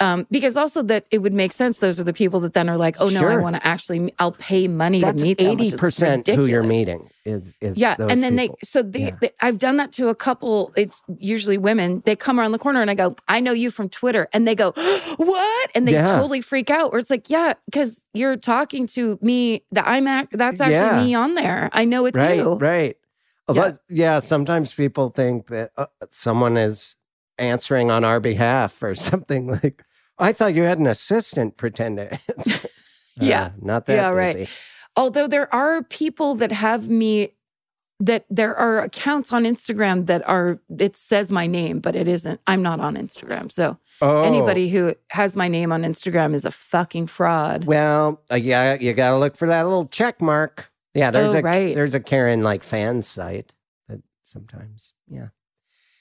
Um, 0.00 0.26
because 0.30 0.56
also 0.56 0.82
that 0.82 1.06
it 1.12 1.18
would 1.18 1.32
make 1.32 1.52
sense. 1.52 1.78
Those 1.78 2.00
are 2.00 2.04
the 2.04 2.12
people 2.12 2.40
that 2.40 2.52
then 2.52 2.68
are 2.68 2.76
like, 2.76 2.96
oh 2.98 3.08
no, 3.08 3.26
I 3.28 3.36
want 3.36 3.54
to 3.56 3.64
actually, 3.66 4.12
I'll 4.18 4.32
pay 4.32 4.66
money 4.66 5.00
That's 5.00 5.22
to 5.22 5.28
meet 5.28 5.38
them. 5.38 5.46
eighty 5.48 5.76
percent 5.76 6.26
who 6.26 6.46
you're 6.46 6.64
meeting 6.64 7.08
is 7.24 7.54
is 7.60 7.78
yeah 7.78 7.96
and 7.98 8.22
then 8.22 8.36
people. 8.36 8.56
they 8.60 8.66
so 8.66 8.82
they, 8.82 8.98
Yeah. 9.04 9.16
they 9.18 9.30
i've 9.40 9.58
done 9.58 9.78
that 9.78 9.92
to 9.92 10.08
a 10.08 10.14
couple 10.14 10.74
it's 10.76 11.02
usually 11.16 11.56
women 11.56 12.02
they 12.04 12.14
come 12.16 12.38
around 12.38 12.52
the 12.52 12.58
corner 12.58 12.82
and 12.82 12.90
i 12.90 12.94
go 12.94 13.16
i 13.28 13.40
know 13.40 13.52
you 13.52 13.70
from 13.70 13.88
twitter 13.88 14.28
and 14.34 14.46
they 14.46 14.54
go 14.54 14.72
what 15.16 15.70
and 15.74 15.88
they 15.88 15.92
Yeah. 15.92 16.04
totally 16.04 16.42
freak 16.42 16.68
out 16.68 16.92
where 16.92 16.98
it's 16.98 17.08
like 17.08 17.30
yeah 17.30 17.54
because 17.64 18.02
you're 18.12 18.36
talking 18.36 18.86
to 18.88 19.18
me 19.22 19.64
that 19.72 19.86
i'm 19.86 20.04
that's 20.32 20.60
actually 20.60 20.72
Yeah. 20.74 21.02
me 21.02 21.14
on 21.14 21.32
there 21.32 21.70
i 21.72 21.86
know 21.86 22.04
it's 22.04 22.20
right, 22.20 22.36
you 22.36 22.54
Right. 22.56 22.96
Yeah. 23.50 23.54
Yeah. 23.54 23.72
yeah. 23.88 24.18
Sometimes 24.18 24.74
people 24.74 25.08
think 25.10 25.46
that 25.48 25.70
uh, 25.78 25.86
someone 26.10 26.58
is 26.58 26.96
answering 27.38 27.90
on 27.90 28.04
our 28.04 28.20
behalf 28.20 28.82
or 28.82 28.94
something 29.10 29.46
like, 29.48 29.82
I 30.18 30.32
thought 30.32 30.54
you 30.54 30.62
had 30.62 30.78
an 30.78 30.86
assistant 30.86 31.56
pretend 31.56 31.96
to 31.98 32.12
answer. 32.36 32.68
Yeah. 33.16 33.42
Uh, 33.44 33.50
not 33.62 33.86
that 33.86 33.94
Yeah, 33.94 34.08
right. 34.08 34.34
busy. 34.34 34.48
although 34.96 35.28
there 35.28 35.52
are 35.54 35.84
people 35.84 36.34
that 36.34 36.50
have 36.50 36.88
me 36.88 37.28
that 38.00 38.26
there 38.28 38.56
are 38.56 38.80
accounts 38.80 39.32
on 39.32 39.44
instagram 39.44 40.06
that 40.06 40.28
are 40.28 40.58
it 40.80 40.96
says 40.96 41.30
my 41.30 41.46
name 41.46 41.78
but 41.78 41.94
it 41.94 42.08
isn't 42.08 42.40
i'm 42.48 42.60
not 42.60 42.80
on 42.80 42.96
instagram 42.96 43.52
so 43.52 43.78
Oh, 44.02 44.22
anybody 44.24 44.68
who 44.68 44.96
has 45.10 45.36
my 45.36 45.46
name 45.46 45.70
on 45.70 45.82
instagram 45.84 46.34
is 46.34 46.44
a 46.44 46.50
fucking 46.50 47.06
fraud 47.06 47.66
Well, 47.66 48.20
uh, 48.32 48.34
yeah, 48.34 48.74
you 48.80 48.92
got 48.94 49.10
to 49.10 49.18
look 49.18 49.36
for 49.36 49.46
that 49.46 49.62
little 49.62 49.86
check 49.86 50.20
mark. 50.20 50.72
Yeah, 50.92 51.12
there's 51.12 51.36
Oh, 51.36 51.38
a 51.38 51.42
right. 51.42 51.72
there's 51.72 51.94
a 51.94 52.00
Karen 52.00 52.42
like 52.42 52.64
fan 52.64 53.02
site 53.02 53.52
that 53.88 54.02
sometimes, 54.22 54.92
yeah, 55.06 55.28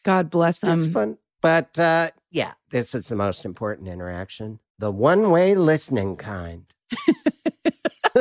god 0.04 0.32
bless 0.32 0.62
them 0.62 0.80
it's 0.80 0.88
fun. 0.88 1.20
But 1.44 1.78
uh, 1.78 2.10
yeah, 2.32 2.54
this 2.72 2.96
is 2.96 3.10
the 3.10 3.18
most 3.18 3.44
important 3.46 3.90
interaction, 3.90 4.60
the 4.80 4.90
one 4.90 5.30
way 5.30 5.54
listening 5.56 6.16
kind. 6.16 6.66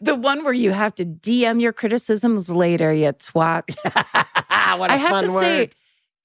the 0.00 0.14
one 0.14 0.44
where 0.44 0.52
you 0.52 0.72
have 0.72 0.94
to 0.96 1.06
DM 1.06 1.60
your 1.60 1.72
criticisms 1.72 2.50
later, 2.50 2.92
you 2.92 3.06
twats. 3.06 3.76
what 4.78 4.90
a 4.90 4.92
I 4.92 4.96
have 4.96 5.10
fun 5.10 5.24
to 5.24 5.32
word. 5.32 5.40
say, 5.40 5.70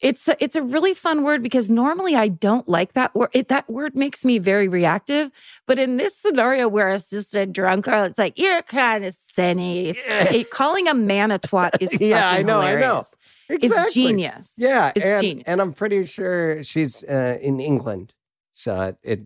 it's 0.06 0.28
a, 0.28 0.36
it's 0.44 0.56
a 0.56 0.62
really 0.62 0.94
fun 0.94 1.24
word 1.24 1.42
because 1.42 1.70
normally 1.70 2.16
I 2.16 2.28
don't 2.28 2.68
like 2.70 2.94
that 2.94 3.16
word. 3.16 3.30
It, 3.34 3.48
that 3.48 3.70
word 3.70 3.96
makes 3.96 4.24
me 4.24 4.38
very 4.40 4.68
reactive. 4.68 5.32
But 5.66 5.80
in 5.80 5.98
this 5.98 6.16
scenario 6.16 6.68
where 6.68 6.90
it's 6.90 7.10
just 7.10 7.34
a 7.36 7.46
drunk 7.46 7.86
girl, 7.86 8.04
it's 8.04 8.20
like 8.20 8.38
you're 8.38 8.62
kind 8.64 9.04
of 9.04 9.16
silly. 9.34 9.98
Yeah. 9.98 10.34
It- 10.34 10.50
calling 10.52 10.88
a 10.88 10.94
man 10.94 11.32
a 11.32 11.40
twat 11.40 11.82
is 11.82 11.92
Yeah, 12.00 12.30
I 12.30 12.44
know, 12.44 12.62
I 12.62 12.74
know. 12.74 12.78
hilarious. 12.78 13.18
It's 13.50 13.64
Exactly. 13.66 13.94
genius. 13.94 14.54
Yeah, 14.58 14.92
It's 14.96 15.06
and, 15.06 15.22
genius. 15.24 15.48
and 15.48 15.62
I'm 15.62 15.74
pretty 15.74 16.06
sure 16.06 16.62
she's 16.64 17.04
uh, 17.04 17.38
in 17.42 17.60
England, 17.60 18.14
so 18.54 18.82
it, 18.82 18.98
it 19.04 19.20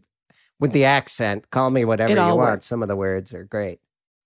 with 0.59 0.71
the 0.73 0.85
accent. 0.85 1.49
Call 1.51 1.69
me 1.69 1.85
whatever 1.85 2.11
you 2.13 2.17
want. 2.19 2.37
works. 2.37 2.65
Some 2.67 2.81
of 2.81 2.87
the 2.89 2.95
words 2.95 3.33
are 3.33 3.43
great. 3.43 3.79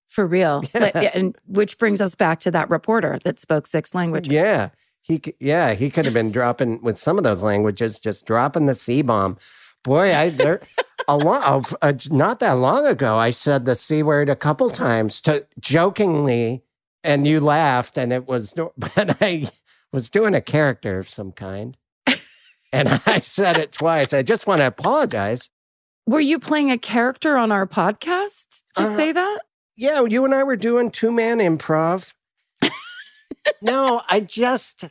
For 0.08 0.26
real. 0.28 0.64
But- 0.74 0.94
Yeah. 1.02 1.12
and 1.14 1.36
which 1.48 1.78
brings 1.78 2.00
us 2.02 2.14
back 2.16 2.40
to 2.42 2.52
that 2.52 2.70
reporter 2.70 3.20
that 3.24 3.40
spoke 3.40 3.66
six 3.68 3.94
languages. 3.96 4.32
Yeah, 4.34 4.70
he 5.04 5.22
yeah 5.40 5.74
he 5.74 5.90
could 5.92 6.06
have 6.06 6.14
been 6.14 6.32
dropping 6.32 6.82
with 6.82 6.98
some 6.98 7.18
of 7.20 7.24
those 7.24 7.44
languages, 7.44 8.00
just 8.00 8.26
dropping 8.26 8.66
the 8.66 8.74
c 8.76 9.02
bomb. 9.04 9.38
Boy, 9.84 10.16
I 10.16 10.30
there 10.30 10.62
a 11.08 11.18
lot 11.18 11.44
of 11.44 11.76
uh, 11.82 11.94
not 12.10 12.40
that 12.40 12.54
long 12.54 12.88
ago, 12.88 13.18
I 13.18 13.30
said 13.30 13.66
the 13.66 13.76
c 13.76 14.02
word 14.02 14.30
a 14.30 14.36
couple 14.36 14.70
times 14.72 15.22
to 15.22 15.46
jokingly, 15.60 16.64
and 17.04 17.28
you 17.28 17.40
laughed, 17.42 17.98
and 17.98 18.12
it 18.12 18.28
was 18.28 18.54
but 18.78 19.22
I 19.22 19.50
was 19.92 20.10
doing 20.10 20.34
a 20.34 20.42
character 20.42 20.98
of 20.98 21.10
some 21.10 21.32
kind. 21.32 21.78
And 22.72 22.88
I 23.06 23.20
said 23.20 23.58
it 23.58 23.72
twice. 23.72 24.14
I 24.14 24.24
just 24.24 24.48
want 24.48 24.62
to 24.62 24.68
apologize. 24.68 25.52
Were 26.08 26.20
you 26.20 26.40
playing 26.40 26.72
a 26.72 26.78
character 26.78 27.38
on 27.38 27.52
our 27.52 27.68
podcast 27.68 28.64
to 28.78 28.84
Uh, 28.84 28.96
say 28.96 29.12
that? 29.12 29.40
Yeah, 29.76 30.04
you 30.06 30.26
and 30.26 30.34
I 30.34 30.44
were 30.44 30.56
doing 30.56 30.90
two 30.90 31.12
man 31.12 31.38
improv. 31.38 32.14
No, 33.62 34.02
I 34.10 34.20
just, 34.22 34.86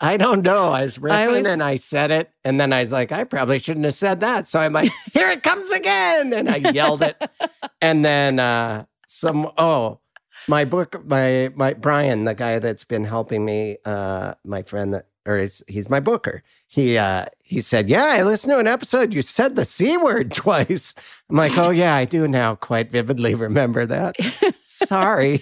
I 0.00 0.16
don't 0.16 0.42
know. 0.42 0.70
I 0.70 0.84
was 0.84 0.98
riffing 0.98 1.26
always- 1.28 1.46
and 1.46 1.62
I 1.62 1.76
said 1.76 2.10
it. 2.10 2.30
And 2.44 2.60
then 2.60 2.72
I 2.72 2.80
was 2.82 2.92
like, 2.92 3.12
I 3.12 3.24
probably 3.24 3.58
shouldn't 3.58 3.84
have 3.84 3.94
said 3.94 4.20
that. 4.20 4.46
So 4.46 4.60
I'm 4.60 4.72
like, 4.72 4.90
here 5.12 5.28
it 5.28 5.42
comes 5.42 5.70
again. 5.70 6.32
And 6.32 6.48
I 6.50 6.56
yelled 6.56 7.02
it. 7.02 7.16
And 7.82 8.04
then 8.04 8.38
uh, 8.38 8.84
some, 9.06 9.50
oh, 9.56 10.00
my 10.48 10.66
book, 10.66 11.02
my, 11.06 11.50
my, 11.54 11.72
Brian, 11.72 12.24
the 12.24 12.34
guy 12.34 12.58
that's 12.58 12.84
been 12.84 13.04
helping 13.04 13.42
me, 13.42 13.78
uh, 13.86 14.34
my 14.44 14.60
friend 14.62 14.92
that, 14.92 15.06
or 15.26 15.38
he's, 15.38 15.62
he's 15.66 15.88
my 15.88 15.98
booker. 15.98 16.42
He, 16.66 16.98
uh, 16.98 17.26
he 17.42 17.62
said, 17.62 17.88
yeah, 17.88 18.04
I 18.18 18.22
listened 18.22 18.52
to 18.52 18.58
an 18.58 18.66
episode. 18.66 19.14
You 19.14 19.22
said 19.22 19.56
the 19.56 19.64
C 19.64 19.96
word 19.96 20.30
twice. 20.34 20.94
I'm 21.30 21.36
like, 21.36 21.56
oh 21.56 21.70
yeah, 21.70 21.94
I 21.94 22.04
do 22.04 22.28
now 22.28 22.54
quite 22.54 22.90
vividly 22.90 23.34
remember 23.34 23.86
that. 23.86 24.16
Sorry. 24.62 25.40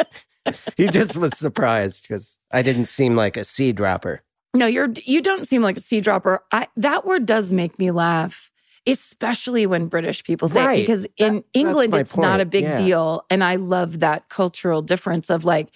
He 0.77 0.89
just 0.89 1.17
was 1.19 1.37
surprised 1.39 2.03
because 2.09 2.39
I 2.53 2.63
didn't 2.63 2.87
seem 2.87 3.17
like 3.17 3.37
a 3.37 3.45
C 3.45 3.73
dropper. 3.73 4.23
No, 4.55 4.67
you're 4.67 4.89
you 5.05 5.21
don't 5.21 5.47
seem 5.47 5.63
like 5.63 5.77
a 5.77 5.81
sea 5.81 6.01
dropper. 6.01 6.43
I 6.53 6.69
that 6.77 7.05
word 7.05 7.27
does 7.27 7.53
make 7.53 7.79
me 7.79 7.91
laugh, 7.91 8.51
especially 8.87 9.67
when 9.67 9.87
British 9.89 10.25
people 10.25 10.49
say 10.49 10.65
Right. 10.65 10.79
it 10.79 10.83
because 10.83 11.07
in 11.19 11.45
England 11.53 11.95
it's 11.95 12.17
not 12.17 12.41
a 12.41 12.47
big 12.47 12.65
Yeah. 12.65 12.77
deal 12.77 13.25
and 13.31 13.45
I 13.45 13.57
love 13.57 13.99
that 14.01 14.29
cultural 14.31 14.81
difference 14.83 15.29
of 15.31 15.45
like 15.45 15.69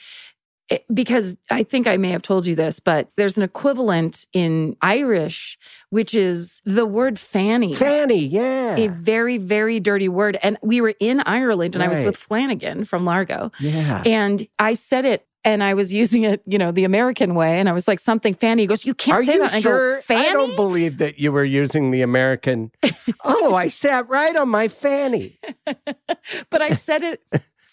it, 0.69 0.85
because 0.93 1.37
I 1.51 1.63
think 1.63 1.87
I 1.87 1.97
may 1.97 2.11
have 2.11 2.23
told 2.23 2.47
you 2.47 2.55
this, 2.55 2.81
but 2.81 3.09
there's 3.17 3.37
an 3.37 3.43
equivalent 3.43 4.27
in 4.33 4.77
Irish 4.81 5.59
which 5.93 6.15
is 6.15 6.63
the 6.65 6.87
word 6.87 7.19
fanny. 7.19 7.75
Fanny, 7.75 8.25
yeah. 8.25 8.77
a 8.77 8.89
very, 8.89 9.37
very 9.37 9.79
dirty 9.79 10.09
word. 10.09 10.39
And 10.43 10.57
we 10.63 10.81
were 10.81 10.95
in 10.99 11.21
Ireland 11.27 11.75
and 11.75 11.85
I 11.85 11.89
was 11.89 12.03
with 12.03 12.17
Flanagan 12.17 12.85
from 12.85 13.05
Largo. 13.05 13.51
yeah. 13.61 14.03
And 14.07 14.49
I 14.59 14.73
said 14.73 15.05
it 15.05 15.27
and 15.45 15.63
I 15.63 15.75
was 15.75 15.93
using 16.03 16.23
it, 16.23 16.41
you 16.47 16.57
know, 16.57 16.73
the 16.73 16.85
American 16.85 17.35
way. 17.35 17.61
And 17.61 17.69
I 17.69 17.73
was 17.73 17.87
like, 17.87 18.01
something 18.01 18.33
fanny. 18.33 18.63
He 18.63 18.67
goes, 18.67 18.87
You 18.87 18.95
can't 18.95 19.19
Are 19.19 19.25
say 19.25 19.35
you 19.35 19.39
that. 19.41 19.61
Sure? 19.61 19.97
I 19.97 19.97
go, 19.97 20.03
Fanny? 20.03 20.29
I 20.29 20.33
don't 20.33 20.57
believe 20.57 20.97
that 20.97 21.19
you 21.19 21.31
were 21.31 21.45
using 21.45 21.91
the 21.91 22.01
American. 22.01 22.73
oh, 23.25 23.55
I 23.55 23.69
sat 23.69 24.09
right 24.09 24.35
on 24.35 24.49
my 24.49 24.69
fanny. 24.69 25.39
but 25.67 26.63
I 26.63 26.71
said 26.71 27.03
it 27.03 27.23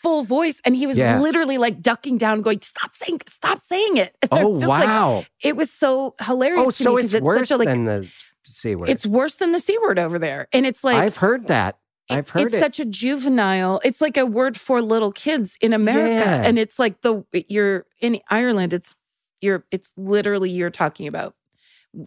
full 0.02 0.24
voice. 0.24 0.62
And 0.66 0.76
he 0.76 0.88
was 0.88 0.98
Yeah. 0.98 1.20
literally 1.20 1.58
like 1.58 1.82
ducking 1.82 2.18
down, 2.18 2.42
going, 2.42 2.62
Stop 2.62 2.94
saying, 2.96 3.22
stop 3.28 3.60
saying 3.60 3.98
it. 3.98 4.18
It 4.22 4.30
Oh, 4.32 4.50
was 4.50 4.62
just 4.62 4.70
like- 4.70 4.86
wow. 4.88 5.26
it 5.44 5.56
was 5.56 5.72
so 5.72 6.16
hilarious 6.22 6.68
oh, 6.68 6.72
to 6.72 6.84
so 6.84 6.96
me 6.96 7.02
it's 7.04 7.12
because 7.12 7.14
it's, 7.16 7.24
worse 7.26 7.50
such 7.50 7.52
a 7.56 7.58
like 7.58 7.68
than 7.68 7.86
the 7.86 8.12
C 8.46 8.76
word. 8.76 8.90
it's 8.90 9.06
worse 9.06 9.36
than 9.36 9.52
the 9.52 9.60
C 9.60 9.78
word 9.80 10.00
over 10.00 10.18
there. 10.20 10.48
And 10.54 10.66
it's 10.66 10.84
like 10.84 10.96
I've 10.98 11.18
heard 11.18 11.48
that. 11.48 11.78
I've 12.12 12.28
heard 12.30 12.48
it's 12.48 12.56
it. 12.56 12.60
such 12.60 12.80
a 12.80 12.86
juvenile. 12.86 13.80
It's 13.84 14.02
like 14.02 14.18
a 14.18 14.26
word 14.26 14.58
for 14.60 14.82
little 14.82 15.12
kids 15.12 15.58
in 15.62 15.74
America, 15.74 16.26
Yeah. 16.26 16.42
and 16.44 16.58
it's 16.58 16.80
like 16.80 17.02
the 17.02 17.24
you're 17.48 17.86
in 18.02 18.20
Ireland. 18.30 18.74
It's 18.74 18.96
you're 19.42 19.64
it's 19.70 19.92
literally 19.96 20.50
you're 20.50 20.72
talking 20.72 21.08
about 21.08 21.36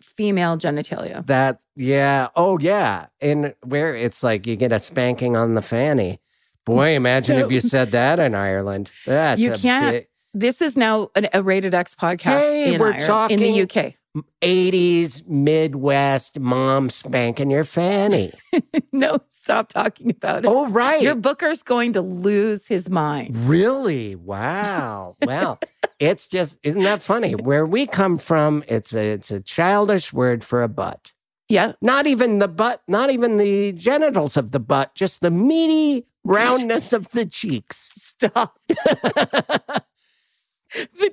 female 0.01 0.57
genitalia. 0.57 1.27
that, 1.27 1.61
yeah. 1.77 2.29
Oh, 2.37 2.59
yeah. 2.59 3.07
And 3.21 3.55
where 3.65 3.95
it's 3.97 4.23
like 4.23 4.47
you 4.47 4.55
get 4.57 4.71
a 4.73 4.79
spanking 4.79 5.37
on 5.37 5.55
the 5.55 5.63
fanny. 5.63 6.21
Boy, 6.65 6.91
imagine 6.97 7.39
if 7.39 7.51
you 7.51 7.61
said 7.61 7.91
that 7.93 8.19
in 8.19 8.35
Ireland. 8.35 8.91
That's 9.07 9.41
You 9.41 9.53
can't 9.55 9.93
big- 9.93 10.07
This 10.35 10.63
is 10.63 10.77
now 10.77 11.11
an, 11.15 11.29
a 11.33 11.43
rated 11.43 11.75
X 11.75 11.95
podcast 11.95 12.41
Hey, 12.41 12.75
in, 12.75 12.81
we're 12.81 12.87
Ireland- 12.89 13.05
talking- 13.07 13.41
in 13.41 13.67
the 13.69 13.81
UK. 13.87 13.95
80s 14.43 15.27
Midwest 15.27 16.39
mom 16.39 16.91
spanking 16.91 17.51
your 17.51 17.65
fanny. 17.65 18.31
no, 18.93 19.19
stop 19.31 19.69
talking 19.69 20.11
about 20.11 20.45
it. 20.45 20.49
oh, 20.51 20.69
right. 20.69 21.01
Your 21.01 21.15
booker's 21.15 21.63
going 21.63 21.95
to 21.95 22.03
lose 22.03 22.67
his 22.67 22.91
mind. 22.91 23.35
Really? 23.47 24.15
Wow. 24.15 25.17
Well, 25.25 25.59
it's 25.99 26.29
just 26.29 26.59
isn't 26.63 26.83
that 26.83 27.01
funny? 27.01 27.35
Where 27.35 27.65
we 27.65 27.87
come 27.87 28.19
from, 28.19 28.63
it's 28.69 28.95
a 28.95 29.13
it's 29.13 29.31
a 29.31 29.41
childish 29.41 30.13
word 30.13 30.45
for 30.45 30.63
a 30.63 30.69
butt. 30.69 31.13
Yeah. 31.49 31.73
Not 31.81 32.07
even 32.07 32.39
the 32.39 32.49
butt, 32.49 32.83
not 32.89 33.09
even 33.09 33.39
the 33.39 33.73
genitals 33.73 34.37
of 34.37 34.51
the 34.53 34.61
butt, 34.61 34.95
just 34.95 35.21
the 35.23 35.31
meaty 35.31 36.07
roundness 36.25 36.93
of 36.93 37.11
the 37.11 37.27
cheeks. 37.27 37.91
Stop. 37.95 38.59
the 38.69 39.85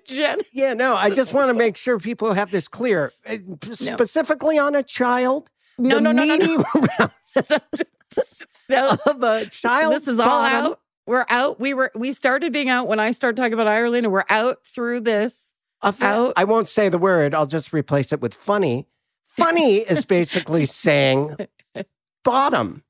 gen. 0.05 0.41
Yeah, 0.53 0.73
no, 0.73 0.95
I 0.95 1.09
just 1.09 1.33
want 1.33 1.49
to 1.49 1.53
make 1.53 1.77
sure 1.77 1.99
people 1.99 2.33
have 2.33 2.51
this 2.51 2.67
clear. 2.67 3.11
Uh, 3.27 3.37
Specifically 3.71 4.57
on 4.57 4.75
a 4.75 4.83
child. 4.83 5.49
No, 5.77 5.99
no, 5.99 6.11
no, 6.11 6.23
no, 6.23 6.35
no. 6.35 6.63
roundness 6.99 7.51
no. 8.69 8.97
of 9.05 9.23
a 9.23 9.45
child's 9.45 10.05
This 10.05 10.13
is 10.13 10.19
all 10.19 10.43
out. 10.43 10.79
We're 11.07 11.25
out. 11.29 11.59
We 11.59 11.73
were 11.73 11.91
we 11.95 12.11
started 12.11 12.53
being 12.53 12.69
out 12.69 12.87
when 12.87 12.99
I 12.99 13.11
started 13.11 13.37
talking 13.37 13.53
about 13.53 13.67
Ireland, 13.67 14.05
and 14.05 14.13
we're 14.13 14.25
out 14.29 14.65
through 14.65 15.01
this. 15.01 15.55
Of- 15.81 16.01
out. 16.01 16.33
I 16.35 16.43
won't 16.43 16.67
say 16.67 16.89
the 16.89 16.97
word. 16.97 17.33
I'll 17.33 17.47
just 17.47 17.73
replace 17.73 18.11
it 18.11 18.21
with 18.21 18.33
funny. 18.33 18.87
Funny 19.25 19.77
is 19.77 20.05
basically 20.05 20.65
saying 20.65 21.35
bottom 22.23 22.83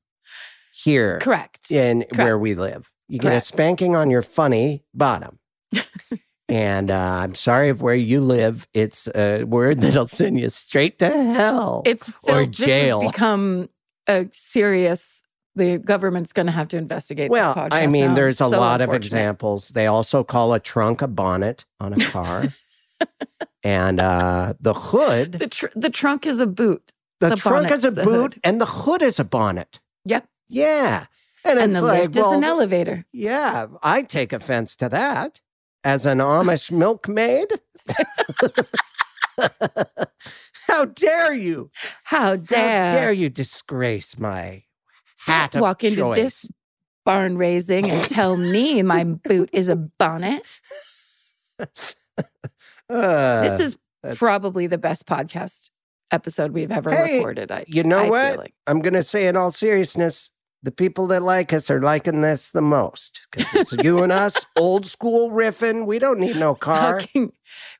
here 0.84 1.18
Correct. 1.20 1.70
in 1.70 2.04
where 2.16 2.38
we 2.38 2.54
live. 2.54 2.92
You 3.08 3.18
get 3.18 3.32
a 3.32 3.40
spanking 3.40 3.96
on 3.96 4.10
your 4.10 4.22
funny 4.22 4.84
bottom. 4.94 5.38
and 6.48 6.90
uh, 6.90 6.94
I'm 7.22 7.34
sorry 7.34 7.68
if 7.68 7.80
where 7.80 7.94
you 7.94 8.20
live, 8.20 8.66
it's 8.72 9.08
a 9.14 9.44
word 9.44 9.78
that'll 9.80 10.06
send 10.06 10.38
you 10.38 10.48
straight 10.50 10.98
to 11.00 11.08
hell. 11.10 11.82
It's 11.86 12.08
or 12.08 12.12
filled, 12.44 12.48
this 12.54 12.58
has 12.60 12.66
jail. 12.66 13.00
become 13.02 13.68
a 14.06 14.26
serious. 14.32 15.22
The 15.56 15.78
government's 15.78 16.32
going 16.32 16.46
to 16.46 16.52
have 16.52 16.68
to 16.68 16.76
investigate. 16.76 17.30
well, 17.30 17.68
I 17.72 17.86
mean, 17.88 18.08
now. 18.08 18.14
there's 18.14 18.40
a 18.40 18.48
So 18.48 18.60
lot 18.60 18.80
of 18.80 18.94
examples. 18.94 19.70
They 19.70 19.88
also 19.88 20.22
call 20.22 20.54
a 20.54 20.60
trunk 20.60 21.02
a 21.02 21.08
bonnet 21.08 21.64
on 21.80 21.92
a 21.92 21.96
car. 21.98 22.44
and 23.64 23.98
uh, 24.00 24.54
the 24.60 24.74
hood, 24.74 25.32
The 25.32 25.48
tr- 25.48 25.66
the 25.74 25.90
trunk 25.90 26.26
is 26.26 26.38
a 26.40 26.46
boot. 26.46 26.92
the, 27.18 27.30
the 27.30 27.36
trunk 27.36 27.70
is 27.70 27.84
a 27.84 27.90
boot, 27.92 28.04
hood. 28.34 28.40
and 28.44 28.60
the 28.60 28.66
hood 28.66 29.02
is 29.02 29.18
a 29.18 29.24
bonnet. 29.24 29.80
Yep. 30.04 30.26
Yeah. 30.50 31.06
And, 31.44 31.58
And 31.58 31.72
the 31.72 31.80
like, 31.82 32.00
lift 32.02 32.16
well, 32.16 32.32
is 32.32 32.36
an 32.38 32.44
elevator. 32.44 33.06
yeah, 33.12 33.66
I 33.82 34.02
take 34.02 34.32
offense 34.34 34.76
to 34.76 34.88
that 34.90 35.40
as 35.84 36.04
an 36.04 36.18
Amish 36.18 36.70
milkmaid. 36.76 37.48
How 40.66 40.84
dare 40.84 41.32
you? 41.34 41.70
How 42.04 42.36
dare, 42.36 42.90
How 42.90 42.96
dare 42.96 43.12
you 43.12 43.28
disgrace 43.30 44.18
my 44.18 44.64
hat 45.26 45.54
of 45.54 45.62
walk 45.62 45.82
into 45.84 45.96
choice? 45.98 46.16
this 46.16 46.50
barn 47.04 47.38
raising 47.38 47.90
and 47.90 48.04
tell 48.04 48.36
me 48.36 48.82
my 48.82 49.04
boot 49.04 49.48
is 49.52 49.68
a 49.68 49.76
bonnet? 49.76 50.42
Uh, 52.90 53.42
this 53.42 53.60
is 53.60 53.78
probably 54.18 54.66
the 54.66 54.76
best 54.76 55.06
podcast 55.06 55.70
episode 56.10 56.50
we've 56.50 56.72
ever 56.72 56.90
Hey, 56.90 57.18
recorded. 57.18 57.52
I, 57.52 57.64
you 57.68 57.84
know 57.84 58.00
I 58.00 58.10
what? 58.10 58.38
like. 58.38 58.54
I'm 58.66 58.80
going 58.82 58.94
to 58.94 59.02
say 59.04 59.28
in 59.28 59.36
all 59.36 59.52
seriousness, 59.52 60.32
the 60.62 60.70
people 60.70 61.06
that 61.08 61.22
like 61.22 61.52
us 61.52 61.70
are 61.70 61.80
liking 61.80 62.20
this 62.20 62.50
the 62.50 62.62
most 62.62 63.20
because 63.30 63.54
it's 63.54 63.72
you 63.84 64.02
and 64.02 64.12
us, 64.12 64.36
old 64.56 64.86
school 64.86 65.30
riffing. 65.30 65.86
We 65.86 65.98
don't 65.98 66.20
need 66.20 66.36
no 66.36 66.54
car. 66.54 67.00
Fucking, 67.00 67.32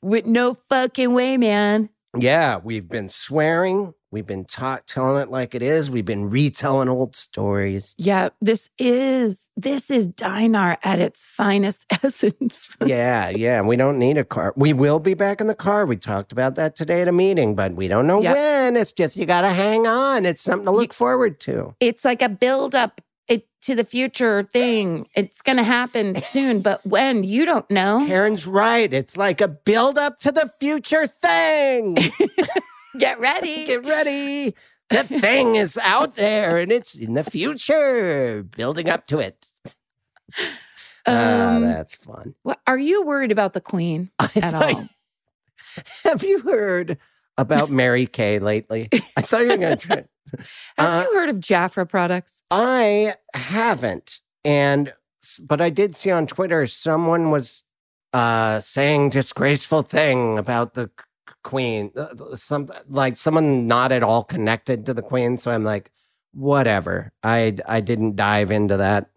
with 0.03 0.27
no 0.27 0.57
fucking 0.69 1.13
way, 1.13 1.37
man. 1.37 1.91
Yeah, 2.17 2.59
we've 2.63 2.89
been 2.89 3.09
swearing. 3.09 3.95
We've 4.13 4.27
been 4.27 4.45
ta- 4.45 4.81
telling 4.87 5.23
it 5.23 5.31
like 5.31 5.55
it 5.55 5.63
is. 5.63 5.89
We've 5.89 6.05
been 6.05 6.31
retelling 6.31 6.89
old 6.89 7.15
stories. 7.15 7.95
Yeah, 7.97 8.31
this 8.41 8.69
is 8.79 9.49
this 9.57 9.89
is 9.91 10.09
DYNAR 10.09 10.79
at 10.83 10.99
its 10.99 11.25
finest 11.25 11.87
essence. 12.03 12.77
yeah, 12.85 13.29
yeah. 13.29 13.61
We 13.61 13.77
don't 13.77 13.99
need 14.01 14.19
a 14.19 14.25
car. 14.25 14.53
We 14.57 14.73
will 14.73 14.99
be 14.99 15.15
back 15.15 15.41
in 15.41 15.47
the 15.47 15.55
car. 15.55 15.87
We 15.87 15.97
talked 15.97 16.33
about 16.33 16.57
that 16.57 16.75
today 16.75 17.03
at 17.03 17.09
a 17.09 17.13
meeting, 17.13 17.55
but 17.55 17.75
we 17.75 17.87
don't 17.87 18.07
know 18.09 18.21
Yep. 18.21 18.35
when. 18.37 18.77
It's 18.77 18.93
just 18.93 19.17
you 19.17 19.27
got 19.27 19.43
to 19.43 19.51
hang 19.51 19.87
on. 19.87 20.27
It's 20.27 20.43
something 20.43 20.67
to 20.67 20.73
look 20.73 20.93
forward 20.93 21.39
to. 21.41 21.75
it's 21.79 22.05
like 22.05 22.21
a 22.21 22.29
build 22.29 22.75
up 22.75 23.01
it 23.29 23.47
to 23.63 23.77
the 23.77 23.85
future 23.85 24.43
thing. 24.53 25.07
It's 25.15 25.41
gonna 25.41 25.63
happen 25.63 26.17
soon, 26.21 26.63
but 26.63 26.85
when 26.85 27.23
you 27.23 27.45
don't 27.45 27.71
know. 27.71 28.05
Karen's 28.09 28.45
right. 28.45 28.93
It's 28.93 29.17
like 29.17 29.41
a 29.41 29.47
build 29.47 29.99
up 29.99 30.19
to 30.21 30.33
the 30.33 30.51
future 30.59 31.07
thing. 31.07 31.97
Get 32.99 33.21
ready. 33.21 33.65
Get 33.67 33.85
ready. 33.85 34.55
The 34.91 35.05
thing 35.05 35.55
is 35.55 35.79
out 35.79 36.17
there 36.17 36.57
and 36.59 36.73
it's 36.73 36.95
in 36.97 37.15
the 37.15 37.23
future, 37.23 38.43
building 38.43 38.89
up 38.89 39.07
to 39.09 39.19
it. 39.21 39.47
ah, 41.07 41.55
Um, 41.57 41.63
that's 41.63 41.95
fun. 41.95 42.35
what, 42.43 42.61
are 42.67 42.79
you 42.79 43.05
worried 43.05 43.31
about 43.33 43.53
the 43.53 43.61
queen 43.61 44.11
I 44.19 44.29
at 44.43 44.55
all? 44.55 44.89
Have 46.05 46.25
you 46.25 46.41
heard 46.41 46.99
about 47.39 47.71
Mary 47.71 48.07
Kay 48.07 48.39
lately? 48.41 48.89
I 49.17 49.21
thought 49.23 49.43
you 49.43 49.49
were 49.51 49.57
going 49.59 49.77
to 49.79 49.87
try. 49.87 49.97
Have 49.97 50.49
Uh, 50.79 51.05
you 51.09 51.15
heard 51.17 51.29
of 51.29 51.37
Jafra 51.37 51.89
products? 51.89 52.43
I 52.51 53.15
haven't, 53.35 54.21
and 54.45 54.93
but 55.43 55.61
I 55.61 55.71
did 55.71 55.95
see 55.95 56.11
on 56.11 56.27
Twitter 56.27 56.67
someone 56.67 57.31
was 57.31 57.65
uh 58.13 58.59
saying 58.61 59.11
disgraceful 59.11 59.83
thing 59.83 60.39
about 60.39 60.75
the 60.75 60.91
queen, 61.43 61.91
uh, 61.97 62.37
some 62.37 62.69
like 62.89 63.17
someone 63.17 63.67
not 63.67 63.93
at 63.93 64.03
all 64.03 64.25
connected 64.25 64.87
to 64.87 64.95
the 64.95 65.03
queen. 65.03 65.39
So 65.39 65.51
I'm 65.51 65.65
like, 65.65 65.91
whatever. 66.33 67.13
I 67.23 67.57
I 67.67 67.81
didn't 67.81 68.17
dive 68.17 68.51
into 68.51 68.77
that 68.77 69.11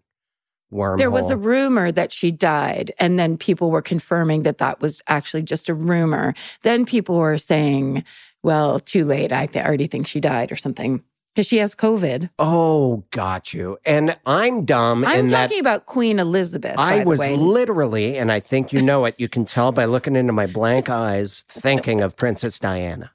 wormhole. 0.72 0.98
There 0.98 1.10
was 1.10 1.30
a 1.30 1.36
rumor 1.36 1.92
that 1.92 2.12
she 2.12 2.30
died, 2.30 2.92
and 2.98 3.18
then 3.18 3.36
people 3.36 3.70
were 3.70 3.82
confirming 3.82 4.42
that 4.42 4.58
that 4.58 4.80
was 4.80 5.02
actually 5.06 5.42
just 5.42 5.68
a 5.68 5.74
rumor. 5.74 6.34
Then 6.62 6.84
people 6.84 7.16
were 7.16 7.38
saying, 7.38 8.04
"Well, 8.42 8.80
too 8.80 9.04
late. 9.04 9.32
I 9.32 9.46
th- 9.46 9.64
already 9.64 9.86
think 9.86 10.06
she 10.06 10.20
died 10.20 10.50
or 10.52 10.56
something 10.56 11.02
because 11.34 11.46
she 11.46 11.58
has 11.58 11.74
COVID." 11.74 12.30
oh, 12.38 13.04
got 13.10 13.52
you. 13.52 13.78
And 13.84 14.16
I'm 14.24 14.64
dumb 14.64 15.04
I'm 15.04 15.20
in 15.20 15.26
that 15.28 15.44
talking 15.48 15.60
about 15.60 15.86
Queen 15.86 16.18
Elizabeth. 16.18 16.76
I 16.78 17.04
was 17.04 17.20
literally, 17.20 18.16
and 18.16 18.30
I 18.30 18.40
think 18.40 18.72
you 18.72 18.80
know 18.80 19.04
it, 19.04 19.14
you 19.18 19.28
can 19.28 19.44
tell 19.44 19.72
by 19.72 19.84
looking 19.84 20.16
into 20.16 20.32
my 20.32 20.46
blank 20.46 20.88
eyes, 20.88 21.44
thinking 21.48 22.00
of 22.00 22.16
Princess 22.16 22.58
Diana. 22.58 23.10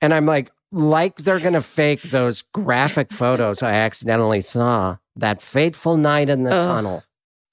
And 0.00 0.14
I'm 0.14 0.26
like, 0.26 0.50
like 0.70 1.16
they're 1.16 1.40
going 1.40 1.54
to 1.54 1.62
fake 1.62 2.02
those 2.02 2.42
graphic 2.42 3.12
photos 3.12 3.62
I 3.62 3.72
accidentally 3.72 4.40
saw 4.40 4.98
that 5.16 5.42
fateful 5.42 5.96
night 5.96 6.28
in 6.28 6.44
the 6.44 6.54
Ugh. 6.54 6.64
tunnel. 6.64 7.04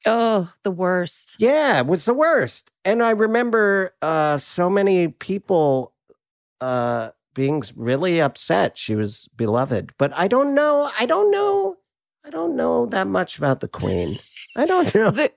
oh, 0.06 0.54
the 0.64 0.72
worst. 0.72 1.36
Yeah, 1.40 1.80
it 1.80 1.88
was 1.88 2.06
the 2.06 2.14
worst. 2.14 2.70
And 2.84 3.02
I 3.02 3.12
remember 3.12 3.96
uh, 4.02 4.38
so 4.38 4.70
many 4.70 5.08
people 5.08 5.94
uh, 6.62 7.10
being 7.36 7.62
really 7.76 8.20
upset. 8.20 8.78
She 8.80 8.96
was 8.96 9.28
beloved. 9.36 9.92
But 10.00 10.12
I 10.18 10.28
don't 10.28 10.56
know. 10.56 10.90
I 11.00 11.06
don't 11.06 11.32
know. 11.32 11.76
I 12.26 12.32
don't 12.32 12.56
know 12.56 12.88
that 12.88 13.06
much 13.06 13.38
about 13.38 13.60
the 13.60 13.68
queen. 13.68 14.18
I 14.58 14.66
don't 14.66 14.94
know. 14.96 15.12
The, 15.12 15.30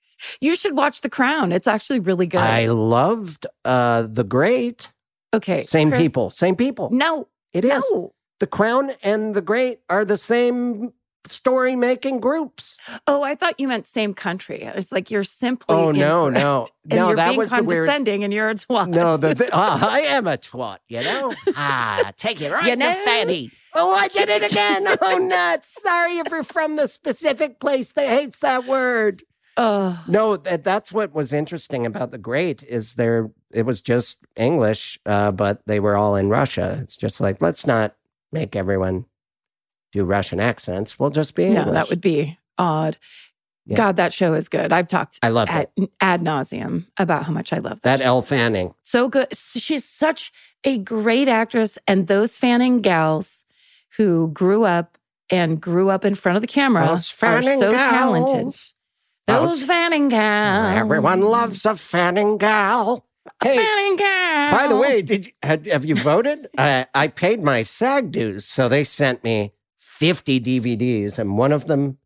you 0.40 0.56
should 0.56 0.74
watch 0.74 1.02
The 1.02 1.10
Crown. 1.10 1.52
It's 1.52 1.68
actually 1.68 2.00
really 2.00 2.26
good. 2.26 2.40
I 2.40 2.66
loved 2.68 3.46
uh 3.66 4.02
The 4.10 4.24
Great. 4.24 4.90
okay, 5.34 5.62
Same 5.64 5.90
Chris- 5.90 6.00
people, 6.02 6.30
same 6.30 6.56
people. 6.56 6.88
No, 6.90 7.28
It 7.52 7.64
is. 7.66 7.84
no. 7.92 8.14
The 8.40 8.46
Crown 8.46 8.92
and 9.02 9.34
The 9.34 9.42
Great 9.42 9.80
are 9.90 10.04
the 10.06 10.16
same 10.16 10.92
story 11.26 11.76
making 11.76 12.20
groups. 12.20 12.78
Oh, 13.06 13.22
I 13.22 13.34
thought 13.34 13.58
you 13.60 13.68
meant 13.68 13.86
same 13.86 14.14
country. 14.14 14.62
It's 14.62 14.92
like 14.92 15.10
you're 15.10 15.24
simply. 15.24 15.74
Oh 15.74 15.90
no, 15.92 16.26
incorrect. 16.26 16.44
no. 16.44 16.66
And 16.90 16.98
No, 16.98 17.06
you're 17.08 17.16
that 17.16 17.28
being 17.28 17.38
was 17.38 17.50
the 17.50 17.62
weird 17.62 17.86
condescending, 17.86 18.24
and 18.24 18.32
you're 18.32 18.50
a 18.50 18.54
twat. 18.54 18.88
No, 18.88 19.16
the 19.16 19.34
th- 19.36 19.50
ah, 19.52 19.88
I 19.92 20.00
am 20.00 20.26
a 20.26 20.36
twat, 20.36 20.78
you 20.88 21.00
know? 21.02 21.32
Ah, 21.56 22.10
take 22.16 22.40
it 22.40 22.50
right 22.50 22.64
You 22.64 22.70
the 22.72 22.76
know? 22.76 23.02
fanny. 23.04 23.52
Oh, 23.74 23.94
I 23.94 24.08
did 24.08 24.28
it 24.28 24.50
again. 24.50 24.86
Oh, 25.02 25.18
nuts. 25.18 25.80
Sorry 25.80 26.18
if 26.18 26.26
you're 26.30 26.42
from 26.42 26.74
the 26.76 26.88
specific 26.88 27.60
place 27.60 27.92
that 27.92 28.08
hates 28.08 28.40
that 28.40 28.64
word. 28.66 29.22
oh, 29.56 30.02
No, 30.08 30.36
that, 30.38 30.64
that's 30.64 30.90
what 30.92 31.14
was 31.14 31.32
interesting 31.32 31.86
about 31.86 32.10
the 32.10 32.18
Great 32.18 32.64
is 32.64 32.94
there. 32.94 33.30
It 33.52 33.62
was 33.64 33.80
just 33.80 34.18
English, 34.34 34.98
uh, 35.06 35.30
but 35.30 35.62
they 35.66 35.78
were 35.78 35.96
all 35.96 36.16
in 36.16 36.28
Russia. 36.30 36.80
It's 36.82 36.96
just 36.96 37.20
like 37.20 37.40
let's 37.40 37.64
not 37.66 37.94
make 38.32 38.56
everyone 38.56 39.04
do 39.92 40.04
Russian 40.04 40.40
accents. 40.40 40.98
We'll 40.98 41.10
just 41.10 41.34
be 41.34 41.44
English. 41.44 41.66
no, 41.66 41.72
that 41.72 41.88
would 41.90 42.00
be 42.00 42.38
odd. 42.58 42.96
Yeah. 43.64 43.76
God, 43.76 43.96
that 43.96 44.12
show 44.12 44.34
is 44.34 44.48
good. 44.48 44.72
I've 44.72 44.88
talked 44.88 45.20
I 45.22 45.28
loved 45.28 45.50
at 45.52 45.70
it. 45.76 45.90
ad 46.00 46.20
nauseum 46.22 46.86
about 46.98 47.22
how 47.24 47.32
much 47.32 47.52
I 47.52 47.58
love 47.58 47.80
that. 47.82 47.98
That 47.98 48.00
Elle 48.04 48.22
Fanning. 48.22 48.74
so 48.82 49.08
good. 49.08 49.28
She's 49.36 49.84
such 49.84 50.32
a 50.64 50.78
great 50.78 51.28
actress, 51.28 51.78
and 51.86 52.08
those 52.08 52.38
Fanning 52.38 52.80
gals 52.80 53.44
who 53.96 54.28
grew 54.32 54.64
up 54.64 54.98
and 55.30 55.60
grew 55.60 55.90
up 55.90 56.04
in 56.04 56.14
front 56.16 56.34
of 56.36 56.42
the 56.42 56.48
camera 56.48 56.86
are 56.86 56.98
so 56.98 57.72
talented. 57.72 58.46
Those 58.46 58.74
Those- 59.26 59.64
Fanning 59.64 60.08
gals. 60.08 60.76
Everyone 60.78 61.20
loves 61.20 61.64
a 61.64 61.76
Fanning 61.76 62.38
gal. 62.38 63.06
Hey, 63.40 63.56
Fanning 63.56 63.96
cow. 63.98 64.48
by 64.50 64.66
the 64.66 64.76
way, 64.76 65.00
did 65.02 65.26
you, 65.26 65.32
have, 65.44 65.64
have 65.66 65.84
you 65.84 65.94
voted? 65.94 66.48
I, 66.58 66.86
I 66.92 67.06
paid 67.06 67.40
my 67.40 67.62
SAG 67.62 68.10
dues, 68.10 68.44
so 68.44 68.68
they 68.68 68.82
sent 68.82 69.22
me 69.22 69.52
50 70.02 70.40
DVDs, 70.40 71.16
and 71.18 71.38
one 71.38 71.52
of 71.52 71.66
them 71.68 71.96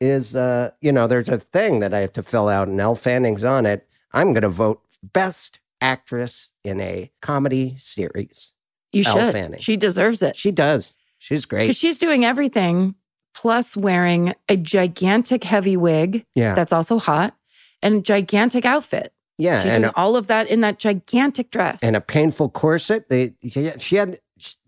is, 0.00 0.34
uh, 0.34 0.70
you 0.80 0.90
know, 0.90 1.06
there's 1.06 1.28
a 1.28 1.38
thing 1.38 1.78
that 1.78 1.94
I 1.94 2.00
have 2.00 2.12
to 2.14 2.22
fill 2.22 2.48
out, 2.48 2.66
and 2.66 2.80
Elle 2.80 2.96
Fanning's 2.96 3.44
on 3.44 3.66
it. 3.66 3.88
I'm 4.12 4.32
going 4.32 4.42
to 4.42 4.48
vote 4.48 4.82
Best 5.02 5.60
Actress 5.80 6.50
in 6.64 6.80
a 6.80 7.10
Comedy 7.22 7.76
Series. 7.78 8.52
you 8.92 9.04
Elle 9.06 9.14
should. 9.14 9.32
Fanning. 9.32 9.60
She 9.60 9.76
deserves 9.76 10.22
it 10.22 10.34
She 10.36 10.50
does. 10.50 10.96
She's 11.18 11.44
great. 11.44 11.64
because 11.64 11.78
she's 11.78 11.98
doing 11.98 12.24
everything 12.24 12.94
plus 13.34 13.76
wearing 13.76 14.34
a 14.48 14.56
gigantic 14.56 15.44
heavy 15.44 15.76
wig 15.76 16.26
Yeah, 16.34 16.54
that's 16.54 16.72
also 16.72 16.98
hot 16.98 17.36
and 17.82 18.04
gigantic 18.04 18.64
outfit. 18.64 19.12
yeah, 19.38 19.62
She's 19.62 19.72
doing 19.76 19.90
all 19.94 20.16
of 20.16 20.26
that 20.26 20.48
in 20.48 20.62
that 20.62 20.78
gigantic 20.78 21.50
dress. 21.50 21.78
and 21.82 21.94
a 21.94 22.00
painful 22.00 22.48
corset. 22.48 23.08
They 23.08 23.34
she 23.46 23.96
had 23.96 24.18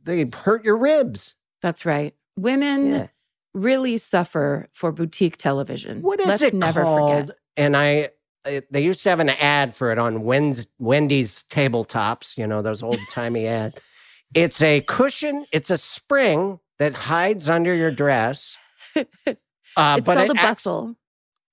they 0.05 0.25
hurt 0.33 0.65
your 0.65 0.77
ribs. 0.79 1.35
that's 1.61 1.85
right. 1.85 2.15
Women 2.39 2.91
Yeah. 2.91 3.07
really 3.55 3.97
suffer 3.97 4.69
for 4.73 4.93
boutique 4.93 5.37
television. 5.37 6.03
What 6.03 6.21
is 6.21 6.27
Let's 6.29 6.43
it 6.43 6.55
never 6.55 6.83
called? 6.83 7.21
forget. 7.29 7.37
And 7.57 7.77
I, 7.77 8.11
it, 8.45 8.73
they 8.73 8.83
used 8.83 9.03
to 9.03 9.11
have 9.11 9.21
an 9.21 9.31
ad 9.31 9.75
for 9.75 9.91
it 9.93 9.99
on 9.99 10.23
Wendy's, 10.23 10.67
Wendy's 10.79 11.43
tabletops. 11.51 12.39
You 12.39 12.47
know 12.47 12.63
those 12.63 12.83
old 12.83 12.99
timey 13.11 13.47
ads. 13.61 13.81
It's 14.35 14.63
a 14.63 14.81
cushion. 14.83 15.47
It's 15.53 15.71
a 15.71 15.79
spring 15.79 16.61
that 16.79 16.95
hides 16.95 17.49
under 17.49 17.75
your 17.75 17.91
dress. 17.91 18.57
Uh, 19.77 19.95
it's 19.99 20.07
but 20.09 20.17
called 20.17 20.31
it 20.31 20.37
a 20.37 20.41
acts- 20.41 20.65
bustle. 20.65 20.97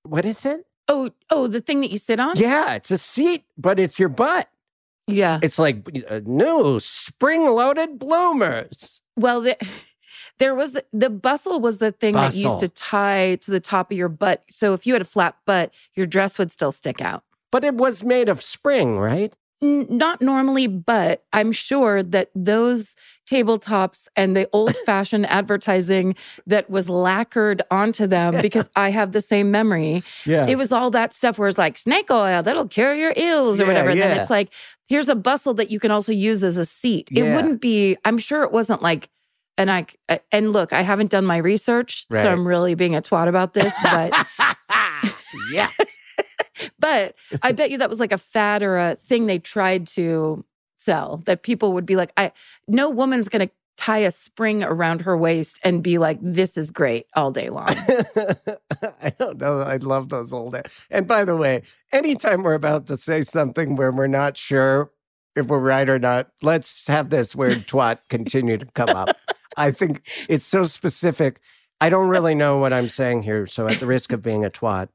What 0.02 0.24
is 0.24 0.44
it? 0.44 0.66
Oh, 0.88 1.10
oh, 1.30 1.46
the 1.46 1.60
thing 1.60 1.80
that 1.82 1.92
you 1.92 1.98
sit 1.98 2.18
on? 2.18 2.36
Yeah, 2.36 2.74
it's 2.74 2.90
a 2.90 2.98
seat, 2.98 3.44
but 3.56 3.78
it's 3.78 4.00
your 4.00 4.08
butt. 4.08 4.48
Yeah. 5.06 5.38
It's 5.42 5.58
like 5.60 5.86
uh, 6.10 6.20
new 6.24 6.80
spring-loaded 6.80 8.00
bloomers. 8.00 9.00
Well, 9.16 9.42
the, 9.42 9.56
there 10.38 10.54
was 10.54 10.78
the 10.92 11.10
bustle 11.10 11.60
was 11.60 11.78
the 11.78 11.92
thing 11.92 12.14
that 12.14 12.34
used 12.34 12.60
to 12.60 12.68
tie 12.68 13.36
to 13.36 13.50
the 13.50 13.60
top 13.60 13.90
of 13.90 13.96
your 13.96 14.08
butt. 14.08 14.44
So 14.50 14.72
if 14.74 14.86
you 14.86 14.92
had 14.92 15.02
a 15.02 15.06
flat 15.06 15.36
butt, 15.46 15.72
your 15.94 16.06
dress 16.06 16.38
would 16.38 16.50
still 16.50 16.72
stick 16.72 17.00
out. 17.00 17.22
But 17.52 17.64
it 17.64 17.74
was 17.74 18.02
made 18.04 18.28
of 18.28 18.42
spring, 18.42 18.98
right? 18.98 19.32
N- 19.62 19.86
Not 19.88 20.20
normally, 20.20 20.66
but 20.66 21.24
I'm 21.32 21.50
sure 21.52 22.02
that 22.02 22.30
those 22.34 22.94
tabletops 23.26 24.08
and 24.14 24.36
the 24.36 24.48
old 24.52 24.76
fashioned 24.84 25.24
advertising 25.30 26.14
that 26.46 26.68
was 26.68 26.88
lacquered 26.88 27.62
onto 27.70 28.06
them, 28.06 28.40
because 28.42 28.68
I 28.76 28.90
have 28.90 29.12
the 29.12 29.20
same 29.20 29.50
memory, 29.50 30.02
Yeah. 30.26 30.46
it 30.46 30.56
was 30.56 30.72
all 30.72 30.90
that 30.90 31.12
stuff 31.12 31.38
where 31.38 31.48
it's 31.48 31.56
like 31.58 31.78
snake 31.78 32.10
oil 32.10 32.42
that'll 32.42 32.68
cure 32.68 32.94
your 32.94 33.12
ills 33.16 33.58
or 33.60 33.62
Yeah, 33.64 33.68
whatever. 33.68 33.90
And 33.90 34.00
then 34.00 34.18
it's 34.18 34.30
like, 34.30 34.52
here's 34.88 35.08
a 35.08 35.14
bustle 35.14 35.54
that 35.54 35.70
you 35.70 35.80
can 35.80 35.90
also 35.90 36.12
use 36.12 36.44
as 36.44 36.56
a 36.56 36.64
seat. 36.64 37.08
It 37.10 37.24
Yeah. 37.24 37.34
wouldn't 37.36 37.60
be, 37.60 37.96
I'm 38.04 38.18
sure 38.18 38.42
it 38.42 38.52
wasn't 38.52 38.82
like, 38.82 39.08
and 39.58 39.70
I, 39.70 39.86
and 40.32 40.52
look, 40.52 40.72
I 40.72 40.82
haven't 40.82 41.10
done 41.10 41.24
my 41.24 41.38
research, 41.38 42.06
Right. 42.10 42.22
so 42.22 42.30
I'm 42.30 42.46
really 42.46 42.74
being 42.74 42.94
a 42.94 43.02
twat 43.02 43.28
about 43.28 43.54
this, 43.54 43.74
but. 43.82 44.12
yes. 45.52 45.74
But 46.78 47.14
I 47.42 47.52
bet 47.52 47.70
you 47.70 47.78
that 47.78 47.90
was 47.90 48.00
like 48.00 48.12
a 48.12 48.18
fad 48.18 48.62
or 48.62 48.78
a 48.78 48.94
thing 48.96 49.26
they 49.26 49.38
tried 49.38 49.86
to 49.88 50.42
sell 50.78 51.18
that 51.26 51.42
people 51.42 51.74
would 51.74 51.84
be 51.84 51.96
like, 51.96 52.12
I 52.16 52.32
no 52.66 52.88
woman's 52.88 53.28
gonna 53.28 53.50
tie 53.76 53.98
a 53.98 54.10
spring 54.10 54.62
around 54.64 55.02
her 55.02 55.16
waist 55.18 55.58
and 55.62 55.82
be 55.82 55.98
like, 55.98 56.18
this 56.22 56.56
is 56.56 56.70
great 56.70 57.06
all 57.14 57.30
day 57.30 57.50
long. 57.50 57.66
I 59.02 59.12
don't 59.18 59.38
know. 59.38 59.60
I 59.60 59.76
love 59.76 60.08
those 60.08 60.32
old. 60.32 60.56
And 60.90 61.06
by 61.06 61.26
the 61.26 61.36
way, 61.36 61.62
anytime 61.92 62.42
we're 62.42 62.54
about 62.54 62.86
to 62.86 62.96
say 62.96 63.22
something 63.22 63.76
where 63.76 63.92
we're 63.92 64.06
not 64.06 64.36
sure 64.38 64.90
if 65.34 65.46
we're 65.46 65.58
right 65.58 65.88
or 65.88 65.98
not, 65.98 66.30
let's 66.40 66.86
have 66.86 67.10
this 67.10 67.36
word 67.36 67.66
twat 67.66 67.98
continue 68.08 68.56
to 68.56 68.66
come 68.74 68.88
up. 68.90 69.14
I 69.56 69.70
think 69.70 70.08
it's 70.28 70.44
so 70.44 70.64
specific. 70.64 71.40
I 71.80 71.88
don't 71.88 72.08
really 72.08 72.34
know 72.34 72.58
what 72.58 72.72
I'm 72.72 72.88
saying 72.88 73.22
here. 73.22 73.46
So, 73.46 73.68
at 73.68 73.80
the 73.80 73.86
risk 73.86 74.12
of 74.12 74.22
being 74.22 74.44
a 74.44 74.50
twat, 74.50 74.88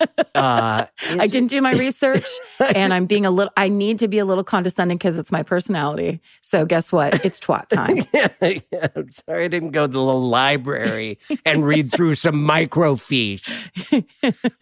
uh, 0.00 0.86
I 1.10 1.26
didn't 1.26 1.48
do 1.48 1.60
my 1.60 1.72
research 1.72 2.24
and 2.74 2.94
I'm 2.94 3.06
being 3.06 3.26
a 3.26 3.30
little 3.30 3.52
I 3.56 3.68
need 3.68 3.98
to 4.00 4.08
be 4.08 4.18
a 4.18 4.24
little 4.24 4.44
condescending 4.44 4.96
because 4.96 5.18
it's 5.18 5.30
my 5.32 5.42
personality. 5.42 6.20
So 6.40 6.64
guess 6.64 6.92
what? 6.92 7.24
It's 7.24 7.38
twat 7.38 7.68
time. 7.68 7.96
yeah, 8.12 8.60
yeah, 8.72 8.86
I'm 8.96 9.10
sorry 9.10 9.44
I 9.44 9.48
didn't 9.48 9.72
go 9.72 9.86
to 9.86 9.92
the 9.92 10.00
library 10.00 11.18
and 11.44 11.64
read 11.64 11.92
through 11.92 12.14
some 12.14 12.46
microfiche. 12.46 13.50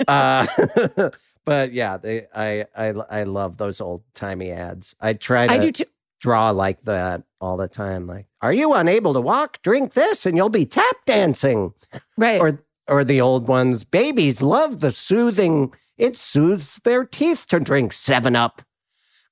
Uh, 0.08 1.10
but 1.44 1.72
yeah, 1.72 1.96
they, 1.96 2.26
I, 2.34 2.66
I 2.76 2.88
I 2.88 3.22
love 3.24 3.56
those 3.56 3.80
old 3.80 4.02
timey 4.14 4.50
ads. 4.50 4.94
I 5.00 5.12
try 5.14 5.46
to 5.46 5.52
I 5.52 5.58
do 5.58 5.72
too. 5.72 5.84
draw 6.20 6.50
like 6.50 6.82
that 6.82 7.22
all 7.42 7.56
the 7.56 7.68
time. 7.68 8.06
Like, 8.06 8.26
are 8.40 8.52
you 8.52 8.72
unable 8.74 9.12
to 9.14 9.20
walk? 9.20 9.60
Drink 9.62 9.92
this, 9.94 10.24
and 10.24 10.36
you'll 10.36 10.48
be 10.48 10.64
tap 10.64 10.96
dancing. 11.06 11.72
Right. 12.16 12.40
Or 12.40 12.58
or 12.88 13.04
the 13.04 13.20
old 13.20 13.48
ones. 13.48 13.84
Babies 13.84 14.40
love 14.42 14.80
the 14.80 14.92
soothing. 14.92 15.72
It 15.98 16.16
soothes 16.16 16.80
their 16.84 17.04
teeth 17.04 17.46
to 17.48 17.60
drink 17.60 17.92
Seven 17.92 18.36
Up. 18.36 18.62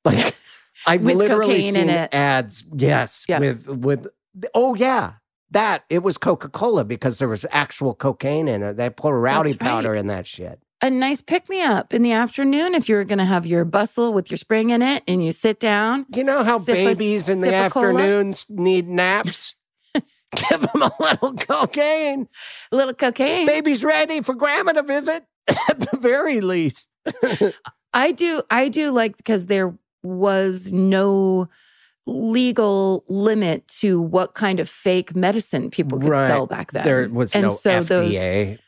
Like 0.03 0.35
I've 0.87 1.05
With 1.05 1.17
literally 1.17 1.61
seen 1.61 1.91
ads. 1.91 2.65
Yes, 2.75 3.27
Yeah. 3.29 3.39
with 3.39 3.69
with. 3.69 4.07
Oh 4.55 4.75
yeah, 4.75 5.13
that 5.51 5.85
it 5.91 6.03
was 6.03 6.17
Coca 6.17 6.49
Cola 6.49 6.85
because 6.85 7.19
there 7.19 7.29
was 7.29 7.45
actual 7.51 7.95
cocaine 7.95 8.49
in 8.49 8.63
it. 8.63 8.77
They 8.79 8.89
put 8.89 9.13
rowdy 9.13 9.51
right. 9.51 9.61
powder 9.61 9.95
in 9.95 10.07
that 10.07 10.27
shit. 10.27 10.59
A 10.83 10.91
nice 10.91 11.21
pick 11.23 11.49
me 11.49 11.63
up 11.63 11.93
in 11.93 12.03
the 12.03 12.13
afternoon 12.13 12.75
if 12.75 12.89
you're 12.89 13.05
gonna 13.05 13.25
have 13.27 13.47
your 13.47 13.65
bustle 13.65 14.13
with 14.13 14.31
your 14.31 14.39
spring 14.39 14.71
in 14.71 14.83
it 14.83 15.03
and 15.07 15.23
you 15.25 15.33
sit 15.33 15.61
down. 15.61 16.07
You 16.15 16.25
know 16.25 16.43
how 16.43 16.59
Sip 16.59 16.77
a- 16.77 16.87
babies 16.95 17.29
in 17.29 17.41
the 17.41 17.49
cola? 17.71 17.89
afternoons 17.91 18.47
need 18.49 18.89
naps? 18.89 19.57
Give 19.95 20.61
them 20.61 20.83
a 20.83 20.91
little 21.01 21.35
cocaine. 21.35 22.29
A 22.73 22.77
little 22.77 22.95
cocaine. 22.95 23.47
Baby's 23.47 23.83
ready 23.85 24.21
for 24.23 24.35
grandma 24.35 24.73
to 24.73 24.83
visit 24.83 25.25
at 25.69 25.81
the 25.81 25.99
very 25.99 26.41
least. 26.41 26.89
I 27.93 28.13
do 28.13 28.43
I 28.51 28.69
do 28.69 28.91
like 28.93 29.17
because 29.17 29.47
there 29.47 29.77
was 30.03 30.71
no 30.73 31.49
legal 32.07 33.05
limit 33.09 33.67
to 33.69 34.01
what 34.01 34.35
kind 34.35 34.61
of 34.61 34.69
fake 34.69 35.15
medicine 35.15 35.71
people 35.71 35.99
could 35.99 36.09
Right. 36.09 36.27
sell 36.29 36.47
back 36.47 36.73
then. 36.73 36.85
There 36.85 37.09
was 37.09 37.35
and 37.35 37.45
no 37.45 37.51
so 37.51 37.81
those 37.81 38.15
FDA. 38.15 38.59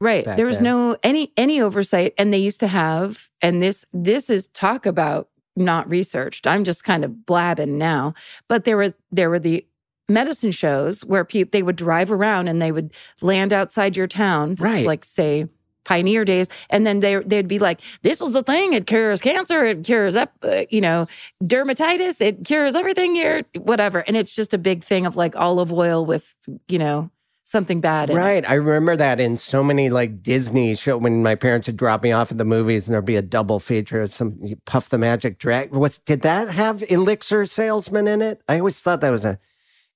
Right. 0.00 0.24
There 0.24 0.46
was 0.46 0.58
then. 0.58 0.64
no 0.64 0.96
any 1.02 1.32
any 1.36 1.60
oversight 1.60 2.14
and 2.18 2.32
they 2.32 2.38
used 2.38 2.60
to 2.60 2.68
have 2.68 3.30
and 3.42 3.62
this 3.62 3.84
this 3.92 4.30
is 4.30 4.48
talk 4.48 4.86
about 4.86 5.28
not 5.58 5.88
researched. 5.90 6.46
I'm 6.46 6.64
just 6.64 6.84
kind 6.84 7.04
of 7.04 7.26
blabbing 7.26 7.78
now. 7.78 8.14
But 8.48 8.64
there 8.64 8.76
were 8.76 8.94
there 9.10 9.28
were 9.28 9.38
the 9.38 9.66
medicine 10.08 10.52
shows 10.52 11.04
where 11.04 11.24
people 11.24 11.50
they 11.52 11.62
would 11.62 11.76
drive 11.76 12.10
around 12.10 12.48
and 12.48 12.62
they 12.62 12.72
would 12.72 12.94
land 13.20 13.52
outside 13.52 13.96
your 13.96 14.06
town. 14.06 14.54
Right. 14.58 14.86
like 14.86 15.04
say 15.04 15.48
pioneer 15.84 16.22
days 16.22 16.48
and 16.68 16.86
then 16.86 17.00
they 17.00 17.16
they'd 17.16 17.48
be 17.48 17.58
like 17.58 17.80
this 18.02 18.20
was 18.20 18.34
the 18.34 18.42
thing 18.42 18.74
it 18.74 18.86
cures 18.86 19.22
cancer 19.22 19.64
it 19.64 19.84
cures 19.84 20.16
up 20.16 20.34
uh, 20.42 20.64
you 20.68 20.82
know 20.82 21.06
dermatitis 21.42 22.20
it 22.20 22.44
cures 22.44 22.74
everything 22.74 23.14
here 23.14 23.42
whatever 23.56 24.00
and 24.00 24.14
it's 24.14 24.34
just 24.34 24.52
a 24.52 24.58
big 24.58 24.84
thing 24.84 25.06
of 25.06 25.16
like 25.16 25.34
olive 25.36 25.72
oil 25.72 26.04
with 26.04 26.36
you 26.68 26.78
know 26.78 27.10
something 27.48 27.80
bad 27.80 28.10
in 28.10 28.16
it. 28.16 28.20
Right. 28.20 28.48
I 28.48 28.54
remember 28.54 28.96
that 28.96 29.20
in 29.20 29.38
so 29.38 29.62
many 29.64 29.88
like 29.90 30.22
Disney 30.22 30.74
show 30.76 30.98
when 30.98 31.22
my 31.22 31.34
parents 31.34 31.66
would 31.66 31.76
drop 31.76 32.02
me 32.02 32.12
off 32.12 32.30
at 32.30 32.38
the 32.38 32.44
movies 32.44 32.86
and 32.86 32.94
there'd 32.94 33.04
be 33.04 33.16
a 33.16 33.22
double 33.22 33.58
feature 33.58 34.02
of 34.02 34.10
some 34.10 34.38
Puff 34.66 34.88
the 34.90 34.98
Magic 34.98 35.38
Dragon. 35.38 35.78
What's 35.78 35.98
did 35.98 36.22
that 36.22 36.48
have 36.50 36.82
elixir 36.90 37.46
salesman 37.46 38.06
in 38.08 38.20
it? 38.22 38.42
I 38.48 38.58
always 38.58 38.80
thought 38.82 39.00
that 39.00 39.10
was 39.10 39.24
a 39.24 39.38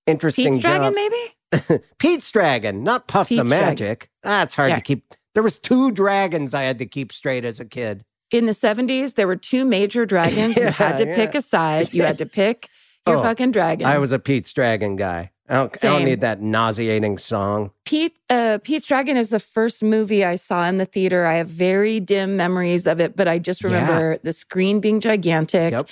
interesting 0.07 0.55
Pete's 0.55 0.63
dragon 0.65 0.95
maybe 0.95 1.81
Pete's 1.99 2.31
Dragon, 2.31 2.83
not 2.83 3.07
Puff 3.09 3.29
the 3.29 3.37
Pete's 3.39 3.49
Dragon. 3.51 3.67
Magic. 3.69 4.11
That's 4.23 4.55
hard 4.55 4.71
Yeah. 4.71 4.77
to 4.77 4.81
keep. 4.81 5.15
There 5.35 5.43
was 5.43 5.59
two 5.59 5.91
dragons 5.93 6.55
I 6.55 6.63
had 6.63 6.79
to 6.79 6.87
keep 6.87 7.13
straight 7.13 7.45
as 7.45 7.61
a 7.61 7.65
kid. 7.65 8.05
in 8.31 8.47
the 8.47 8.53
70s 8.53 9.15
there 9.17 9.27
were 9.27 9.37
two 9.37 9.65
major 9.67 10.07
dragons 10.07 10.57
you 10.57 10.65
had 10.71 10.97
to 10.97 11.07
Yeah, 11.07 11.15
pick 11.17 11.35
a 11.35 11.41
side 11.43 11.93
you 11.93 12.03
had 12.03 12.17
to 12.19 12.27
pick 12.27 12.69
your 13.07 13.19
Oh, 13.19 13.23
fucking 13.23 13.51
dragon 13.53 13.87
I 13.87 13.99
was 13.99 14.13
a 14.13 14.19
Pete's 14.19 14.53
Dragon 14.55 14.97
guy. 14.97 15.32
I 15.49 15.55
don't, 15.57 15.85
I 15.85 15.89
don't 15.89 16.05
need 16.05 16.21
that 16.21 16.41
nauseating 16.41 17.19
song. 17.19 17.73
Pete 17.85 18.17
uh 18.31 18.59
Pete's 18.63 18.87
Dragon 18.87 19.17
is 19.17 19.31
the 19.31 19.41
first 19.41 19.83
movie 19.83 20.25
I 20.25 20.37
saw 20.37 20.67
in 20.67 20.79
the 20.79 20.87
theater. 20.87 21.27
I 21.27 21.35
have 21.35 21.49
very 21.49 22.01
dim 22.01 22.37
memories 22.37 22.87
of 22.87 23.01
it, 23.01 23.17
but 23.17 23.29
I 23.29 23.39
just 23.39 23.63
Yeah. 23.63 23.71
remember 23.71 24.19
the 24.23 24.33
screen 24.33 24.81
being 24.81 25.01
gigantic. 25.01 25.73
Yep. 25.73 25.89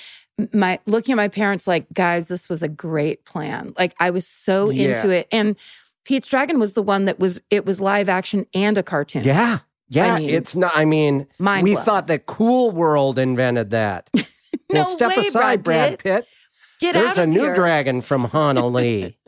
My 0.54 0.78
looking 0.86 1.12
at 1.12 1.16
my 1.16 1.28
parents 1.28 1.66
like, 1.66 1.86
guys, 1.92 2.28
this 2.28 2.48
was 2.48 2.62
a 2.62 2.68
great 2.68 3.24
plan. 3.24 3.74
Like 3.76 3.94
I 4.00 4.10
was 4.10 4.26
so 4.26 4.70
Yeah. 4.70 4.90
into 4.96 5.10
it. 5.10 5.26
And 5.32 5.56
Pete's 6.04 6.28
Dragon 6.28 6.58
was 6.58 6.72
the 6.74 6.82
one 6.82 7.04
that 7.06 7.18
was 7.18 7.40
it 7.50 7.66
was 7.66 7.80
live 7.80 8.08
action 8.08 8.46
and 8.54 8.78
a 8.78 8.82
cartoon. 8.82 9.24
Yeah. 9.24 9.58
Yeah. 9.88 10.18
mean, 10.20 10.30
it's 10.30 10.54
not, 10.54 10.72
I 10.76 10.84
mean, 10.84 11.26
we 11.40 11.74
thought 11.74 12.06
that 12.06 12.24
Cool 12.26 12.70
World 12.70 13.18
invented 13.18 13.70
that. 13.70 14.08
No 14.72 14.82
now 14.82 14.84
step 14.84 15.16
way, 15.16 15.26
aside, 15.26 15.64
Brad 15.64 15.98
Brad 15.98 16.22
Pitt. 16.22 16.26
Get 16.80 16.94
There's 16.94 17.18
a 17.18 17.26
new 17.26 17.40
here. 17.42 17.54
dragon 17.54 18.00
from 18.00 18.24
Honolulu. 18.24 19.12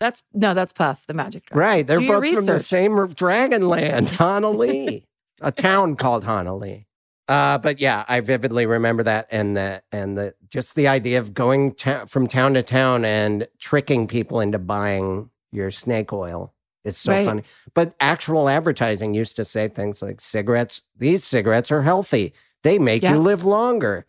That's 0.00 0.22
no, 0.32 0.54
that's 0.54 0.72
Puff, 0.72 1.06
the 1.06 1.14
magic 1.14 1.46
dragon. 1.46 1.58
right. 1.60 1.86
They're 1.86 1.98
Do 1.98 2.06
both 2.06 2.34
from 2.34 2.46
the 2.46 2.58
same 2.58 3.06
dragon 3.14 3.68
land, 3.68 4.08
Honolulu. 4.08 5.00
a 5.40 5.52
town 5.52 5.96
called 5.96 6.24
Honolulu. 6.24 6.80
Uh, 7.28 7.58
but 7.58 7.80
yeah, 7.80 8.04
I 8.08 8.20
vividly 8.20 8.66
remember 8.66 9.02
that, 9.04 9.28
and 9.30 9.56
the 9.56 9.82
and 9.92 10.16
the 10.16 10.34
just 10.48 10.74
the 10.74 10.88
idea 10.88 11.18
of 11.18 11.32
going 11.34 11.74
from 12.06 12.26
town 12.26 12.54
to 12.54 12.62
town 12.62 13.04
and 13.04 13.46
tricking 13.58 14.06
people 14.08 14.40
into 14.40 14.58
buying 14.58 15.30
your 15.52 15.70
snake 15.70 16.12
oil. 16.12 16.54
It's 16.84 16.98
so 16.98 17.12
Right. 17.12 17.24
funny. 17.24 17.42
But 17.74 17.94
actual 18.00 18.48
advertising 18.48 19.14
used 19.14 19.36
to 19.36 19.44
say 19.44 19.68
things 19.68 20.00
like 20.02 20.20
cigarettes. 20.20 20.82
These 20.96 21.24
cigarettes 21.24 21.70
are 21.70 21.82
healthy. 21.82 22.34
They 22.62 22.78
make 22.78 23.02
Yeah. 23.02 23.12
you 23.14 23.18
live 23.20 23.44
longer. 23.44 24.06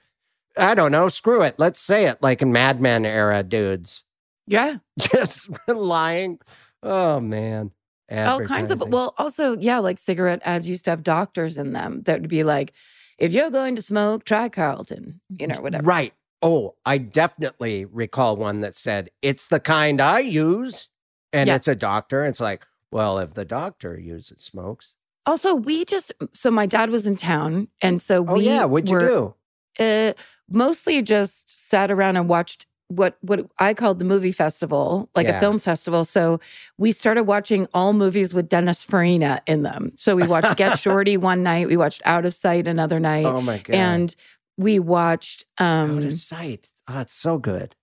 I 0.59 0.75
don't 0.75 0.91
know. 0.91 1.07
Screw 1.07 1.41
it. 1.41 1.55
Let's 1.57 1.79
say 1.79 2.05
it 2.07 2.21
like 2.21 2.41
in 2.41 2.51
Mad 2.51 2.79
Men 2.81 3.05
era 3.05 3.41
dudes. 3.43 4.03
Yeah. 4.47 4.77
Just 4.99 5.49
lying. 5.67 6.39
Oh 6.83 7.19
man. 7.19 7.71
all 8.11 8.41
kinds 8.41 8.71
of 8.71 8.81
well 8.89 9.13
also 9.17 9.57
yeah 9.59 9.77
like 9.79 9.97
cigarette 9.99 10.41
ads 10.43 10.67
used 10.67 10.85
to 10.85 10.89
have 10.91 11.03
doctors 11.03 11.57
in 11.59 11.73
them 11.73 12.01
that 12.03 12.21
would 12.21 12.29
be 12.29 12.43
like 12.43 12.73
if 13.19 13.33
you're 13.33 13.51
going 13.51 13.75
to 13.75 13.81
smoke 13.83 14.23
try 14.23 14.49
carlton 14.49 15.21
you 15.29 15.45
know 15.45 15.61
whatever 15.61 15.83
Right. 15.85 16.13
Oh, 16.41 16.75
I 16.85 16.97
definitely 16.99 17.83
recall 17.83 18.37
one 18.37 18.61
that 18.61 18.77
said, 18.77 19.09
it's 19.21 19.47
the 19.47 19.59
kind 19.59 19.99
I 19.99 20.19
use. 20.19 20.87
And 21.33 21.47
Yeah. 21.47 21.55
it's 21.55 21.67
a 21.67 21.75
doctor. 21.75 22.23
It's 22.25 22.39
like, 22.39 22.65
well, 22.93 23.19
if 23.19 23.33
the 23.33 23.43
doctor 23.43 23.99
uses 23.99 24.41
smokes. 24.41 24.95
also 25.25 25.53
we 25.53 25.83
just 25.85 26.13
so 26.33 26.49
my 26.49 26.65
dad 26.65 26.89
was 26.91 27.05
in 27.05 27.17
town 27.17 27.67
and 27.81 28.01
so 28.01 28.25
Oh, 28.27 28.39
yeah. 28.39 28.63
What'd 28.63 28.89
you 28.89 28.95
were, 28.95 29.01
do? 29.05 29.35
Uh, 29.79 30.13
mostly 30.49 31.01
just 31.01 31.69
sat 31.69 31.89
around 31.91 32.17
and 32.17 32.27
watched 32.29 32.65
what 32.89 33.17
what 33.21 33.45
I 33.59 33.75
called 33.75 33.99
the 33.99 34.05
movie 34.05 34.31
festival, 34.31 35.09
like 35.15 35.27
Yeah. 35.27 35.37
a 35.37 35.39
film 35.39 35.59
festival. 35.59 36.03
So 36.05 36.39
we 36.79 36.91
started 36.91 37.23
watching 37.25 37.67
all 37.73 37.93
movies 37.93 38.33
with 38.33 38.49
Dennis 38.49 38.81
Farina 38.81 39.41
in 39.45 39.61
them. 39.61 39.91
So 39.95 40.15
we 40.15 40.27
watched 40.27 40.57
Get 40.57 40.79
Shorty 40.79 41.15
one 41.15 41.43
night, 41.43 41.67
we 41.67 41.77
watched 41.77 42.01
Out 42.05 42.25
of 42.25 42.33
Sight 42.33 42.67
another 42.67 42.99
night, 42.99 43.27
Oh, 43.27 43.41
my 43.41 43.57
God. 43.59 43.75
and 43.75 44.15
we 44.57 44.79
watched 44.79 45.45
um 45.59 45.97
Out 45.97 46.03
of 46.05 46.13
sight. 46.13 46.67
Oh, 46.87 46.99
it's 47.01 47.13
so 47.13 47.37
good. 47.37 47.75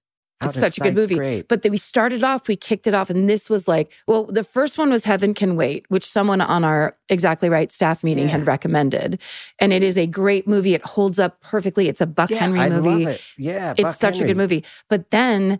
Of 0.42 0.52
such 0.52 0.76
a 0.76 0.80
good 0.82 0.94
movie. 0.94 1.14
Great. 1.14 1.48
But 1.48 1.62
then 1.62 1.72
we 1.72 1.78
started 1.78 2.22
off, 2.22 2.46
we 2.46 2.56
kicked 2.56 2.86
it 2.86 2.92
off, 2.92 3.08
and 3.08 3.28
this 3.28 3.48
was 3.48 3.66
like, 3.66 3.90
well, 4.06 4.24
the 4.24 4.44
first 4.44 4.76
one 4.76 4.90
was 4.90 5.04
Heaven 5.04 5.32
Can 5.32 5.56
Wait, 5.56 5.86
which 5.88 6.04
someone 6.04 6.42
on 6.42 6.62
our 6.62 6.94
Exactly 7.08 7.48
Right 7.48 7.72
staff 7.72 8.04
meeting 8.04 8.24
Yeah. 8.24 8.32
had 8.38 8.46
recommended. 8.46 9.18
And 9.60 9.72
it 9.72 9.82
is 9.82 9.96
a 9.96 10.06
great 10.06 10.46
movie. 10.46 10.74
It 10.74 10.82
holds 10.84 11.18
up 11.18 11.40
perfectly. 11.40 11.88
It's 11.88 12.02
a 12.02 12.06
Buck 12.06 12.28
yeah, 12.30 12.38
Henry 12.38 12.60
I 12.60 12.68
movie. 12.68 13.04
love 13.06 13.14
it. 13.14 13.26
Yeah. 13.38 13.70
It's 13.72 13.82
Buck 13.82 13.94
such 13.94 14.20
a 14.20 14.26
good 14.26 14.36
movie. 14.36 14.62
But 14.90 15.10
then 15.10 15.58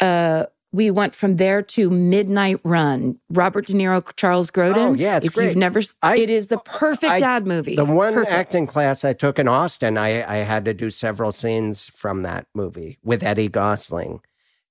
uh 0.00 0.44
we 0.72 0.90
went 0.90 1.14
from 1.14 1.36
there 1.36 1.62
to 1.62 1.88
Midnight 1.90 2.60
Run. 2.62 3.18
Robert 3.30 3.66
De 3.66 3.72
Niro, 3.72 4.04
Charles 4.16 4.50
Grodin. 4.50 4.76
Oh, 4.76 4.92
yeah, 4.94 5.16
it's 5.16 5.28
if 5.28 5.34
great. 5.34 5.46
you've 5.46 5.56
never, 5.56 5.80
I- 6.02 6.18
it 6.18 6.28
is 6.30 6.48
the 6.48 6.58
perfect 6.58 7.12
I- 7.12 7.20
dad 7.20 7.46
movie. 7.46 7.74
The 7.76 7.84
one 7.84 8.14
Perfect. 8.14 8.34
acting 8.36 8.66
class 8.66 9.04
I 9.04 9.12
took 9.14 9.38
in 9.38 9.48
Austin, 9.48 9.96
I, 9.96 10.22
I 10.30 10.36
had 10.38 10.64
to 10.66 10.74
do 10.74 10.90
several 10.90 11.32
scenes 11.32 11.88
from 11.96 12.22
that 12.22 12.46
movie 12.54 12.98
with 13.02 13.22
Eddie 13.22 13.48
Gosling. 13.48 14.20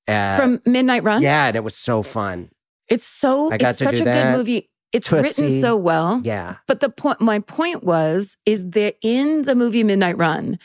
Uh, 0.07 0.37
from 0.37 0.61
Midnight 0.65 1.03
Run. 1.03 1.21
yeah, 1.21 1.47
and 1.47 1.55
it 1.57 1.63
was 1.63 1.75
so 1.75 2.01
fun. 2.01 2.49
It's 2.87 3.05
so 3.05 3.51
I 3.51 3.57
got 3.57 3.69
it's 3.71 3.79
to 3.79 3.83
such 3.85 3.95
do 3.95 4.01
a 4.03 4.05
that. 4.05 4.31
good 4.31 4.37
movie. 4.37 4.69
It's 4.93 5.11
written 5.11 5.49
so 5.49 5.75
well. 5.75 6.21
Yeah. 6.23 6.55
But 6.65 6.79
the 6.79 6.87
point, 6.89 7.19
my 7.19 7.39
point 7.39 7.83
was, 7.83 8.37
is 8.45 8.69
that 8.69 8.95
in 9.01 9.41
the 9.41 9.53
movie 9.53 9.83
Midnight 9.83 10.17
Run, 10.17 10.59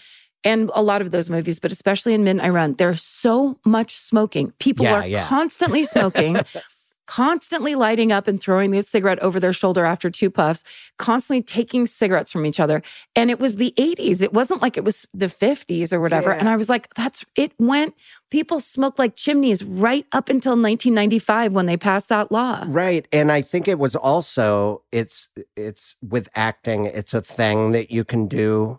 and 0.44 0.70
a 0.74 0.82
lot 0.82 1.00
of 1.02 1.10
those 1.10 1.30
movies, 1.30 1.60
but 1.60 1.72
especially 1.72 2.14
in 2.14 2.24
Midnight 2.24 2.50
Run, 2.52 2.74
there's 2.74 3.02
so 3.02 3.58
much 3.64 3.96
smoking. 3.96 4.52
People 4.58 4.84
Yeah, 4.84 4.94
are 5.00 5.06
yeah. 5.06 5.26
constantly 5.26 5.84
smoking, 5.94 6.36
constantly 7.06 7.74
lighting 7.74 8.10
up 8.12 8.26
and 8.26 8.40
throwing 8.40 8.70
the 8.70 8.80
cigarette 8.80 9.18
over 9.20 9.38
their 9.38 9.52
shoulder 9.52 9.84
after 9.84 10.08
two 10.08 10.30
puffs, 10.30 10.64
constantly 10.98 11.42
taking 11.42 11.86
cigarettes 11.86 12.30
from 12.30 12.46
each 12.46 12.58
other. 12.60 12.82
And 13.14 13.30
it 13.30 13.38
was 13.38 13.56
the 13.56 13.74
80s. 13.76 14.22
It 14.22 14.32
wasn't 14.32 14.62
like 14.62 14.76
it 14.76 14.84
was 14.84 15.06
the 15.12 15.26
50s 15.26 15.92
or 15.92 16.00
whatever. 16.00 16.30
Yeah. 16.30 16.38
And 16.38 16.48
I 16.48 16.56
was 16.56 16.68
like, 16.68 16.92
that's 16.94 17.24
it 17.36 17.52
went, 17.58 17.94
people 18.30 18.60
smoked 18.60 18.98
like 18.98 19.14
chimneys 19.16 19.62
right 19.64 20.06
up 20.12 20.28
until 20.28 20.52
1995 20.52 21.52
when 21.54 21.66
they 21.66 21.76
passed 21.76 22.08
that 22.08 22.32
law. 22.32 22.64
Right. 22.68 23.06
And 23.12 23.30
I 23.30 23.42
think 23.42 23.68
it 23.68 23.78
was 23.78 23.94
also 23.94 24.82
it's 24.92 25.28
it's 25.56 25.96
with 26.02 26.28
acting, 26.34 26.86
it's 26.86 27.14
a 27.14 27.20
thing 27.20 27.72
that 27.72 27.90
you 27.90 28.04
can 28.04 28.26
do 28.26 28.78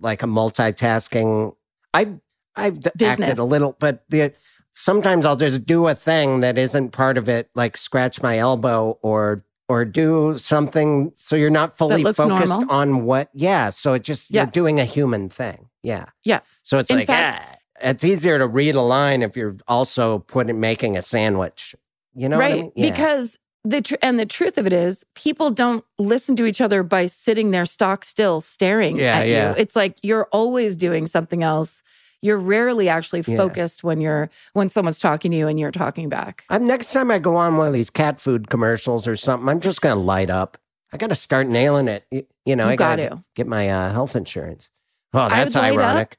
like 0.00 0.22
a 0.22 0.26
multitasking. 0.26 1.54
I've 1.94 2.20
I've 2.56 2.80
d- 2.80 2.90
acted 3.04 3.38
a 3.38 3.44
little, 3.44 3.76
but 3.78 4.04
the 4.08 4.32
sometimes 4.72 5.26
I'll 5.26 5.36
just 5.36 5.64
do 5.66 5.86
a 5.88 5.94
thing 5.94 6.40
that 6.40 6.58
isn't 6.58 6.90
part 6.90 7.18
of 7.18 7.28
it, 7.28 7.50
like 7.54 7.76
scratch 7.76 8.22
my 8.22 8.38
elbow 8.38 8.98
or 9.02 9.44
or 9.68 9.84
do 9.84 10.36
something 10.36 11.12
so 11.14 11.36
you're 11.36 11.48
not 11.48 11.78
fully 11.78 12.02
focused 12.02 12.48
normal. 12.48 12.70
on 12.72 13.04
what 13.04 13.30
yeah. 13.34 13.70
So 13.70 13.94
it 13.94 14.02
just 14.02 14.30
you're 14.30 14.46
doing 14.46 14.80
a 14.80 14.84
human 14.84 15.28
thing. 15.28 15.68
Yeah. 15.82 16.06
Yeah. 16.24 16.40
So 16.62 16.78
it's 16.78 16.90
In 16.90 16.96
like 16.98 17.06
fact- 17.06 17.42
ah, 17.82 17.88
it's 17.88 18.04
easier 18.04 18.38
to 18.38 18.46
read 18.46 18.74
a 18.74 18.80
line 18.82 19.22
if 19.22 19.36
you're 19.36 19.56
also 19.68 20.18
putting 20.18 20.60
making 20.60 20.96
a 20.96 21.02
sandwich. 21.02 21.74
You 22.14 22.28
know 22.28 22.36
what 22.38 22.46
I 22.46 22.50
right 22.50 22.60
mean? 22.62 22.72
Yeah. 22.74 22.90
because 22.90 23.38
the 23.64 23.82
tr- 23.82 23.94
and 24.02 24.18
the 24.18 24.26
truth 24.26 24.56
of 24.58 24.66
it 24.66 24.72
is 24.72 25.04
people 25.14 25.50
don't 25.50 25.84
listen 25.98 26.34
to 26.36 26.46
each 26.46 26.60
other 26.60 26.82
by 26.82 27.06
sitting 27.06 27.50
there 27.50 27.64
stock 27.66 28.04
still 28.04 28.40
staring 28.40 28.96
Yeah, 28.96 29.18
at 29.18 29.28
yeah. 29.28 29.50
you 29.50 29.54
it's 29.60 29.76
like 29.76 29.98
you're 30.02 30.28
always 30.32 30.76
doing 30.76 31.06
something 31.06 31.42
else 31.42 31.82
you're 32.22 32.38
rarely 32.38 32.88
actually 32.88 33.22
Yeah. 33.26 33.36
focused 33.36 33.82
when 33.84 34.00
you're 34.00 34.30
when 34.54 34.68
someone's 34.68 34.98
talking 35.00 35.30
to 35.30 35.36
you 35.36 35.46
and 35.48 35.58
you're 35.60 35.70
talking 35.72 36.08
back 36.08 36.44
I'm 36.48 36.66
next 36.66 36.92
time 36.92 37.10
I 37.10 37.18
go 37.18 37.36
on 37.36 37.56
one 37.56 37.66
of 37.66 37.72
these 37.74 37.90
cat 37.90 38.18
food 38.18 38.48
commercials 38.48 39.06
or 39.06 39.16
something, 39.16 39.48
I'm 39.48 39.60
just 39.60 39.80
gonna 39.82 40.00
light 40.00 40.30
up. 40.30 40.56
I 40.92 40.96
gotta 40.96 41.14
start 41.14 41.46
nailing 41.46 41.86
it. 41.88 42.04
Y- 42.10 42.24
You 42.44 42.56
know, 42.56 42.66
You 42.66 42.72
I 42.72 42.76
gotta 42.76 43.08
got 43.10 43.18
get, 43.36 43.46
my 43.46 43.68
uh, 43.70 43.92
health 43.92 44.16
insurance. 44.16 44.70
Oh, 45.14 45.28
that's 45.28 45.54
would 45.54 45.60
light 45.62 45.72
up. 45.72 45.78
ironic. 45.84 46.18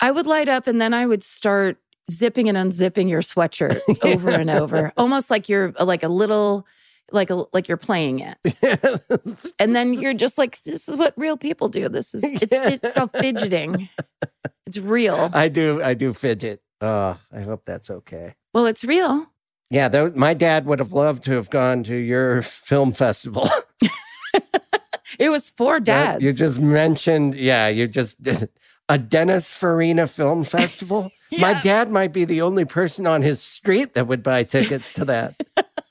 i 0.00 0.10
would 0.10 0.26
light 0.26 0.48
up 0.48 0.66
and 0.66 0.80
then 0.80 0.92
i 0.94 1.04
would 1.06 1.22
start 1.24 1.76
zipping 2.10 2.48
and 2.48 2.56
unzipping 2.56 3.08
your 3.08 3.20
sweatshirt 3.22 3.78
over 4.02 4.30
and 4.30 4.50
over 4.50 4.92
almost 4.96 5.30
like 5.30 5.48
you're 5.48 5.72
like 5.80 6.02
a 6.02 6.08
little 6.08 6.66
like 7.12 7.30
a 7.30 7.44
like 7.52 7.68
you're 7.68 7.76
playing 7.76 8.18
it 8.20 8.36
and 9.58 9.74
then 9.74 9.92
you're 9.94 10.14
just 10.14 10.38
like 10.38 10.60
this 10.62 10.88
is 10.88 10.96
what 10.96 11.12
real 11.16 11.36
people 11.36 11.68
do 11.68 11.88
this 11.88 12.14
is 12.14 12.22
it's 12.24 12.42
it's 12.52 12.92
called 12.92 13.10
fidgeting 13.12 13.88
it's 14.66 14.78
real 14.78 15.30
I 15.32 15.48
do, 15.48 15.82
I 15.82 15.94
do 15.94 16.12
fidget. 16.12 16.60
Oh, 16.80 17.18
I 17.32 17.40
hope 17.40 17.62
that's 17.64 17.90
okay. 17.90 18.34
well 18.52 18.66
it's 18.66 18.84
real 18.84 19.26
Yeah, 19.70 19.88
tho- 19.88 20.12
my 20.14 20.34
dad 20.34 20.64
would 20.66 20.78
have 20.78 20.92
loved 20.92 21.24
to 21.24 21.32
have 21.32 21.50
gone 21.50 21.82
to 21.84 21.96
your 21.96 22.40
film 22.42 22.92
festival. 22.92 23.48
It 25.18 25.30
was 25.30 25.50
for 25.50 25.80
That 25.80 25.84
dads. 26.20 26.24
You 26.24 26.32
just 26.32 26.60
mentioned, 26.60 27.34
yeah, 27.34 27.66
you 27.66 27.88
just 27.88 28.22
a 28.88 28.98
Dennis 28.98 29.48
Farina 29.48 30.06
film 30.06 30.44
festival. 30.56 31.10
My 31.38 31.60
dad 31.62 31.90
might 31.90 32.12
be 32.12 32.24
the 32.24 32.40
only 32.42 32.64
person 32.64 33.06
on 33.06 33.22
his 33.22 33.42
street 33.42 33.94
that 33.94 34.06
would 34.06 34.22
buy 34.22 34.44
tickets 34.44 34.90
to 34.92 35.04
that. 35.06 35.34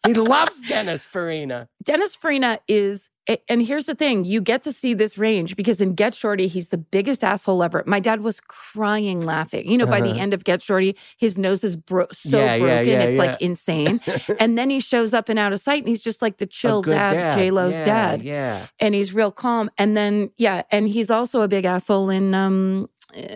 he 0.06 0.14
loves 0.14 0.62
Dennis 0.62 1.06
Farina. 1.06 1.70
Dennis 1.84 2.16
Farina 2.16 2.60
is, 2.68 3.10
and 3.50 3.62
here's 3.66 3.86
the 3.86 3.96
thing: 3.96 4.24
you 4.26 4.42
get 4.42 4.64
to 4.64 4.72
see 4.72 4.94
this 4.94 5.18
range 5.18 5.56
because 5.56 5.82
in 5.82 5.94
Get 5.96 6.14
Shorty, 6.14 6.48
he's 6.48 6.70
the 6.70 6.78
biggest 6.78 7.24
asshole 7.24 7.62
ever. 7.64 7.84
My 7.86 8.00
dad 8.00 8.22
was 8.22 8.40
crying, 8.40 9.22
laughing. 9.22 9.70
You 9.70 9.78
know, 9.78 9.86
by 9.86 10.02
the 10.02 10.10
Uh-huh. 10.12 10.20
end 10.22 10.34
of 10.34 10.44
Get 10.44 10.62
Shorty, 10.62 10.96
his 11.18 11.38
nose 11.38 11.64
is 11.64 11.76
bro- 11.76 12.08
so 12.12 12.40
Yeah, 12.40 12.58
broken, 12.60 12.88
yeah, 12.88 13.02
it's 13.02 13.18
yeah. 13.18 13.24
like 13.24 13.42
insane. 13.42 14.00
and 14.40 14.58
then 14.58 14.70
he 14.70 14.80
shows 14.80 15.14
up 15.14 15.30
and 15.30 15.38
Out 15.38 15.54
of 15.54 15.60
Sight, 15.60 15.80
and 15.84 15.88
he's 15.90 16.04
just 16.04 16.22
like 16.22 16.38
the 16.38 16.46
chill 16.46 16.82
good 16.82 16.92
dad, 16.92 17.36
J 17.38 17.52
Lo's 17.52 17.76
dad, 17.82 18.22
Yeah. 18.22 18.68
and 18.80 18.96
he's 18.96 19.14
real 19.14 19.32
calm. 19.32 19.70
And 19.78 19.96
then, 19.98 20.32
yeah, 20.38 20.64
and 20.72 20.88
he's 20.88 21.12
also 21.12 21.42
a 21.42 21.48
big 21.48 21.66
asshole 21.66 22.10
in 22.10 22.34
um, 22.34 22.90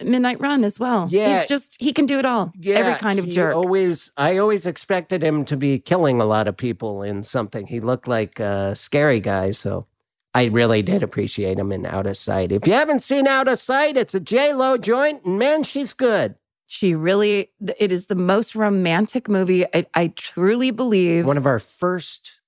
Midnight 0.03 0.39
Run 0.39 0.63
as 0.63 0.79
well. 0.79 1.07
Yeah. 1.09 1.39
he's 1.39 1.47
just 1.47 1.77
he 1.81 1.93
can 1.93 2.05
do 2.05 2.19
it 2.19 2.25
all. 2.25 2.51
Yeah. 2.59 2.75
Every 2.75 2.95
kind 2.95 3.19
of 3.19 3.27
jerk. 3.29 3.55
Always, 3.55 4.11
I 4.17 4.37
always 4.37 4.65
expected 4.65 5.23
him 5.23 5.45
to 5.45 5.57
be 5.57 5.79
killing 5.79 6.19
a 6.19 6.25
lot 6.25 6.47
of 6.47 6.57
people 6.57 7.03
in 7.03 7.23
something. 7.23 7.65
He 7.65 7.79
looked 7.79 8.07
like 8.07 8.39
a 8.39 8.75
scary 8.75 9.19
guy. 9.19 9.51
So 9.51 9.87
I 10.33 10.45
really 10.45 10.81
did 10.81 11.03
appreciate 11.03 11.57
him 11.57 11.71
in 11.71 11.85
Out 11.85 12.07
of 12.07 12.17
Sight. 12.17 12.51
If 12.51 12.67
you 12.67 12.73
haven't 12.73 13.03
seen 13.03 13.27
Out 13.27 13.47
of 13.47 13.59
Sight, 13.59 13.97
it's 13.97 14.13
a 14.13 14.19
J 14.19 14.53
Lo 14.53 14.77
joint, 14.77 15.23
and 15.25 15.39
man, 15.39 15.63
she's 15.63 15.93
good. 15.93 16.35
She 16.67 16.95
really, 16.95 17.51
it 17.79 17.91
is 17.91 18.05
the 18.05 18.15
most 18.15 18.55
romantic 18.55 19.27
movie. 19.27 19.65
I, 19.73 19.85
I 19.93 20.07
truly 20.07 20.71
believe. 20.71 21.25
One 21.25 21.37
of 21.37 21.45
our 21.45 21.59
first. 21.59 22.39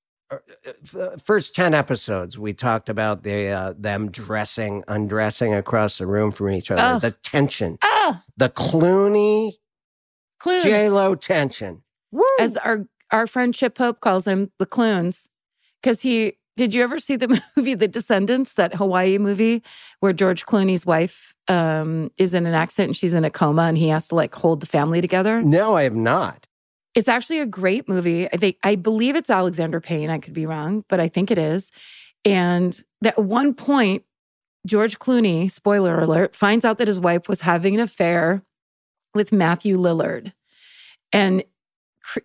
First 1.24 1.56
ten 1.56 1.74
episodes, 1.74 2.38
we 2.38 2.54
talked 2.54 2.90
about 2.90 3.24
the 3.24 3.48
uh, 3.50 3.74
them 3.78 4.12
dressing, 4.12 4.84
undressing 4.88 5.54
across 5.54 5.98
the 5.98 6.08
room 6.08 6.32
from 6.32 6.52
each 6.52 6.72
other. 6.72 6.96
Oh. 6.96 7.00
The 7.00 7.12
tension, 7.12 7.78
ah, 7.84 8.24
the 8.38 8.50
Clooney 8.50 9.54
clues. 10.40 10.64
J 10.64 10.90
Lo 10.90 11.16
tension. 11.16 11.84
Woo! 12.12 12.24
As 12.40 12.58
our 12.58 12.86
our 13.12 13.28
friend 13.28 13.54
Chip 13.54 13.76
Pope 13.76 14.00
calls 14.00 14.28
him, 14.28 14.52
the 14.60 14.66
clunes, 14.66 15.30
because 15.82 16.02
he. 16.02 16.38
Did 16.56 16.76
you 16.76 16.84
ever 16.84 17.00
see 17.00 17.16
the 17.16 17.42
movie 17.58 17.74
The 17.74 17.88
Descendants, 17.88 18.54
that 18.54 18.76
Hawaii 18.76 19.18
movie 19.18 19.64
where 20.02 20.14
George 20.14 20.46
Clooney's 20.46 20.86
wife 20.86 21.36
um, 21.48 22.12
is 22.18 22.36
in 22.36 22.46
an 22.46 22.54
accident 22.54 22.90
and 22.90 22.96
she's 22.96 23.16
in 23.16 23.26
a 23.26 23.32
coma 23.32 23.64
and 23.64 23.76
he 23.76 23.88
has 23.88 24.08
to 24.10 24.16
like 24.16 24.36
hold 24.36 24.60
the 24.60 24.68
family 24.68 25.02
together? 25.02 25.42
no, 25.42 25.76
I 25.76 25.82
have 25.82 25.96
not. 25.96 26.46
It's 26.96 27.08
actually 27.08 27.40
a 27.40 27.46
great 27.46 27.90
movie. 27.90 28.28
I 28.32 28.38
think 28.38 28.58
I 28.64 28.76
believe 28.76 29.16
it's 29.16 29.30
Alexander 29.30 29.80
Payne. 29.80 30.10
I 30.10 30.20
could 30.20 30.34
be 30.34 30.46
wrong, 30.46 30.84
but 30.88 31.00
I 31.00 31.08
think 31.08 31.32
it 31.32 31.38
is. 31.38 31.72
And 32.26 32.82
at 33.04 33.18
one 33.18 33.54
point, 33.54 34.04
George 34.66 35.00
Clooney, 35.00 35.52
spoiler 35.52 36.00
alert, 36.00 36.36
finds 36.36 36.64
out 36.64 36.78
that 36.78 36.88
his 36.88 37.00
wife 37.00 37.28
was 37.28 37.42
having 37.42 37.74
an 37.74 37.82
affair 37.82 38.44
with 39.14 39.32
Matthew 39.32 39.78
Lillard. 39.78 40.34
And 41.12 41.44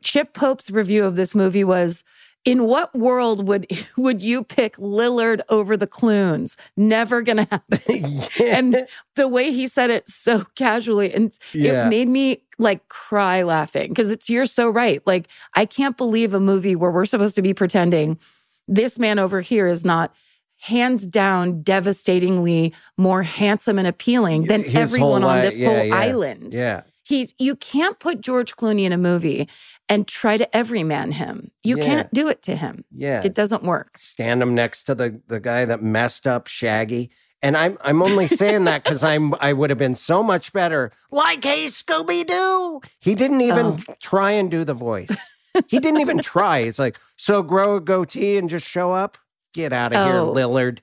Chip 0.02 0.34
Pope's 0.34 0.70
review 0.70 1.04
of 1.04 1.16
this 1.16 1.34
movie 1.34 1.64
was 1.64 2.04
in 2.44 2.64
what 2.64 2.94
world 2.94 3.46
would 3.48 3.66
would 3.96 4.22
you 4.22 4.42
pick 4.44 4.76
Lillard 4.76 5.40
over 5.48 5.76
the 5.76 5.86
Clunes? 5.86 6.56
Never 6.76 7.22
gonna 7.22 7.46
happen. 7.50 8.20
And 8.40 8.86
the 9.16 9.28
way 9.28 9.52
he 9.52 9.66
said 9.66 9.90
it 9.90 10.08
so 10.08 10.44
casually 10.54 11.12
and 11.12 11.32
Yeah. 11.52 11.86
it 11.86 11.90
made 11.90 12.08
me 12.08 12.42
like 12.58 12.88
cry 12.88 13.42
laughing 13.42 13.88
because 13.90 14.10
it's 14.10 14.28
you're 14.30 14.46
so 14.46 14.68
right. 14.70 15.04
Like 15.06 15.28
I 15.54 15.64
can't 15.66 15.96
believe 15.96 16.34
a 16.34 16.40
movie 16.40 16.76
where 16.76 16.90
we're 16.90 17.04
supposed 17.04 17.34
to 17.36 17.42
be 17.42 17.54
pretending 17.54 18.18
this 18.66 18.98
man 18.98 19.18
over 19.18 19.40
here 19.40 19.66
is 19.66 19.84
not 19.84 20.14
hands 20.60 21.06
down 21.06 21.62
devastatingly 21.62 22.74
more 22.96 23.22
handsome 23.22 23.78
and 23.78 23.86
appealing 23.86 24.42
than 24.44 24.62
His 24.62 24.74
everyone 24.74 25.22
on 25.22 25.40
this 25.40 25.56
yeah, 25.58 25.68
whole 25.68 25.84
yeah. 25.84 25.94
island. 25.96 26.54
yeah. 26.54 26.82
He's 27.04 27.32
you 27.38 27.56
can't 27.56 27.98
put 28.00 28.20
George 28.20 28.56
Clooney 28.56 28.82
in 28.82 28.92
a 28.92 28.98
movie 28.98 29.48
and 29.88 30.06
try 30.06 30.36
to 30.36 30.56
everyman 30.56 31.12
him. 31.12 31.50
You 31.64 31.78
Yeah. 31.78 31.84
can't 31.84 32.14
do 32.14 32.28
it 32.28 32.42
to 32.42 32.56
him. 32.56 32.84
Yeah. 32.90 33.22
It 33.24 33.34
doesn't 33.34 33.62
work. 33.62 33.96
stand 33.98 34.42
him 34.42 34.54
next 34.54 34.84
to 34.84 34.94
the 34.94 35.20
the 35.28 35.40
guy 35.40 35.64
that 35.64 35.82
messed 35.82 36.26
up 36.26 36.46
Shaggy. 36.46 37.10
And 37.40 37.56
I'm 37.56 37.78
I'm 37.82 38.02
only 38.02 38.26
saying 38.26 38.64
that 38.64 38.82
because 38.84 39.04
I'm 39.04 39.34
I 39.40 39.52
would 39.52 39.70
have 39.70 39.78
been 39.78 39.94
so 39.94 40.22
much 40.22 40.52
better. 40.52 40.90
Like 41.10 41.44
hey 41.44 41.66
Scooby 41.66 42.26
Doo. 42.26 42.80
He 43.00 43.14
didn't 43.14 43.40
even 43.40 43.66
Oh. 43.88 43.94
try 44.00 44.32
and 44.32 44.50
do 44.50 44.64
the 44.64 44.74
voice. 44.74 45.30
He 45.68 45.78
didn't 45.78 46.00
even 46.00 46.18
try. 46.34 46.62
He's 46.64 46.78
like, 46.78 46.98
so 47.16 47.42
grow 47.42 47.76
a 47.76 47.80
goatee 47.80 48.36
and 48.38 48.48
just 48.50 48.66
show 48.66 48.92
up. 48.92 49.18
Get 49.54 49.72
out 49.72 49.92
of 49.94 50.04
here, 50.06 50.20
Oh. 50.20 50.32
Lillard. 50.34 50.80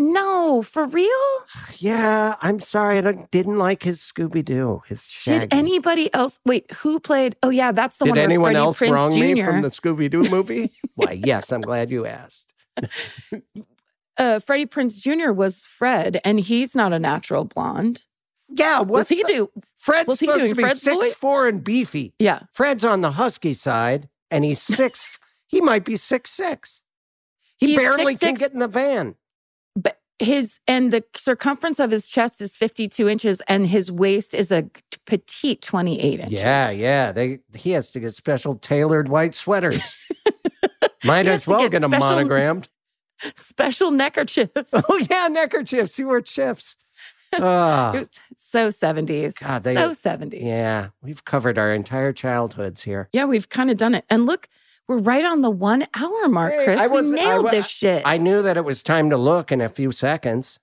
No, 0.00 0.62
for 0.62 0.86
real? 0.86 1.10
Yeah, 1.78 2.36
I'm 2.40 2.60
sorry. 2.60 2.98
I 2.98 3.00
don't, 3.00 3.30
didn't 3.32 3.58
like 3.58 3.82
his 3.82 3.98
Scooby 4.00 4.44
Doo. 4.44 4.82
His 4.86 5.08
Shaggy. 5.10 5.48
Did 5.48 5.54
anybody 5.54 6.12
else 6.14 6.38
wait, 6.46 6.70
who 6.72 7.00
played? 7.00 7.34
Oh 7.42 7.50
yeah, 7.50 7.72
that's 7.72 7.96
the 7.96 8.04
Did 8.04 8.10
one 8.12 8.16
where 8.18 8.24
anyone 8.24 8.52
Freddie 8.52 8.58
else 8.64 8.80
Prinze 8.80 8.90
wrong 8.92 9.12
Jr. 9.12 9.20
me 9.20 9.42
from 9.42 9.62
the 9.62 9.68
Scooby 9.68 10.08
Doo 10.08 10.28
movie? 10.30 10.70
Why, 10.94 11.12
yes, 11.12 11.50
I'm 11.50 11.62
glad 11.62 11.90
you 11.90 12.06
asked. 12.06 12.52
uh, 14.18 14.38
Freddie 14.38 14.66
Prinze 14.66 15.00
Jr. 15.00 15.32
was 15.32 15.64
Fred, 15.64 16.20
and 16.24 16.38
he's 16.38 16.76
not 16.76 16.92
a 16.92 16.98
natural 17.00 17.44
blonde. 17.44 18.04
Yeah, 18.48 18.78
What's 18.78 18.90
what's 18.90 19.08
he 19.10 19.22
the- 19.22 19.28
do? 19.28 19.50
Fred's 19.74 20.06
was 20.06 20.20
he 20.20 20.26
supposed 20.26 20.48
to 20.48 20.54
be 20.54 20.62
Fred's 20.62 20.80
six 20.82 20.94
voice? 20.96 21.14
four 21.14 21.48
and 21.48 21.62
beefy. 21.62 22.14
Yeah, 22.20 22.42
Fred's 22.52 22.84
on 22.84 23.00
the 23.00 23.10
husky 23.12 23.52
side, 23.54 24.08
and 24.30 24.44
he's 24.44 24.62
six. 24.62 25.18
he 25.48 25.60
might 25.60 25.84
be 25.84 25.96
six 25.96 26.30
six. 26.30 26.82
He 27.58 27.76
barely 27.76 28.14
can 28.14 28.36
6'6". 28.36 28.38
get 28.38 28.52
in 28.52 28.60
the 28.60 28.68
van. 28.68 29.16
His 30.18 30.58
and 30.66 30.90
the 30.90 31.04
circumference 31.14 31.78
of 31.78 31.90
his 31.90 32.08
chest 32.08 32.40
is 32.40 32.56
52 32.56 33.08
inches, 33.08 33.40
and 33.48 33.66
his 33.66 33.90
waist 33.92 34.34
is 34.34 34.50
a 34.50 34.68
petite 35.06 35.62
28 35.62 36.20
inches. 36.20 36.32
Yeah, 36.32 36.70
yeah. 36.70 37.12
They 37.12 37.38
he 37.54 37.70
has 37.72 37.90
to 37.92 38.00
get 38.00 38.12
special 38.14 38.56
tailored 38.56 39.08
white 39.08 39.34
sweaters. 39.34 39.80
Might 41.04 41.26
as 41.26 41.46
well 41.46 41.60
get 41.60 41.72
get, 41.72 41.80
them 41.82 41.90
special- 41.92 42.08
monogrammed. 42.10 42.68
special 43.36 43.90
neckerchiefs. 43.90 44.72
Oh 44.72 45.00
yeah, 45.10 45.28
neckerchiefs. 45.28 45.96
He 45.96 46.04
wore 46.04 46.20
chips. 46.20 46.76
Ah. 47.34 47.92
Was 47.94 48.10
so 48.36 48.68
70s. 48.68 49.38
God, 49.38 49.62
they- 49.62 49.74
so 49.74 49.90
70s. 49.90 50.40
yeah, 50.42 50.88
we've 51.02 51.24
covered 51.24 51.58
our 51.58 51.72
entire 51.72 52.12
childhoods 52.12 52.82
here. 52.82 53.08
Yeah, 53.12 53.24
we've 53.26 53.48
kind 53.48 53.70
of 53.70 53.76
done 53.76 53.94
it. 53.94 54.04
And 54.10 54.26
look, 54.26 54.48
we're 54.88 54.98
right 54.98 55.24
on 55.24 55.42
the 55.42 55.50
one 55.50 55.86
hour 55.94 56.28
mark, 56.28 56.52
Hey, 56.52 56.64
Chris. 56.64 56.80
I 56.80 56.86
we 56.86 56.92
was- 57.02 57.12
I 57.12 57.16
nailed 57.16 57.50
this 57.50 57.68
shit. 57.68 58.02
I 58.04 58.16
knew 58.16 58.42
that 58.42 58.56
it 58.56 58.64
was 58.64 58.82
time 58.82 59.10
to 59.10 59.16
look 59.16 59.52
in 59.52 59.60
a 59.60 59.68
few 59.68 59.92
seconds. 59.92 60.58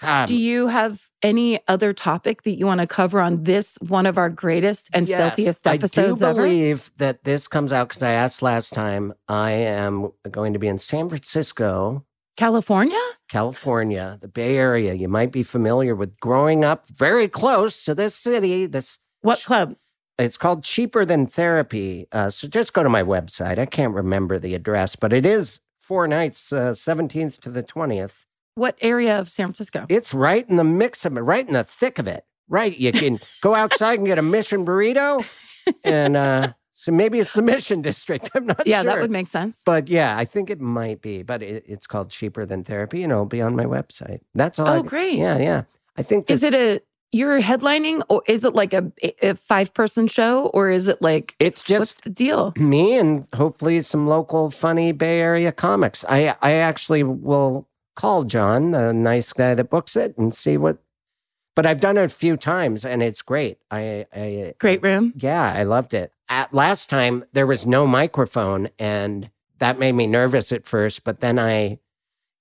God, 0.00 0.26
Do 0.26 0.34
you 0.34 0.66
have 0.68 1.08
any 1.22 1.60
other 1.68 1.92
topic 1.92 2.42
that 2.42 2.58
you 2.58 2.66
want 2.66 2.80
to 2.80 2.86
cover 2.86 3.20
on 3.20 3.44
this 3.44 3.78
one 3.80 4.06
of 4.06 4.18
our 4.18 4.28
greatest 4.28 4.90
and 4.92 5.08
Yes, 5.08 5.18
filthiest 5.36 5.66
episodes 5.66 6.22
I 6.22 6.26
do 6.26 6.30
ever? 6.30 6.42
believe 6.42 6.90
that 6.98 7.24
this 7.24 7.46
comes 7.48 7.72
out 7.72 7.88
because 7.88 8.02
I 8.02 8.10
asked 8.10 8.42
last 8.42 8.72
time. 8.74 9.14
I 9.28 9.52
am 9.52 10.10
going 10.30 10.52
to 10.52 10.58
be 10.58 10.68
in 10.68 10.78
San 10.78 11.08
Francisco, 11.08 12.04
California? 12.36 12.98
California, 13.28 14.18
the 14.20 14.28
Bay 14.28 14.56
Area. 14.56 14.94
You 14.94 15.08
might 15.08 15.32
be 15.32 15.42
familiar 15.42 15.94
with 15.94 16.18
growing 16.20 16.64
up 16.64 16.86
very 16.88 17.28
close 17.28 17.84
to 17.84 17.94
this 17.94 18.14
city. 18.14 18.66
This 18.66 18.98
What 19.22 19.42
club? 19.44 19.76
It's 20.18 20.36
called 20.36 20.64
Cheaper 20.64 21.04
Than 21.04 21.26
Therapy. 21.26 22.06
Uh, 22.12 22.30
so 22.30 22.48
just 22.48 22.72
go 22.72 22.82
to 22.82 22.88
my 22.88 23.02
website. 23.02 23.58
I 23.58 23.66
can't 23.66 23.94
remember 23.94 24.38
the 24.38 24.54
address, 24.54 24.96
but 24.96 25.12
it 25.12 25.26
is 25.26 25.60
four 25.80 26.06
nights, 26.06 26.38
seventeenth 26.38 27.40
to 27.40 27.50
the 27.50 27.62
twentieth. 27.62 28.26
What 28.56 28.78
area 28.80 29.18
of 29.18 29.28
San 29.28 29.46
Francisco? 29.46 29.86
It's 29.88 30.14
right 30.14 30.48
in 30.48 30.56
the 30.56 30.64
mix 30.64 31.04
of 31.04 31.16
it, 31.16 31.20
right 31.20 31.46
in 31.46 31.54
the 31.54 31.64
thick 31.64 31.98
of 31.98 32.06
it. 32.06 32.24
Right, 32.46 32.76
you 32.76 32.92
can 32.92 33.20
go 33.40 33.54
outside 33.54 33.98
and 33.98 34.06
get 34.06 34.18
a 34.18 34.22
mission 34.22 34.66
burrito, 34.66 35.24
and 35.84 36.14
uh, 36.14 36.52
so 36.74 36.92
maybe 36.92 37.18
it's 37.18 37.32
the 37.32 37.40
Mission 37.40 37.80
District. 37.80 38.28
I'm 38.34 38.44
not 38.44 38.66
yeah, 38.66 38.82
sure. 38.82 38.92
that 38.92 39.00
would 39.00 39.10
make 39.10 39.26
sense. 39.26 39.62
But 39.64 39.88
yeah, 39.88 40.18
I 40.18 40.26
think 40.26 40.50
it 40.50 40.60
might 40.60 41.00
be. 41.00 41.22
But 41.22 41.42
it, 41.42 41.64
it's 41.66 41.86
called 41.86 42.10
Cheaper 42.10 42.44
Than 42.44 42.62
Therapy, 42.62 43.02
and 43.02 43.10
it'll 43.10 43.24
be 43.24 43.40
on 43.40 43.56
my 43.56 43.64
website. 43.64 44.20
That's 44.34 44.58
all. 44.58 44.68
Oh, 44.68 44.78
I, 44.80 44.82
great. 44.82 45.14
Yeah, 45.14 45.38
yeah. 45.38 45.62
I 45.96 46.02
think 46.02 46.26
this, 46.26 46.42
Is 46.42 46.44
it 46.44 46.54
a 46.54 46.82
you're 47.14 47.40
headlining 47.40 48.02
or 48.08 48.22
is 48.26 48.44
it 48.44 48.54
like 48.54 48.74
a, 48.74 48.90
a 49.22 49.34
five 49.34 49.72
person 49.72 50.08
show 50.08 50.46
or 50.52 50.68
is 50.68 50.88
it 50.88 51.00
like 51.00 51.36
It's 51.38 51.62
what's 51.62 51.68
just 51.68 52.02
the 52.04 52.10
deal? 52.10 52.52
me 52.58 52.98
and 52.98 53.26
hopefully 53.34 53.80
some 53.82 54.06
local 54.06 54.50
funny 54.50 54.92
Bay 54.92 55.20
Area 55.20 55.52
comics. 55.52 56.04
I 56.08 56.36
I 56.42 56.52
actually 56.54 57.04
will 57.04 57.68
call 57.94 58.24
John, 58.24 58.72
the 58.72 58.92
nice 58.92 59.32
guy 59.32 59.54
that 59.54 59.70
books 59.70 59.94
it, 59.96 60.18
and 60.18 60.34
see 60.34 60.56
what. 60.56 60.78
But 61.54 61.66
I've 61.66 61.80
done 61.80 61.96
it 61.96 62.04
a 62.04 62.08
few 62.08 62.36
times, 62.36 62.84
and 62.84 63.00
it's 63.00 63.22
great. 63.22 63.58
I, 63.70 64.06
I 64.12 64.54
Great 64.58 64.82
room. 64.82 65.12
Yeah, 65.16 65.52
I 65.56 65.62
loved 65.62 65.94
it. 65.94 66.12
At 66.28 66.52
last 66.52 66.90
time 66.90 67.24
there 67.32 67.46
was 67.46 67.64
no 67.64 67.86
microphone 67.86 68.70
and 68.78 69.30
that 69.58 69.78
made 69.78 69.92
me 69.92 70.06
nervous 70.08 70.50
at 70.50 70.66
first, 70.66 71.04
but 71.04 71.20
then 71.20 71.38
I 71.38 71.78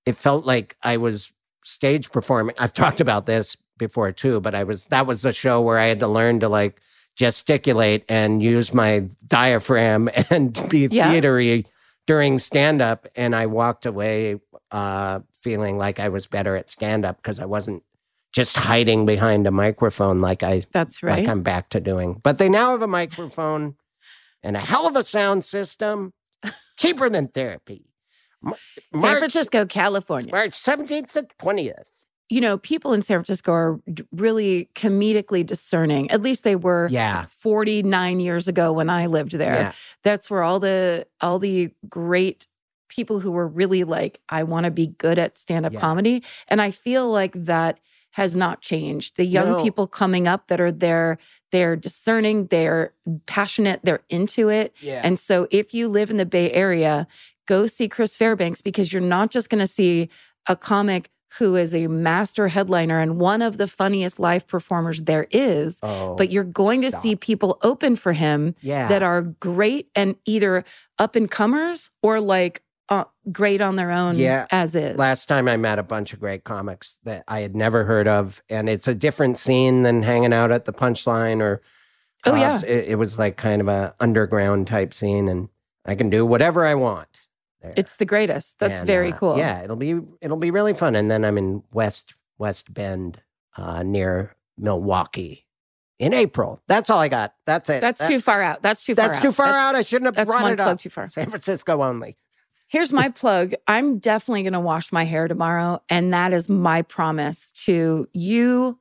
it 0.06 0.16
felt 0.16 0.46
like 0.46 0.76
I 0.82 0.98
was 0.98 1.32
stage 1.64 2.12
performing. 2.12 2.56
I've 2.58 2.74
talked 2.74 3.00
about 3.02 3.26
this 3.28 3.56
before 3.78 4.12
too, 4.12 4.40
but 4.40 4.56
I 4.56 4.64
was 4.64 4.86
that 4.86 5.06
was 5.08 5.22
the 5.22 5.34
show 5.34 5.62
where 5.62 5.78
I 5.80 5.86
had 5.86 6.00
to 6.02 6.08
learn 6.08 6.40
to 6.42 6.50
like 6.50 6.82
gesticulate 7.16 8.04
and 8.10 8.42
use 8.44 8.74
my 8.74 9.08
diaphragm 9.28 10.10
and 10.30 10.54
be 10.70 10.88
Yeah. 10.92 11.12
theatery 11.14 11.66
during 12.08 12.40
stand 12.40 12.82
up 12.82 13.08
and 13.16 13.36
I 13.36 13.46
walked 13.46 13.86
away 13.86 14.40
uh 14.72 15.20
feeling 15.42 15.78
like 15.78 16.00
I 16.00 16.10
was 16.10 16.26
better 16.28 16.56
at 16.56 16.70
stand 16.70 17.06
up 17.06 17.18
because 17.18 17.40
I 17.40 17.46
wasn't 17.46 17.84
just 18.34 18.56
hiding 18.58 19.06
behind 19.06 19.46
a 19.46 19.52
microphone 19.52 20.20
like 20.22 20.42
I 20.44 20.64
That's 20.72 21.04
right. 21.04 21.20
like 21.20 21.28
I'm 21.30 21.44
back 21.44 21.70
to 21.70 21.80
doing. 21.80 22.20
But 22.24 22.40
they 22.40 22.50
now 22.50 22.72
have 22.72 22.82
a 22.82 22.88
microphone 22.88 23.76
and 24.42 24.58
a 24.58 24.60
hell 24.60 24.88
of 24.88 24.96
a 24.96 25.04
sound 25.04 25.44
system, 25.46 26.14
cheaper 26.78 27.10
than 27.10 27.28
therapy. 27.28 27.86
San 29.00 29.18
Francisco, 29.20 29.66
California. 29.66 30.32
March 30.32 30.52
17th 30.52 31.14
to 31.14 31.28
20th. 31.40 31.86
You 32.34 32.42
know, 32.42 32.58
people 32.58 32.94
in 32.94 33.04
San 33.04 33.18
Francisco 33.18 33.52
are 33.52 33.80
really 34.12 34.68
comedically 34.74 35.46
discerning. 35.46 36.10
At 36.10 36.22
least 36.22 36.44
they 36.44 36.56
were 36.56 36.88
Yeah. 36.90 37.26
49 37.30 38.20
years 38.20 38.48
ago 38.48 38.74
when 38.74 38.90
I 38.90 39.06
lived 39.06 39.34
there. 39.34 39.54
Yeah. 39.54 39.72
That's 40.02 40.32
where 40.32 40.42
all 40.42 40.60
the 40.60 41.06
all 41.22 41.38
the 41.38 41.70
great 41.88 42.48
people 42.90 43.20
who 43.20 43.32
were 43.32 43.48
really 43.48 43.84
like 43.84 44.20
I 44.30 44.42
want 44.44 44.64
to 44.66 44.72
be 44.72 44.88
good 44.88 45.20
at 45.20 45.38
stand-up 45.38 45.74
Yeah. 45.74 45.80
comedy 45.80 46.24
and 46.48 46.60
I 46.60 46.72
feel 46.72 47.08
like 47.12 47.34
that 47.34 47.80
has 48.12 48.36
not 48.36 48.62
changed. 48.62 49.16
The 49.18 49.26
young 49.26 49.52
No. 49.54 49.64
people 49.64 49.86
coming 49.86 50.28
up 50.28 50.48
that 50.48 50.60
are 50.60 50.72
there, 50.72 51.20
they're 51.52 51.76
discerning, 51.76 52.48
they're 52.48 52.94
passionate, 53.28 53.82
they're 53.84 54.04
into 54.10 54.50
it. 54.50 54.76
Yeah. 54.82 55.02
And 55.04 55.20
so 55.20 55.48
if 55.52 55.74
you 55.76 55.88
live 55.88 56.10
in 56.10 56.18
the 56.18 56.26
Bay 56.26 56.52
Area, 56.52 57.06
go 57.48 57.68
see 57.68 57.88
Chris 57.88 58.16
Fairbanks 58.16 58.62
because 58.62 58.92
you're 58.92 59.02
not 59.18 59.30
just 59.30 59.50
going 59.52 59.62
to 59.62 59.68
see 59.68 60.10
a 60.48 60.56
comic 60.56 61.10
who 61.40 61.56
is 61.56 61.74
a 61.74 61.88
master 61.88 62.48
headliner 62.48 63.00
and 63.00 63.20
one 63.20 63.42
of 63.42 63.58
the 63.58 63.68
funniest 63.68 64.20
live 64.20 64.48
performers 64.48 65.02
there 65.02 65.28
is, 65.32 65.80
oh, 65.82 66.16
but 66.16 66.32
you're 66.32 66.44
going 66.44 66.82
to 66.82 66.92
see 66.92 67.16
people 67.16 67.58
open 67.64 67.96
for 67.96 68.14
him 68.14 68.54
yeah. 68.62 68.88
that 68.88 69.02
are 69.02 69.22
great 69.22 69.90
and 69.96 70.16
either 70.26 70.64
up 71.00 71.16
and 71.16 71.32
comers 71.32 71.90
or 72.04 72.20
like 72.20 72.62
uh, 72.90 73.06
great 73.32 73.62
on 73.62 73.76
their 73.78 73.92
own 73.92 74.18
Yeah. 74.18 74.46
as 74.52 74.76
is. 74.76 74.98
Last 74.98 75.26
time 75.28 75.48
I 75.48 75.58
met 75.58 75.80
a 75.80 75.84
bunch 75.84 76.14
of 76.14 76.20
great 76.20 76.44
comics 76.44 77.00
that 77.04 77.24
I 77.28 77.40
had 77.40 77.56
never 77.56 77.86
heard 77.86 78.08
of, 78.08 78.42
and 78.50 78.70
it's 78.70 78.88
a 78.88 78.94
different 78.94 79.38
scene 79.40 79.84
than 79.84 80.04
hanging 80.04 80.34
out 80.34 80.52
at 80.52 80.66
the 80.66 80.74
punchline 80.74 81.42
or. 81.42 81.62
Oh, 82.26 82.36
yeah. 82.36 82.58
It, 82.66 82.90
it 82.90 82.96
was 82.96 83.20
like 83.20 83.36
kind 83.36 83.62
of 83.62 83.68
a 83.68 83.96
underground 84.00 84.68
type 84.68 84.94
scene, 84.94 85.28
and 85.28 85.50
I 85.86 85.96
can 85.96 86.10
do 86.10 86.26
whatever 86.26 86.66
I 86.66 86.76
want. 86.76 87.10
There. 87.64 87.74
it's 87.76 87.96
the 87.96 88.06
greatest. 88.06 88.60
That's 88.60 88.80
And, 88.82 88.88
very 88.88 89.12
uh, 89.14 89.18
cool. 89.18 89.38
Yeah, 89.38 89.64
it'll 89.64 89.76
be 89.78 90.00
it'll 90.22 90.38
be 90.38 90.52
really 90.52 90.74
fun. 90.76 90.96
And 90.96 91.10
then 91.10 91.26
I'm 91.26 91.38
in 91.40 91.64
West 91.72 92.14
West 92.38 92.74
Bend, 92.74 93.22
uh, 93.58 93.82
near 93.84 94.36
Milwaukee, 94.58 95.48
in 96.00 96.14
April. 96.14 96.62
That's 96.68 96.90
all 96.90 97.00
I 97.00 97.08
got. 97.08 97.34
That's 97.46 97.70
it. 97.70 97.82
That's 97.82 98.02
That- 98.02 98.08
too 98.10 98.20
far 98.20 98.42
out. 98.42 98.62
That's 98.62 98.84
too 98.84 98.94
far 98.96 99.08
That's 99.08 99.18
out. 99.20 99.24
too 99.24 99.32
far 99.32 99.48
out. 99.48 99.76
I 99.76 99.82
shouldn't 99.84 100.06
have 100.08 100.16
That's 100.16 100.28
brought 100.30 100.44
one 100.44 100.52
it 100.54 100.58
plug 100.58 100.68
up. 100.74 100.80
too 100.80 100.90
far. 100.90 101.08
San 101.08 101.30
Francisco 101.30 101.82
only. 101.82 102.18
Here's 102.68 102.92
my 102.92 103.10
plug. 103.10 103.54
I'm 103.68 104.00
definitely 104.00 104.42
going 104.44 104.54
to 104.54 104.60
wash 104.60 104.92
my 104.92 105.04
hair 105.04 105.28
tomorrow. 105.28 105.82
And 105.90 106.12
that 106.14 106.34
is 106.34 106.50
my 106.50 106.82
promise 106.82 107.52
to 107.66 108.08
you, 108.14 108.80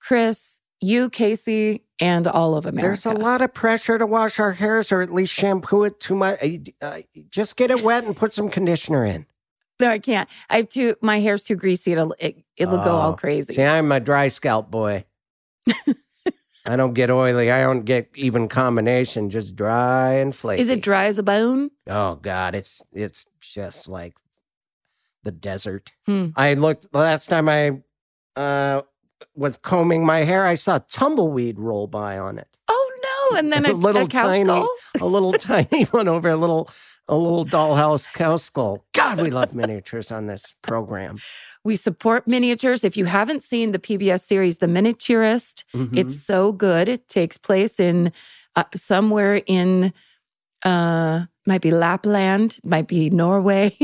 Chris, 0.00 0.60
you, 0.80 1.08
Casey, 1.08 1.84
and 2.02 2.26
all 2.26 2.56
of 2.56 2.66
America. 2.66 2.88
There's 2.88 3.06
a 3.06 3.12
lot 3.12 3.42
of 3.42 3.54
pressure 3.54 3.96
to 3.96 4.06
wash 4.06 4.40
our 4.40 4.50
hairs 4.52 4.90
or 4.90 5.02
at 5.02 5.14
least 5.14 5.32
shampoo 5.32 5.84
it 5.84 6.00
too 6.00 6.16
much. 6.16 6.40
Uh, 6.82 6.98
just 7.30 7.56
get 7.56 7.70
it 7.70 7.80
wet 7.82 8.02
and 8.02 8.16
put 8.16 8.32
some 8.32 8.50
conditioner 8.50 9.04
in. 9.04 9.24
No, 9.78 9.88
I 9.88 10.00
can't. 10.00 10.28
I 10.50 10.56
have 10.56 10.68
too, 10.68 10.96
my 11.00 11.20
hair's 11.20 11.44
too 11.44 11.54
greasy. 11.54 11.92
It'll, 11.92 12.12
it, 12.18 12.42
it'll 12.56 12.78
go 12.78 12.90
all 12.90 13.12
Oh, 13.12 13.14
crazy. 13.14 13.54
See, 13.54 13.62
I'm 13.62 13.92
a 13.92 14.00
dry 14.00 14.26
scalp 14.28 14.68
boy. 14.68 15.04
I 16.66 16.74
don't 16.74 16.92
get 16.92 17.08
oily. 17.08 17.52
I 17.52 17.62
don't 17.62 17.84
get 17.84 18.10
even 18.16 18.48
combination, 18.48 19.30
just 19.30 19.54
dry 19.54 20.14
and 20.14 20.34
flaky. 20.34 20.60
Is 20.62 20.70
it 20.70 20.82
dry 20.82 21.06
as 21.06 21.18
a 21.20 21.22
bone? 21.22 21.70
Oh 21.88 22.16
God, 22.16 22.56
it's 22.56 22.82
it's 22.92 23.26
just 23.40 23.88
like 23.88 24.14
the 25.22 25.32
desert. 25.32 25.92
Hmm. 26.06 26.28
I 26.36 26.54
looked 26.54 26.92
last 26.94 27.28
time 27.28 27.48
I 27.48 27.82
uh 28.36 28.82
was 29.34 29.58
combing 29.58 30.04
my 30.06 30.18
hair, 30.18 30.44
I 30.46 30.54
saw 30.54 30.78
tumbleweed 30.78 31.58
roll 31.58 31.86
by 31.86 32.18
on 32.18 32.38
it. 32.38 32.48
Oh 32.68 32.90
no! 33.30 33.38
And 33.38 33.52
then 33.52 33.64
a, 33.66 33.72
A 33.72 33.74
little 33.74 34.04
a 34.04 34.08
tiny- 34.08 34.44
skull. 34.44 34.68
A 35.00 35.06
little 35.06 35.32
tiny 35.50 35.84
one 35.84 36.08
over 36.08 36.28
a 36.28 36.36
little 36.36 36.68
a 37.08 37.16
little 37.16 37.44
dollhouse 37.44 38.12
cow 38.12 38.36
skull. 38.36 38.84
God, 38.92 39.20
we 39.20 39.30
love 39.30 39.54
miniatures 39.62 40.12
on 40.12 40.26
this 40.26 40.54
program. 40.62 41.18
We 41.64 41.76
support 41.76 42.26
miniatures. 42.28 42.84
If 42.84 42.96
you 42.96 43.04
haven't 43.06 43.42
seen 43.42 43.72
the 43.72 43.78
PBS 43.78 44.20
series, 44.20 44.58
The 44.58 44.66
Miniaturist, 44.66 45.64
Mhm. 45.74 45.96
it's 45.98 46.16
so 46.18 46.52
good. 46.52 46.88
It 46.88 47.08
takes 47.08 47.36
place 47.38 47.80
in 47.80 48.12
uh, 48.56 48.64
somewhere 48.76 49.42
in 49.46 49.92
uh 50.64 51.24
might 51.44 51.60
be 51.60 51.72
Lapland, 51.72 52.58
might 52.64 52.86
be 52.86 53.10
Norway. 53.10 53.76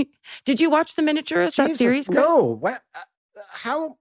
Did 0.45 0.61
you 0.61 0.71
watch 0.71 0.95
The 0.95 1.03
Miniaturist 1.03 1.57
that 1.57 1.73
series? 1.77 2.07
Chris? 2.07 2.17
No, 2.19 2.45
what? 2.61 2.83
uh, 2.95 3.01
How? 3.51 3.97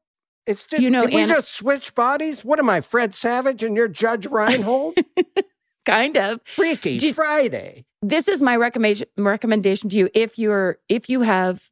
It's 0.48 0.66
just, 0.66 0.82
You 0.82 0.90
know, 0.90 1.02
did 1.06 1.14
we 1.14 1.22
Anna- 1.24 1.34
just 1.34 1.54
switch 1.56 1.94
bodies? 1.94 2.46
What 2.46 2.58
am 2.60 2.70
I, 2.70 2.82
Fred 2.82 3.14
Savage, 3.14 3.64
and 3.64 3.76
you're 3.76 3.88
Judge 3.90 4.26
Reinhold? 4.26 4.98
kind 5.86 6.18
of. 6.18 6.42
Freaky 6.46 6.98
Did- 6.98 7.16
Friday. 7.16 7.86
this 8.02 8.28
is 8.28 8.42
my 8.42 8.56
recommendation 8.56 9.08
recommendation 9.18 9.90
to 9.90 9.98
you 9.98 10.10
if 10.14 10.38
you're 10.40 10.78
if 10.90 11.10
you 11.10 11.22
have 11.22 11.70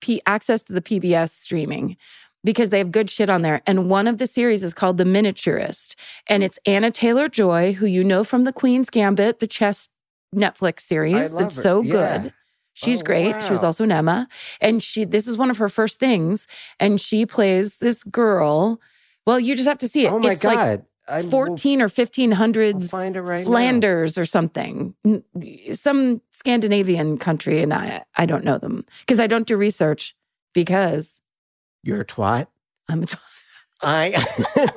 P- 0.00 0.22
access 0.26 0.62
to 0.64 0.72
the 0.72 0.80
PBS 0.82 1.30
streaming 1.30 1.96
because 2.44 2.70
they 2.70 2.78
have 2.78 2.92
good 2.92 3.10
shit 3.10 3.28
on 3.30 3.42
there 3.42 3.60
and 3.66 3.88
one 3.90 4.06
of 4.06 4.18
the 4.18 4.26
series 4.26 4.62
is 4.62 4.72
called 4.74 4.98
The 4.98 5.04
Miniaturist 5.04 5.94
and 6.28 6.42
it's 6.44 6.58
Anya 6.66 6.90
Taylor-Joy 6.90 7.72
who 7.72 7.86
you 7.86 8.04
know 8.04 8.22
from 8.24 8.44
The 8.44 8.52
Queen's 8.52 8.88
Gambit 8.90 9.38
the 9.40 9.46
chess 9.46 9.88
Netflix 10.34 10.80
series 10.80 11.32
it's 11.34 11.56
her. 11.56 11.62
so 11.62 11.82
Yeah. 11.82 11.92
good 12.22 12.32
She's 12.76 13.00
Oh, 13.00 13.06
great. 13.06 13.42
She 13.42 13.52
was 13.52 13.64
also 13.64 13.84
an 13.84 13.92
Emma. 13.92 14.28
And 14.60 14.82
she 14.82 15.04
this 15.04 15.26
is 15.26 15.38
one 15.38 15.48
of 15.48 15.56
her 15.56 15.70
first 15.70 15.98
things. 15.98 16.46
And 16.78 17.00
she 17.00 17.24
plays 17.24 17.78
this 17.78 18.04
girl. 18.04 18.80
Well, 19.26 19.40
you 19.40 19.56
just 19.56 19.66
have 19.66 19.78
to 19.78 19.88
see 19.88 20.04
it. 20.04 20.12
Oh 20.12 20.18
my 20.18 20.32
it's 20.32 20.44
like 20.44 20.58
God. 20.58 20.84
Will 21.08 21.30
14 21.30 21.80
or 21.80 21.88
1500s 21.88 22.74
I'll 22.74 22.80
find 22.80 23.16
it 23.16 23.22
right 23.22 23.38
now. 23.44 23.46
Flanders 23.46 24.18
or 24.18 24.24
something, 24.24 24.92
some 25.72 26.20
Scandinavian 26.32 27.16
country, 27.16 27.62
and 27.62 27.72
I 27.72 28.04
I 28.16 28.26
don't 28.26 28.44
know 28.44 28.58
them 28.58 28.84
because 29.00 29.20
I 29.20 29.26
don't 29.26 29.46
do 29.46 29.56
research 29.56 30.14
because 30.52 31.22
You're 31.82 32.00
a 32.02 32.04
twat. 32.04 32.48
I'm 32.88 33.04
a. 33.04 33.06
I 33.82 34.14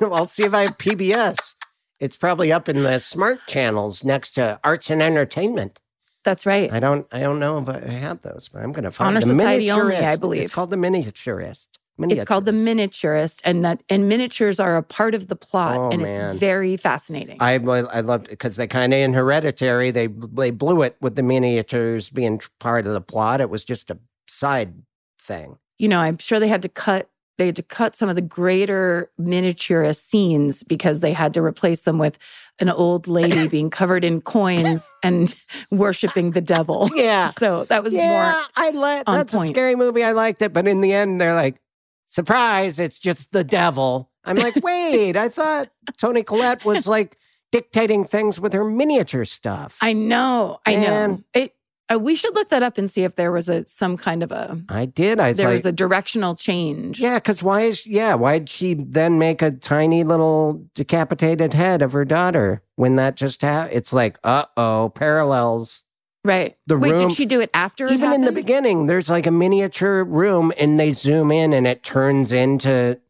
I'll 0.00 0.24
see 0.24 0.44
if 0.44 0.54
I 0.54 0.62
have 0.62 0.78
PBS. 0.78 1.56
It's 1.98 2.16
probably 2.16 2.50
up 2.52 2.68
in 2.68 2.82
the 2.82 2.98
smart 3.00 3.40
channels 3.46 4.04
next 4.04 4.30
to 4.32 4.58
arts 4.64 4.88
and 4.88 5.02
entertainment. 5.02 5.80
That's 6.24 6.44
right. 6.46 6.72
I 6.72 6.80
don't 6.80 7.06
I 7.12 7.20
don't 7.20 7.38
know 7.40 7.58
if 7.58 7.68
I 7.68 7.78
had 7.80 8.22
those, 8.22 8.48
but 8.52 8.62
I'm 8.62 8.72
gonna 8.72 8.90
find 8.90 9.08
Honor 9.16 9.20
the 9.20 9.34
Society 9.34 9.70
only, 9.70 9.96
I 9.96 10.16
believe. 10.16 10.42
It's 10.42 10.52
called 10.54 10.70
the 10.70 10.76
miniaturist. 10.76 11.68
It's 12.02 12.24
called 12.24 12.46
the 12.46 12.52
Miniaturist. 12.52 13.40
and 13.44 13.62
that 13.66 13.82
and 13.90 14.08
miniatures 14.08 14.58
are 14.58 14.78
a 14.78 14.82
part 14.82 15.14
of 15.14 15.26
the 15.26 15.36
plot, 15.36 15.76
Oh, 15.76 15.90
and 15.90 16.00
man. 16.00 16.30
it's 16.30 16.40
very 16.40 16.78
fascinating. 16.78 17.36
I 17.40 17.56
I 17.56 18.00
loved 18.00 18.28
it 18.28 18.30
because 18.30 18.56
they 18.56 18.66
kind 18.66 18.94
of 18.94 18.98
in 19.00 19.12
Hereditary 19.12 19.90
they 19.90 20.06
they 20.06 20.50
blew 20.50 20.80
it 20.82 20.96
with 21.02 21.16
the 21.16 21.22
miniatures 21.22 22.08
being 22.08 22.40
part 22.58 22.86
of 22.86 22.94
the 22.94 23.02
plot. 23.02 23.42
It 23.42 23.50
was 23.50 23.64
just 23.64 23.90
a 23.90 23.98
side 24.26 24.82
thing. 25.20 25.58
you 25.78 25.88
know, 25.88 25.98
I'm 26.00 26.16
sure 26.16 26.40
they 26.40 26.48
had 26.48 26.62
to 26.62 26.70
cut 26.70 27.09
they 27.40 27.46
had 27.46 27.56
to 27.56 27.62
cut 27.62 27.96
some 27.96 28.10
of 28.10 28.16
the 28.16 28.22
greater 28.22 29.10
miniaturist 29.18 30.02
scenes 30.02 30.62
because 30.62 31.00
they 31.00 31.14
had 31.14 31.32
to 31.32 31.40
replace 31.40 31.80
them 31.80 31.96
with 31.96 32.18
an 32.58 32.68
old 32.68 33.08
lady 33.08 33.48
being 33.56 33.70
covered 33.70 34.04
in 34.04 34.20
coins 34.20 34.92
and 35.02 35.34
worshiping 35.70 36.32
the 36.32 36.42
devil. 36.42 36.90
Yeah, 36.94 37.30
So 37.38 37.64
that 37.64 37.82
was 37.82 37.94
yeah. 37.94 38.32
more 38.34 38.44
I 38.56 38.70
let 38.72 39.06
that's 39.06 39.32
a 39.32 39.40
scary 39.44 39.74
movie. 39.74 40.04
I 40.04 40.12
liked 40.12 40.42
it, 40.42 40.52
but 40.52 40.68
in 40.68 40.82
the 40.82 40.92
end, 40.92 41.18
they're 41.18 41.34
like, 41.34 41.58
surprise! 42.04 42.78
It's 42.78 43.00
just 43.00 43.32
the 43.32 43.42
devil. 43.42 44.10
I'm 44.22 44.36
like, 44.36 44.56
wait, 44.62 45.16
I 45.16 45.30
thought 45.30 45.70
Toni 45.96 46.22
Collette 46.22 46.66
was 46.66 46.86
like 46.86 47.16
dictating 47.52 48.04
things 48.04 48.38
with 48.38 48.52
her 48.52 48.64
miniature 48.64 49.24
stuff. 49.24 49.78
I 49.80 49.94
know, 49.94 50.60
I 50.66 50.74
know. 50.74 51.22
It 51.32 51.54
uh, 51.90 51.98
we 51.98 52.14
should 52.14 52.34
look 52.34 52.48
that 52.50 52.62
up 52.62 52.78
and 52.78 52.90
see 52.90 53.02
if 53.02 53.16
there 53.16 53.32
was 53.32 53.48
a 53.48 53.66
some 53.66 53.96
kind 53.96 54.22
of 54.22 54.30
a 54.30 54.60
I 54.68 54.86
did. 54.86 55.18
I 55.18 55.32
there 55.32 55.46
like, 55.46 55.54
was 55.54 55.66
a 55.66 55.72
directional 55.72 56.34
change. 56.36 57.00
Yeah, 57.00 57.18
because 57.18 57.42
why 57.42 57.62
is 57.62 57.86
yeah? 57.86 58.14
Why'd 58.14 58.48
she 58.48 58.74
then 58.74 59.18
make 59.18 59.42
a 59.42 59.50
tiny 59.50 60.04
little 60.04 60.64
decapitated 60.74 61.52
head 61.54 61.82
of 61.82 61.92
her 61.92 62.04
daughter 62.04 62.62
when 62.76 62.96
that 62.96 63.16
just 63.16 63.42
happened? 63.42 63.76
It's 63.76 63.92
like, 63.92 64.18
uh 64.24 64.44
oh, 64.56 64.92
parallels. 64.94 65.84
Right. 66.22 66.56
The 66.66 66.76
Wait, 66.76 66.92
room- 66.92 67.08
did 67.08 67.16
she 67.16 67.24
do 67.24 67.40
it 67.40 67.50
after 67.54 67.86
it 67.86 67.92
Even 67.92 68.12
in 68.12 68.24
the 68.24 68.32
beginning, 68.32 68.86
there's 68.86 69.08
like 69.08 69.26
a 69.26 69.30
miniature 69.30 70.04
room, 70.04 70.52
and 70.58 70.78
they 70.78 70.92
zoom 70.92 71.32
in, 71.32 71.52
and 71.52 71.66
it 71.66 71.82
turns 71.82 72.30
into 72.30 73.00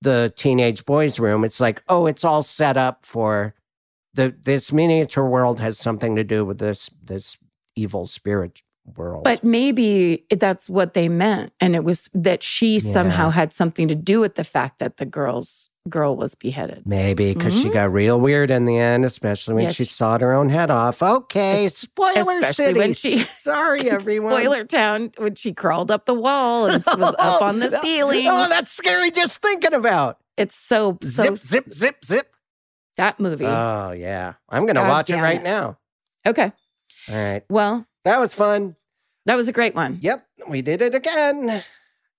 the 0.00 0.32
teenage 0.36 0.84
boys' 0.84 1.18
room. 1.18 1.44
It's 1.44 1.60
like, 1.60 1.82
oh, 1.88 2.06
it's 2.06 2.24
all 2.24 2.42
set 2.42 2.76
up 2.76 3.04
for 3.04 3.54
the 4.14 4.34
this 4.42 4.72
miniature 4.72 5.26
world 5.26 5.60
has 5.60 5.78
something 5.78 6.16
to 6.16 6.24
do 6.24 6.44
with 6.44 6.58
this 6.58 6.90
this 7.04 7.36
evil 7.76 8.06
spirit 8.06 8.62
world. 8.96 9.24
But 9.24 9.44
maybe 9.44 10.24
that's 10.30 10.68
what 10.68 10.94
they 10.94 11.08
meant. 11.08 11.52
And 11.60 11.74
it 11.74 11.84
was 11.84 12.08
that 12.14 12.42
she 12.42 12.78
somehow 12.78 13.30
had 13.30 13.52
something 13.52 13.88
to 13.88 13.94
do 13.94 14.20
with 14.20 14.36
the 14.36 14.44
fact 14.44 14.78
that 14.78 14.96
the 14.96 15.06
girl's 15.06 15.70
girl 15.88 16.16
was 16.16 16.34
beheaded. 16.34 16.82
Maybe 16.84 17.32
because 17.32 17.54
she 17.54 17.64
mm-hmm. 17.64 17.74
got 17.74 17.92
real 17.92 18.18
weird 18.18 18.50
in 18.50 18.64
the 18.64 18.76
end, 18.76 19.04
especially 19.04 19.54
when 19.54 19.64
Yeah, 19.64 19.70
she 19.70 19.84
she- 19.84 19.90
sawed 19.90 20.20
her 20.20 20.32
own 20.32 20.48
head 20.48 20.70
off. 20.70 21.02
Okay, 21.02 21.68
spoiler 21.68 22.20
especially 22.20 22.64
city. 22.64 22.78
when 22.78 22.92
she- 22.92 23.18
Sorry, 23.30 23.80
everyone. 23.90 24.32
Spoiler 24.32 24.64
town 24.64 25.12
when 25.16 25.34
she 25.34 25.52
crawled 25.52 25.90
up 25.90 26.06
the 26.06 26.14
wall 26.14 26.66
and 26.66 26.84
was 26.84 27.14
up 27.18 27.42
on 27.42 27.58
the 27.60 27.66
oh, 27.76 27.80
ceiling. 27.82 28.26
Oh, 28.28 28.48
that's 28.48 28.72
scary 28.72 29.10
just 29.10 29.40
thinking 29.40 29.74
about. 29.74 30.18
It's 30.36 30.54
so 30.54 30.98
so 31.02 31.34
Zip, 31.34 31.36
zip, 31.36 31.72
zip, 31.72 32.04
zip. 32.04 32.34
that 32.96 33.18
movie. 33.20 33.46
Oh 33.46 33.92
yeah, 33.92 34.34
I'm 34.48 34.66
gonna 34.66 34.80
God 34.80 34.88
watch 34.88 35.10
it 35.10 35.16
right 35.16 35.40
it. 35.40 35.44
now. 35.44 35.78
okay. 36.26 36.52
All 37.08 37.14
right, 37.14 37.42
Well, 37.48 37.86
that 38.04 38.18
was 38.18 38.34
fun. 38.34 38.76
that 39.26 39.36
was 39.36 39.48
a 39.48 39.52
great 39.52 39.74
one. 39.74 39.98
Yep, 40.00 40.26
we 40.48 40.62
did 40.62 40.82
it 40.82 40.94
again. 40.94 41.62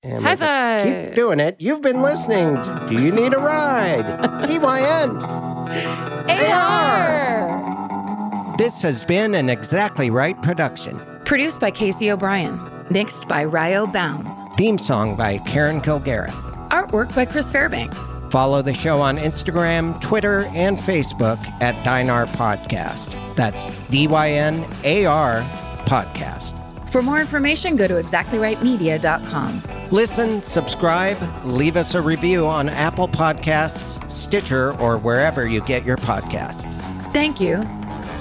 And 0.04 0.24
High 0.24 0.36
five. 0.36 0.84
Keep 1.08 1.16
doing 1.16 1.40
it. 1.40 1.56
You've 1.60 1.82
been 1.82 2.02
listening. 2.02 2.62
to 2.62 2.86
Do 2.88 3.02
you 3.02 3.12
need 3.12 3.34
a 3.34 3.40
ride? 3.40 4.06
DYN. 4.48 6.28
AR! 6.30 8.56
This 8.58 8.82
has 8.82 9.04
been 9.04 9.36
an 9.36 9.50
exactly 9.50 10.10
right 10.10 10.40
production. 10.42 11.02
Produced 11.26 11.60
by 11.60 11.72
Casey 11.72 12.12
O'Brien. 12.12 12.60
Mixed 12.90 13.28
by 13.28 13.44
Ryo 13.44 13.86
Baum. 13.88 14.50
Theme 14.58 14.78
song 14.78 15.16
by 15.16 15.38
Karen 15.40 15.82
Kilgariff. 15.82 16.34
Artwork 16.70 17.14
by 17.16 17.26
Chris 17.26 17.52
Fairbanks. 17.52 18.12
Follow 18.30 18.62
the 18.62 18.74
show 18.74 19.00
on 19.00 19.18
Instagram, 19.18 20.00
Twitter, 20.02 20.42
and 20.54 20.78
Facebook 20.78 21.40
at 21.62 21.76
Dynar 21.86 22.28
Podcast. 22.28 23.36
That's 23.36 23.74
D 23.90 24.08
Y 24.08 24.32
N 24.32 24.68
A 24.84 25.06
R 25.06 25.42
Podcast. 25.86 26.54
For 26.90 27.02
more 27.02 27.20
information, 27.20 27.76
go 27.76 27.88
to 27.88 27.96
exactlyrightmedia.com. 27.96 29.64
Listen, 29.92 30.42
subscribe, 30.42 31.18
leave 31.46 31.78
us 31.78 31.96
a 31.96 32.02
review 32.02 32.46
on 32.46 32.68
Apple 32.70 33.08
Podcasts, 33.08 34.10
Stitcher, 34.10 34.74
or 34.80 34.98
wherever 34.98 35.48
you 35.48 35.62
get 35.62 35.86
your 35.86 35.98
podcasts. 35.98 36.84
Thank 37.14 37.40
you. 37.40 37.60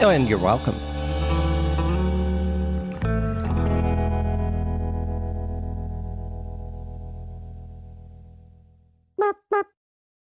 Oh, 0.01 0.11
and 0.11 0.29
you're 0.29 0.39
welcome. 0.39 0.77